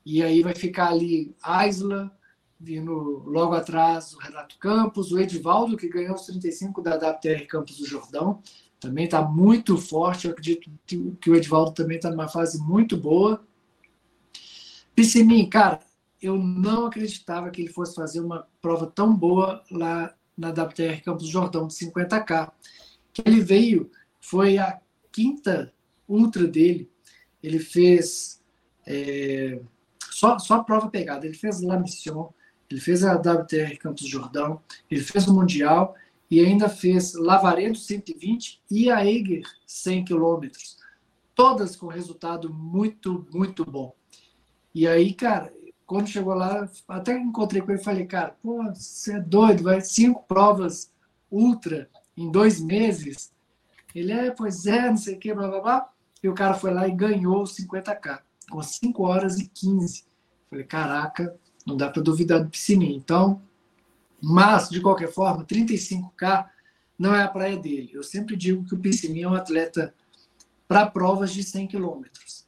E 0.04 0.22
aí 0.22 0.42
vai 0.42 0.54
ficar 0.54 0.88
ali 0.88 1.34
Isla, 1.68 2.10
vindo 2.58 3.22
logo 3.26 3.54
atrás 3.54 4.14
o 4.14 4.18
Renato 4.18 4.58
Campos, 4.58 5.12
o 5.12 5.18
Edivaldo, 5.18 5.76
que 5.76 5.88
ganhou 5.88 6.14
os 6.14 6.26
35 6.26 6.82
da 6.82 6.96
WTR 6.96 7.46
Campos 7.46 7.78
do 7.78 7.86
Jordão, 7.86 8.42
também 8.80 9.04
está 9.04 9.22
muito 9.22 9.76
forte. 9.76 10.26
Eu 10.26 10.32
acredito 10.32 10.70
que, 10.86 11.30
o 11.30 11.36
Edvaldo 11.36 11.72
também 11.72 11.98
está 11.98 12.10
numa 12.10 12.28
fase 12.28 12.58
muito 12.58 12.96
boa. 12.96 13.44
Piscinim, 14.94 15.48
cara, 15.48 15.80
eu 16.20 16.36
não 16.36 16.86
acreditava 16.86 17.50
que 17.50 17.60
ele 17.60 17.72
fosse 17.72 17.94
fazer 17.94 18.20
uma 18.20 18.48
prova 18.60 18.86
tão 18.86 19.14
boa 19.14 19.62
lá 19.70 20.14
na 20.36 20.48
WTR 20.48 21.02
Campos 21.04 21.28
Jordão 21.28 21.66
de 21.66 21.74
50K. 21.74 22.50
Que 23.12 23.22
ele 23.26 23.40
veio, 23.40 23.90
foi 24.18 24.56
a 24.56 24.80
quinta 25.12 25.72
ultra 26.08 26.46
dele. 26.46 26.90
Ele 27.42 27.58
fez 27.58 28.42
é, 28.86 29.60
só, 30.10 30.38
só 30.38 30.62
prova 30.62 30.88
pegada. 30.88 31.26
Ele 31.26 31.36
fez 31.36 31.60
La 31.60 31.78
Mission, 31.78 32.30
ele 32.70 32.80
fez 32.80 33.04
a 33.04 33.14
WTR 33.14 33.76
Campos 33.78 34.06
Jordão, 34.06 34.60
ele 34.90 35.02
fez 35.02 35.26
o 35.26 35.34
Mundial 35.34 35.94
e 36.30 36.40
ainda 36.40 36.68
fez 36.68 37.14
Lavaredo 37.14 37.76
120 37.76 38.62
e 38.70 38.90
a 38.90 39.04
Eger 39.04 39.42
100 39.66 40.04
quilômetros. 40.04 40.78
Todas 41.34 41.74
com 41.74 41.88
resultado 41.88 42.52
muito, 42.52 43.26
muito 43.32 43.64
bom. 43.64 43.94
E 44.74 44.86
aí, 44.86 45.12
cara, 45.12 45.52
quando 45.86 46.08
chegou 46.08 46.34
lá, 46.34 46.70
até 46.86 47.18
encontrei 47.18 47.60
com 47.60 47.72
ele 47.72 47.80
e 47.80 47.84
falei, 47.84 48.06
cara, 48.06 48.36
pô, 48.40 48.62
você 48.72 49.16
é 49.16 49.20
doido, 49.20 49.64
vai 49.64 49.80
cinco 49.80 50.22
provas 50.28 50.92
ultra 51.30 51.90
em 52.16 52.30
dois 52.30 52.60
meses. 52.60 53.32
Ele 53.94 54.12
é, 54.12 54.30
pois 54.30 54.66
é, 54.66 54.88
não 54.88 54.96
sei 54.96 55.16
o 55.16 55.18
que, 55.18 55.34
blá 55.34 55.48
blá 55.48 55.60
blá. 55.60 55.90
E 56.22 56.28
o 56.28 56.34
cara 56.34 56.54
foi 56.54 56.72
lá 56.72 56.86
e 56.86 56.92
ganhou 56.92 57.44
50k, 57.44 58.20
com 58.50 58.62
5 58.62 59.02
horas 59.02 59.38
e 59.38 59.48
15. 59.48 60.04
Falei, 60.50 60.64
caraca, 60.64 61.34
não 61.66 61.76
dá 61.76 61.88
para 61.88 62.02
duvidar 62.02 62.42
do 62.42 62.50
Piscininho. 62.50 62.96
Então, 62.96 63.42
mas, 64.22 64.68
de 64.68 64.80
qualquer 64.80 65.12
forma, 65.12 65.44
35k 65.44 66.46
não 66.98 67.14
é 67.14 67.22
a 67.22 67.28
praia 67.28 67.56
dele. 67.56 67.90
Eu 67.92 68.02
sempre 68.02 68.36
digo 68.36 68.64
que 68.64 68.74
o 68.74 68.78
Piscininho 68.78 69.28
é 69.28 69.30
um 69.30 69.34
atleta 69.34 69.94
para 70.68 70.86
provas 70.86 71.32
de 71.32 71.42
100 71.42 71.68
km. 71.68 72.02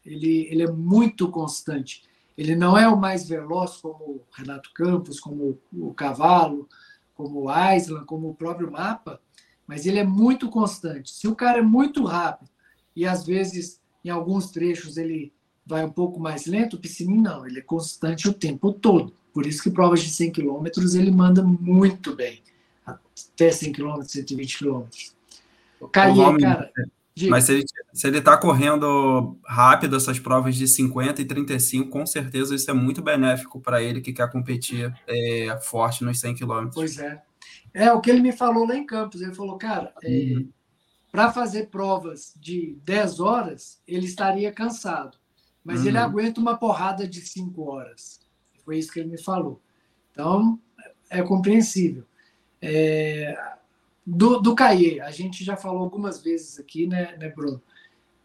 Ele, 0.04 0.46
ele 0.50 0.62
é 0.62 0.70
muito 0.70 1.30
constante. 1.30 2.02
Ele 2.36 2.54
não 2.54 2.76
é 2.76 2.88
o 2.88 2.96
mais 2.96 3.28
veloz 3.28 3.76
como 3.76 4.04
o 4.04 4.22
Renato 4.32 4.70
Campos, 4.74 5.20
como 5.20 5.58
o 5.72 5.94
Cavalo, 5.94 6.68
como 7.14 7.46
o 7.46 7.74
Island, 7.74 8.06
como 8.06 8.30
o 8.30 8.34
próprio 8.34 8.70
Mapa, 8.70 9.20
mas 9.66 9.86
ele 9.86 9.98
é 9.98 10.04
muito 10.04 10.48
constante. 10.48 11.10
Se 11.10 11.28
o 11.28 11.36
cara 11.36 11.58
é 11.58 11.62
muito 11.62 12.04
rápido 12.04 12.50
e 12.94 13.06
às 13.06 13.24
vezes 13.24 13.80
em 14.04 14.10
alguns 14.10 14.50
trechos 14.50 14.96
ele 14.96 15.32
vai 15.64 15.84
um 15.84 15.90
pouco 15.90 16.18
mais 16.18 16.46
lento, 16.46 16.74
o 16.74 16.80
Piscininho 16.80 17.22
não, 17.22 17.46
ele 17.46 17.60
é 17.60 17.62
constante 17.62 18.28
o 18.28 18.34
tempo 18.34 18.72
todo. 18.72 19.14
Por 19.32 19.46
isso 19.46 19.62
que 19.62 19.70
provas 19.70 20.02
de 20.02 20.10
100 20.10 20.32
km 20.32 20.66
ele 20.94 21.10
manda 21.10 21.42
muito 21.42 22.14
bem, 22.14 22.42
até 22.84 23.50
100 23.50 23.72
km, 23.72 24.02
120 24.02 24.58
km. 24.58 24.82
Caí, 25.90 26.16
cara. 26.40 26.70
Diga. 27.14 27.30
Mas 27.30 27.44
se 27.44 27.52
ele, 27.52 27.64
se 27.92 28.06
ele 28.06 28.20
tá 28.22 28.38
correndo 28.38 29.36
rápido 29.44 29.96
essas 29.96 30.18
provas 30.18 30.56
de 30.56 30.66
50 30.66 31.20
e 31.20 31.24
35, 31.24 31.90
com 31.90 32.06
certeza 32.06 32.54
isso 32.54 32.70
é 32.70 32.74
muito 32.74 33.02
benéfico 33.02 33.60
para 33.60 33.82
ele 33.82 34.00
que 34.00 34.14
quer 34.14 34.30
competir 34.30 34.94
é, 35.06 35.58
forte 35.62 36.04
nos 36.04 36.18
100 36.18 36.36
km. 36.36 36.70
Pois 36.72 36.98
é. 36.98 37.22
É 37.74 37.92
o 37.92 38.00
que 38.00 38.10
ele 38.10 38.20
me 38.20 38.32
falou 38.32 38.66
lá 38.66 38.76
em 38.76 38.86
Campos. 38.86 39.20
Ele 39.20 39.34
falou, 39.34 39.58
cara, 39.58 39.92
é, 40.02 40.08
uhum. 40.08 40.48
para 41.10 41.30
fazer 41.30 41.68
provas 41.68 42.32
de 42.36 42.78
10 42.82 43.20
horas, 43.20 43.80
ele 43.86 44.06
estaria 44.06 44.50
cansado. 44.50 45.18
Mas 45.62 45.80
uhum. 45.80 45.88
ele 45.88 45.98
aguenta 45.98 46.40
uma 46.40 46.56
porrada 46.56 47.06
de 47.06 47.20
5 47.20 47.62
horas. 47.62 48.20
Foi 48.72 48.78
isso 48.78 48.90
que 48.90 49.00
ele 49.00 49.10
me 49.10 49.22
falou. 49.22 49.60
Então, 50.10 50.58
é 51.10 51.20
compreensível. 51.20 52.04
É, 52.58 53.36
do, 54.06 54.40
do 54.40 54.54
Caê, 54.54 54.98
a 54.98 55.10
gente 55.10 55.44
já 55.44 55.58
falou 55.58 55.82
algumas 55.82 56.22
vezes 56.22 56.58
aqui, 56.58 56.86
né, 56.86 57.14
né 57.18 57.28
Bruno? 57.28 57.60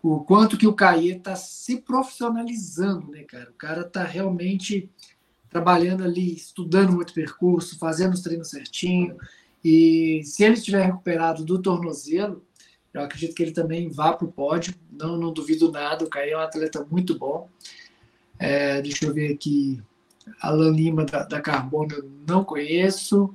O 0.01 0.21
quanto 0.21 0.57
que 0.57 0.65
o 0.65 0.73
Caê 0.73 1.17
está 1.17 1.35
se 1.35 1.81
profissionalizando, 1.81 3.11
né, 3.11 3.23
cara? 3.23 3.49
O 3.49 3.55
cara 3.55 3.81
está 3.81 4.05
realmente 4.05 4.89
trabalhando 5.49 6.05
ali, 6.05 6.33
estudando 6.33 6.93
muito 6.93 7.13
percurso, 7.13 7.77
fazendo 7.77 8.13
os 8.13 8.21
treinos 8.21 8.49
certinho. 8.49 9.17
E 9.61 10.21
se 10.23 10.45
ele 10.45 10.53
estiver 10.53 10.85
recuperado 10.85 11.43
do 11.43 11.61
tornozelo, 11.61 12.41
eu 12.93 13.01
acredito 13.01 13.35
que 13.35 13.43
ele 13.43 13.51
também 13.51 13.89
vá 13.89 14.13
para 14.13 14.25
o 14.25 14.31
pódio. 14.31 14.73
Não, 14.89 15.17
não 15.17 15.33
duvido 15.33 15.69
nada. 15.73 16.05
O 16.05 16.09
Caê 16.09 16.29
é 16.29 16.37
um 16.37 16.39
atleta 16.39 16.87
muito 16.89 17.19
bom. 17.19 17.49
É, 18.39 18.81
deixa 18.81 19.05
eu 19.05 19.13
ver 19.13 19.33
aqui. 19.33 19.83
Alan 20.41 20.71
Lima 20.71 21.05
da, 21.05 21.23
da 21.23 21.41
Carbono 21.41 21.93
eu 21.93 22.09
não 22.28 22.43
conheço. 22.43 23.34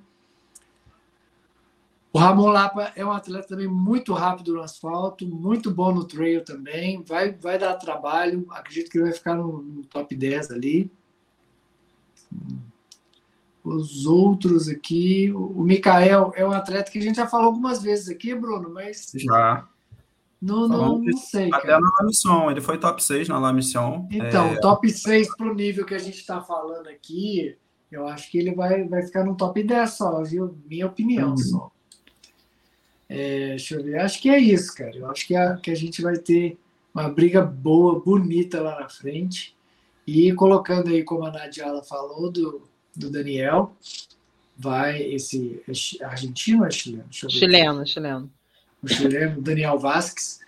O 2.12 2.18
Ramon 2.18 2.49
Lapa 2.49 2.93
é 2.95 3.05
um 3.05 3.11
atleta 3.11 3.49
também 3.49 3.66
muito 3.66 4.12
rápido 4.12 4.53
no 4.53 4.61
asfalto, 4.61 5.26
muito 5.26 5.70
bom 5.70 5.95
no 5.95 6.05
trail 6.05 6.45
também, 6.45 7.03
vai, 7.03 7.32
vai 7.32 7.59
dar 7.59 7.74
trabalho, 7.76 8.47
acredito 8.51 8.90
que 8.90 8.99
ele 8.99 9.05
vai 9.05 9.14
ficar 9.14 9.34
no, 9.34 9.62
no 9.62 9.84
top 9.86 10.14
10 10.14 10.51
ali. 10.51 10.90
Os 13.64 14.05
outros 14.05 14.68
aqui, 14.68 15.32
o 15.32 15.62
Mikael 15.62 16.32
é 16.34 16.45
um 16.45 16.53
atleta 16.53 16.90
que 16.90 16.99
a 16.99 17.03
gente 17.03 17.16
já 17.16 17.26
falou 17.26 17.47
algumas 17.47 17.80
vezes 17.82 18.09
aqui, 18.09 18.34
Bruno, 18.34 18.68
mas. 18.68 19.12
Já. 19.14 19.66
Não, 20.43 20.66
não, 20.66 20.99
não 20.99 21.16
sei. 21.16 21.49
Até 21.53 21.68
cara. 21.68 21.80
na 21.80 22.05
Mission, 22.05 22.51
ele 22.51 22.61
foi 22.61 22.76
top 22.76 23.03
6 23.03 23.28
na 23.28 23.38
La 23.38 23.53
Mission. 23.53 24.09
Então, 24.11 24.47
é... 24.49 24.61
top 24.61 24.90
6 24.90 25.36
para 25.36 25.49
o 25.49 25.55
nível 25.55 25.86
que 25.86 25.95
a 25.95 25.99
gente 25.99 26.18
está 26.18 26.40
falando 26.40 26.88
aqui, 26.88 27.57
eu 27.93 28.09
acho 28.09 28.28
que 28.28 28.38
ele 28.38 28.53
vai, 28.53 28.82
vai 28.88 29.03
ficar 29.03 29.24
no 29.24 29.36
top 29.36 29.62
10 29.62 29.90
só, 29.90 30.20
viu? 30.24 30.59
Minha 30.68 30.88
opinião 30.88 31.30
uhum. 31.30 31.36
só. 31.36 31.70
É, 33.09 33.51
deixa 33.51 33.76
eu 33.76 33.84
ver. 33.84 34.01
Acho 34.01 34.20
que 34.20 34.30
é 34.30 34.38
isso, 34.38 34.74
cara. 34.74 34.97
Eu 34.97 35.09
acho 35.09 35.24
que 35.28 35.36
a, 35.36 35.57
que 35.59 35.70
a 35.70 35.76
gente 35.76 36.03
vai 36.03 36.16
ter 36.16 36.59
uma 36.93 37.09
briga 37.09 37.40
boa, 37.40 38.01
bonita 38.01 38.61
lá 38.61 38.80
na 38.80 38.88
frente. 38.88 39.55
E 40.05 40.32
colocando 40.32 40.88
aí, 40.88 41.05
como 41.05 41.24
a 41.24 41.30
Nadiala 41.30 41.84
falou, 41.84 42.32
do, 42.32 42.66
do 42.97 43.11
Daniel, 43.11 43.76
vai 44.59 45.01
esse 45.01 45.62
é 46.01 46.05
argentino 46.05 46.62
ou 46.62 46.66
é 46.66 46.70
chileno? 46.72 47.07
Chileno, 47.12 47.86
chileno. 47.86 48.30
O 48.83 48.89
chileno, 48.89 49.41
Daniel 49.41 49.78
Vasquez, 49.78 50.41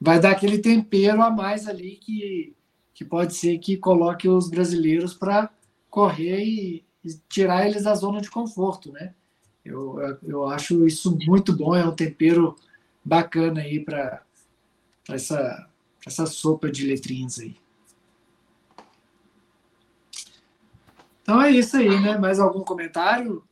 vai 0.00 0.18
dar 0.18 0.32
aquele 0.32 0.58
tempero 0.58 1.22
a 1.22 1.30
mais 1.30 1.68
ali 1.68 1.96
que, 1.96 2.54
que 2.94 3.04
pode 3.04 3.34
ser 3.34 3.58
que 3.58 3.76
coloque 3.76 4.28
os 4.28 4.48
brasileiros 4.48 5.14
para 5.14 5.50
correr 5.90 6.42
e, 6.42 6.84
e 7.04 7.14
tirar 7.28 7.66
eles 7.66 7.84
da 7.84 7.94
zona 7.94 8.20
de 8.20 8.30
conforto, 8.30 8.90
né? 8.90 9.14
Eu, 9.64 10.18
eu 10.22 10.48
acho 10.48 10.86
isso 10.86 11.16
muito 11.24 11.56
bom, 11.56 11.76
é 11.76 11.86
um 11.86 11.94
tempero 11.94 12.56
bacana 13.04 13.60
aí 13.60 13.78
para 13.78 14.22
essa, 15.08 15.68
essa 16.06 16.26
sopa 16.26 16.70
de 16.70 16.86
letrinhas 16.86 17.38
aí. 17.38 17.56
Então 21.22 21.40
é 21.40 21.50
isso 21.50 21.76
aí, 21.76 22.00
né? 22.00 22.18
Mais 22.18 22.40
algum 22.40 22.62
comentário? 22.64 23.44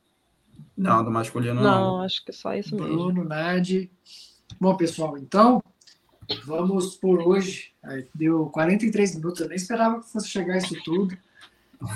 Não, 0.75 1.03
do 1.03 1.11
masculino 1.11 1.55
não. 1.55 1.63
Não, 1.63 2.01
acho 2.01 2.23
que 2.25 2.31
é 2.31 2.33
só 2.33 2.53
isso 2.53 2.75
mesmo. 2.75 2.93
Bruno, 2.93 3.23
Nadi. 3.23 3.89
Bom, 4.61 4.77
pessoal, 4.77 5.17
então 5.17 5.63
vamos 6.45 6.95
por 6.95 7.19
hoje. 7.27 7.71
Deu 8.13 8.45
43 8.45 9.15
minutos, 9.15 9.41
eu 9.41 9.47
nem 9.47 9.55
esperava 9.55 9.99
que 9.99 10.11
fosse 10.11 10.27
chegar 10.27 10.55
isso 10.55 10.75
tudo. 10.83 11.17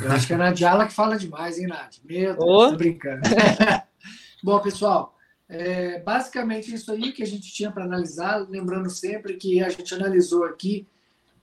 Eu 0.01 0.11
acho 0.11 0.25
que 0.25 0.33
é 0.33 0.35
a 0.35 0.39
Nadiala 0.39 0.87
que 0.87 0.93
fala 0.93 1.15
demais, 1.15 1.59
hein, 1.59 1.67
Nadia? 1.67 2.01
Meu 2.03 2.35
Deus, 2.35 2.37
oh. 2.39 2.71
tô 2.71 2.77
brincando. 2.77 3.21
Bom, 4.43 4.59
pessoal, 4.61 5.15
é 5.47 5.99
basicamente 5.99 6.73
isso 6.73 6.91
aí 6.91 7.11
que 7.11 7.21
a 7.21 7.27
gente 7.27 7.53
tinha 7.53 7.71
para 7.71 7.85
analisar. 7.85 8.37
Lembrando 8.49 8.89
sempre 8.89 9.35
que 9.35 9.61
a 9.61 9.69
gente 9.69 9.93
analisou 9.93 10.43
aqui, 10.43 10.87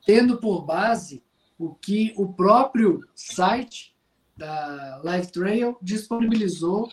tendo 0.04 0.38
por 0.38 0.62
base 0.62 1.22
o 1.56 1.72
que 1.72 2.12
o 2.16 2.32
próprio 2.32 2.98
site 3.14 3.94
da 4.36 5.00
Live 5.04 5.30
Trail 5.30 5.78
disponibilizou 5.80 6.90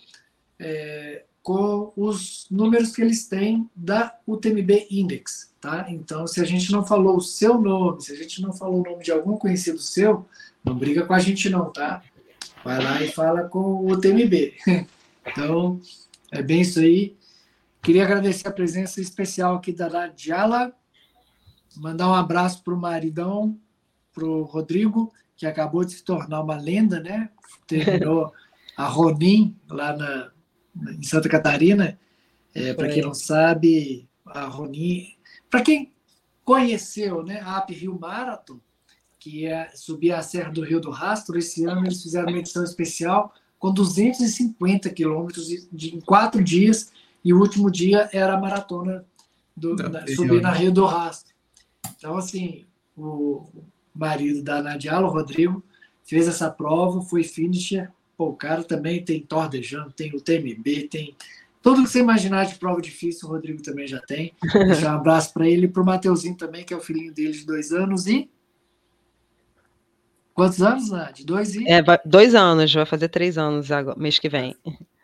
é, 0.60 1.24
com 1.50 1.92
os 1.96 2.46
números 2.52 2.96
que 2.96 3.02
eles 3.02 3.28
têm 3.28 3.68
da 3.76 4.16
UTMB 4.28 4.86
Index, 4.92 5.52
tá? 5.60 5.88
Então, 5.90 6.28
se 6.28 6.40
a 6.40 6.44
gente 6.44 6.72
não 6.72 6.86
falou 6.86 7.18
o 7.18 7.22
seu 7.22 7.60
nome, 7.60 8.04
se 8.04 8.12
a 8.12 8.16
gente 8.16 8.40
não 8.40 8.54
falou 8.54 8.82
o 8.82 8.84
nome 8.84 9.04
de 9.04 9.12
algum 9.12 9.36
conhecido 9.36 9.80
seu, 9.80 10.28
não 10.64 10.76
briga 10.76 11.08
com 11.08 11.14
a 11.16 11.18
gente 11.18 11.50
não, 11.50 11.74
tá? 11.74 12.04
Vai 12.64 12.84
lá 12.84 13.02
e 13.02 13.12
fala 13.12 13.46
com 13.46 13.62
o 13.62 13.92
UTMB. 13.92 14.54
Então, 15.26 15.80
é 16.32 16.42
bem 16.42 16.62
isso 16.62 16.80
aí. 16.80 17.16
Queria 17.82 18.04
agradecer 18.04 18.48
a 18.48 18.52
presença 18.52 19.02
especial 19.02 19.56
aqui 19.56 19.72
da 19.72 19.88
Radiala, 19.88 20.72
mandar 21.78 22.10
um 22.10 22.14
abraço 22.14 22.64
para 22.64 22.74
o 22.74 22.80
maridão, 22.80 23.60
para 24.14 24.26
o 24.26 24.44
Rodrigo, 24.44 25.12
que 25.36 25.48
acabou 25.48 25.84
de 25.84 25.94
se 25.94 26.04
tornar 26.04 26.42
uma 26.42 26.58
lenda, 26.58 27.00
né? 27.00 27.30
Terminou 27.68 28.32
a 28.78 28.88
Ronin 28.88 29.56
lá 29.70 29.96
na, 29.96 30.32
em 30.88 31.04
Santa 31.04 31.30
Catarina. 31.30 32.00
É, 32.54 32.74
para 32.74 32.90
quem 32.90 33.02
não 33.02 33.14
sabe, 33.14 34.08
a 34.26 34.46
Ronin. 34.46 35.08
Para 35.50 35.62
quem 35.62 35.92
conheceu 36.44 37.24
né, 37.24 37.42
a 37.42 37.60
Up 37.60 37.74
Rio 37.74 37.98
Marathon, 38.00 38.60
que 39.20 39.46
é 39.46 39.70
subir 39.76 40.14
a 40.14 40.22
Serra 40.22 40.52
do 40.52 40.64
Rio 40.64 40.80
do 40.80 40.90
Rastro, 40.90 41.38
esse 41.38 41.66
ano 41.66 41.86
eles 41.86 42.02
fizeram 42.02 42.30
uma 42.30 42.40
edição 42.40 42.64
especial 42.64 43.34
com 43.60 43.74
250 43.74 44.90
quilômetros 44.90 45.50
em 45.50 46.00
quatro 46.00 46.42
dias, 46.44 46.92
e 47.24 47.34
o 47.34 47.40
último 47.40 47.70
dia 47.70 48.10
era 48.14 48.34
a 48.34 48.40
maratona 48.40 49.06
do, 49.56 49.76
na, 49.76 50.08
subir 50.08 50.42
na 50.42 50.52
Rio 50.52 50.72
do 50.72 50.86
Rastro. 50.86 51.34
Então, 51.98 52.18
assim, 52.18 52.66
o 52.98 53.46
marido 53.94 54.42
da 54.42 54.62
Nadiala, 54.62 55.08
o 55.08 55.12
Rodrigo, 55.12 55.62
fez 56.04 56.28
essa 56.28 56.50
prova, 56.50 57.02
foi 57.02 57.24
finisher. 57.24 57.92
Pô, 58.20 58.32
o 58.32 58.36
cara 58.36 58.66
também 58.66 59.02
tem 59.02 59.26
de 59.50 59.78
tem 59.96 60.14
o 60.14 60.20
TMB, 60.20 60.90
tem 60.90 61.16
tudo 61.62 61.84
que 61.84 61.90
você 61.90 62.00
imaginar 62.00 62.48
de 62.48 62.56
prova 62.56 62.82
difícil, 62.82 63.30
o 63.30 63.32
Rodrigo 63.32 63.62
também 63.62 63.88
já 63.88 64.02
tem. 64.02 64.34
Deixar 64.68 64.94
um 64.94 64.98
abraço 64.98 65.34
para 65.34 65.48
ele 65.48 65.68
e 65.68 65.70
para 65.70 65.82
o 65.82 65.86
Mateuzinho 65.86 66.36
também, 66.36 66.66
que 66.66 66.74
é 66.74 66.78
o 66.78 66.82
filhinho 66.82 67.14
dele 67.14 67.32
de 67.32 67.46
dois 67.46 67.72
anos. 67.72 68.08
E 68.08 68.30
Quantos 70.34 70.62
anos, 70.62 70.90
Nath? 70.90 71.22
Dois 71.22 71.56
e... 71.56 71.66
É, 71.66 71.82
dois 72.04 72.36
anos, 72.36 72.74
vai 72.74 72.86
fazer 72.86 73.08
três 73.08 73.38
anos 73.38 73.72
agora, 73.72 73.98
mês 73.98 74.20
que 74.20 74.28
vem. 74.28 74.54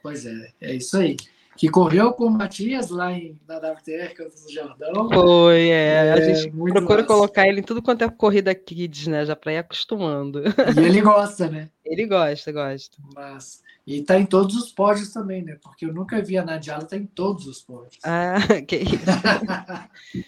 Pois 0.03 0.25
é, 0.25 0.49
é 0.59 0.75
isso 0.75 0.97
aí. 0.97 1.15
Que 1.55 1.69
correu 1.69 2.11
com 2.13 2.25
o 2.25 2.29
Matias 2.29 2.89
lá 2.89 3.13
em, 3.13 3.39
na 3.47 3.57
WTR, 3.57 4.13
Campos 4.13 4.43
do 4.43 4.51
Jordão. 4.51 5.09
Foi, 5.09 5.69
é. 5.69 6.07
é 6.07 6.11
a 6.13 6.21
gente 6.21 6.51
procura 6.51 7.01
massa. 7.01 7.03
colocar 7.03 7.47
ele 7.47 7.61
em 7.61 7.63
tudo 7.63 7.81
quanto 7.81 8.03
é 8.03 8.09
corrida 8.09 8.53
kids, 8.53 9.07
né? 9.07 9.25
Já 9.25 9.35
para 9.35 9.53
ir 9.53 9.57
acostumando. 9.57 10.43
E 10.75 10.79
ele 10.79 11.01
gosta, 11.01 11.49
né? 11.49 11.69
Ele 11.85 12.07
gosta, 12.07 12.51
gosta. 12.51 12.97
Mas. 13.13 13.63
E 13.85 14.01
tá 14.01 14.19
em 14.19 14.25
todos 14.25 14.55
os 14.55 14.71
pódios 14.71 15.13
também, 15.13 15.43
né? 15.43 15.57
Porque 15.61 15.85
eu 15.85 15.93
nunca 15.93 16.19
vi 16.19 16.35
a 16.35 16.43
Nadiala 16.43 16.83
tá 16.83 16.97
em 16.97 17.05
todos 17.05 17.45
os 17.45 17.61
pódios. 17.61 17.99
Ah, 18.03 18.37
que 18.67 18.77
isso. 18.77 19.05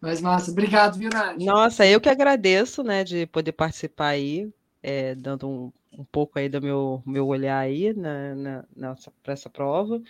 Mas, 0.00 0.20
massa, 0.20 0.50
obrigado, 0.50 0.96
viu, 0.96 1.10
Nath? 1.12 1.36
Nossa, 1.38 1.84
eu 1.84 2.00
que 2.00 2.08
agradeço, 2.08 2.82
né, 2.82 3.04
de 3.04 3.26
poder 3.26 3.52
participar 3.52 4.08
aí, 4.08 4.48
é, 4.82 5.14
dando 5.14 5.46
um, 5.46 5.72
um 6.00 6.04
pouco 6.04 6.38
aí 6.38 6.48
do 6.48 6.62
meu, 6.62 7.02
meu 7.06 7.26
olhar 7.26 7.58
aí 7.58 7.92
na, 7.92 8.34
na, 8.34 8.64
nessa, 8.74 9.12
para 9.22 9.34
essa 9.34 9.50
prova. 9.50 10.00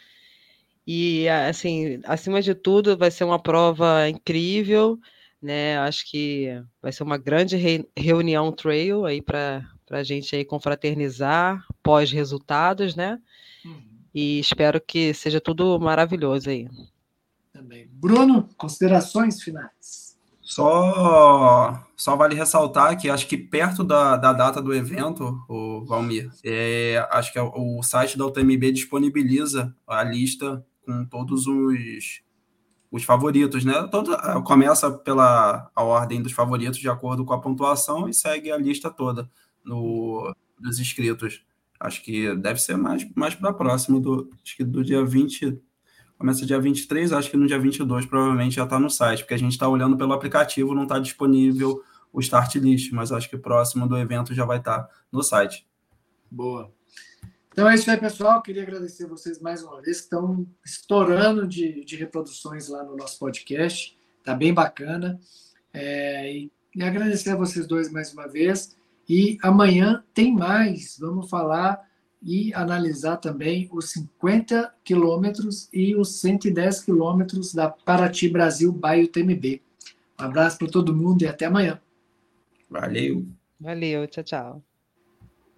E, 0.86 1.28
assim, 1.28 2.01
acima 2.05 2.41
de 2.41 2.55
tudo, 2.55 2.97
vai 2.97 3.11
ser 3.11 3.24
uma 3.24 3.38
prova 3.38 4.09
incrível, 4.09 4.99
né? 5.43 5.78
Acho 5.78 6.09
que 6.09 6.62
vai 6.80 6.93
ser 6.93 7.03
uma 7.03 7.18
grande 7.18 7.57
re 7.57 7.84
reunião 7.97 8.53
trail 8.53 9.05
aí 9.05 9.20
para 9.20 9.64
a 9.91 10.03
gente 10.03 10.34
aí 10.34 10.45
confraternizar 10.45 11.64
pós-resultados, 11.82 12.95
né? 12.95 13.20
Uhum. 13.64 13.82
E 14.14 14.38
espero 14.38 14.80
que 14.80 15.12
seja 15.12 15.41
tudo 15.41 15.78
maravilhoso 15.78 16.51
aí. 16.51 16.68
Também. 17.53 17.88
Bruno, 17.91 18.49
considerações 18.57 19.43
finais. 19.43 20.09
Só, 20.51 21.80
só 21.96 22.16
vale 22.16 22.34
ressaltar 22.34 22.98
que 22.98 23.09
acho 23.09 23.28
que 23.28 23.38
perto 23.38 23.84
da, 23.84 24.16
da 24.16 24.32
data 24.32 24.61
do 24.61 24.74
evento, 24.74 25.40
o 25.48 25.84
Valmir, 25.84 26.28
é, 26.42 27.07
acho 27.12 27.32
que 27.32 27.38
é 27.38 27.42
o 27.42 27.80
site 27.84 28.18
da 28.18 28.26
UTMB 28.26 28.72
disponibiliza 28.72 29.72
a 29.86 30.03
lista 30.03 30.66
com 30.84 31.05
todos 31.05 31.46
os, 31.46 32.22
os 32.90 33.05
favoritos, 33.05 33.64
né? 33.64 33.86
Todo, 33.92 34.11
começa 34.42 34.90
pela 34.90 35.70
a 35.72 35.84
ordem 35.84 36.20
dos 36.20 36.32
favoritos 36.32 36.80
de 36.80 36.88
acordo 36.88 37.24
com 37.24 37.32
a 37.32 37.40
pontuação 37.40 38.09
e 38.09 38.12
segue 38.12 38.51
a 38.51 38.57
lista 38.57 38.90
toda 38.90 39.30
no, 39.64 40.34
dos 40.59 40.80
inscritos. 40.80 41.44
Acho 41.78 42.03
que 42.03 42.34
deve 42.34 42.61
ser 42.61 42.76
mais, 42.76 43.09
mais 43.14 43.36
para 43.36 43.53
próximo 43.53 44.01
do, 44.01 44.28
acho 44.44 44.57
que 44.57 44.64
do 44.64 44.82
dia 44.82 45.05
20. 45.05 45.62
Começa 46.21 46.45
dia 46.45 46.61
23, 46.61 47.14
acho 47.14 47.31
que 47.31 47.37
no 47.39 47.47
dia 47.47 47.59
22 47.59 48.05
provavelmente 48.05 48.57
já 48.57 48.64
está 48.64 48.79
no 48.79 48.91
site, 48.91 49.21
porque 49.21 49.33
a 49.33 49.39
gente 49.39 49.53
está 49.53 49.66
olhando 49.66 49.97
pelo 49.97 50.12
aplicativo, 50.12 50.75
não 50.75 50.83
está 50.83 50.99
disponível 50.99 51.83
o 52.12 52.21
start 52.21 52.57
list, 52.57 52.93
mas 52.93 53.11
acho 53.11 53.31
que 53.31 53.39
próximo 53.39 53.89
do 53.89 53.97
evento 53.97 54.35
já 54.35 54.45
vai 54.45 54.59
estar 54.59 54.83
tá 54.83 54.91
no 55.11 55.23
site. 55.23 55.66
Boa. 56.31 56.71
Então 57.51 57.66
é 57.66 57.75
isso 57.75 57.91
aí, 57.91 57.97
pessoal. 57.97 58.43
Queria 58.43 58.64
agradecer 58.64 59.07
vocês 59.07 59.41
mais 59.41 59.62
uma 59.62 59.81
vez, 59.81 59.97
que 59.97 60.05
estão 60.05 60.47
estourando 60.62 61.47
de, 61.47 61.83
de 61.87 61.97
reproduções 61.97 62.68
lá 62.68 62.85
no 62.85 62.99
nosso 62.99 63.18
podcast. 63.18 63.97
Tá 64.23 64.35
bem 64.35 64.53
bacana. 64.53 65.18
É, 65.73 66.31
e, 66.31 66.53
e 66.77 66.83
agradecer 66.83 67.31
a 67.31 67.37
vocês 67.37 67.66
dois 67.66 67.91
mais 67.91 68.12
uma 68.12 68.29
vez. 68.29 68.77
E 69.09 69.39
amanhã 69.43 70.05
tem 70.12 70.35
mais. 70.35 70.99
Vamos 71.01 71.31
falar 71.31 71.81
e 72.23 72.53
analisar 72.55 73.16
também 73.16 73.68
os 73.73 73.91
50 73.91 74.75
quilômetros 74.85 75.68
e 75.73 75.95
os 75.97 76.21
110 76.21 76.85
quilômetros 76.85 77.55
da 77.55 77.68
Paraty 77.68 78.29
Brasil 78.29 78.73
Baio 78.73 79.09
TMB. 79.09 79.62
Um 80.21 80.25
abraço 80.25 80.59
para 80.59 80.68
todo 80.68 80.95
mundo 80.95 81.23
e 81.23 81.27
até 81.27 81.47
amanhã. 81.47 81.81
Valeu. 82.68 83.27
Valeu, 83.59 84.07
tchau, 84.07 84.25
tchau. 84.25 84.70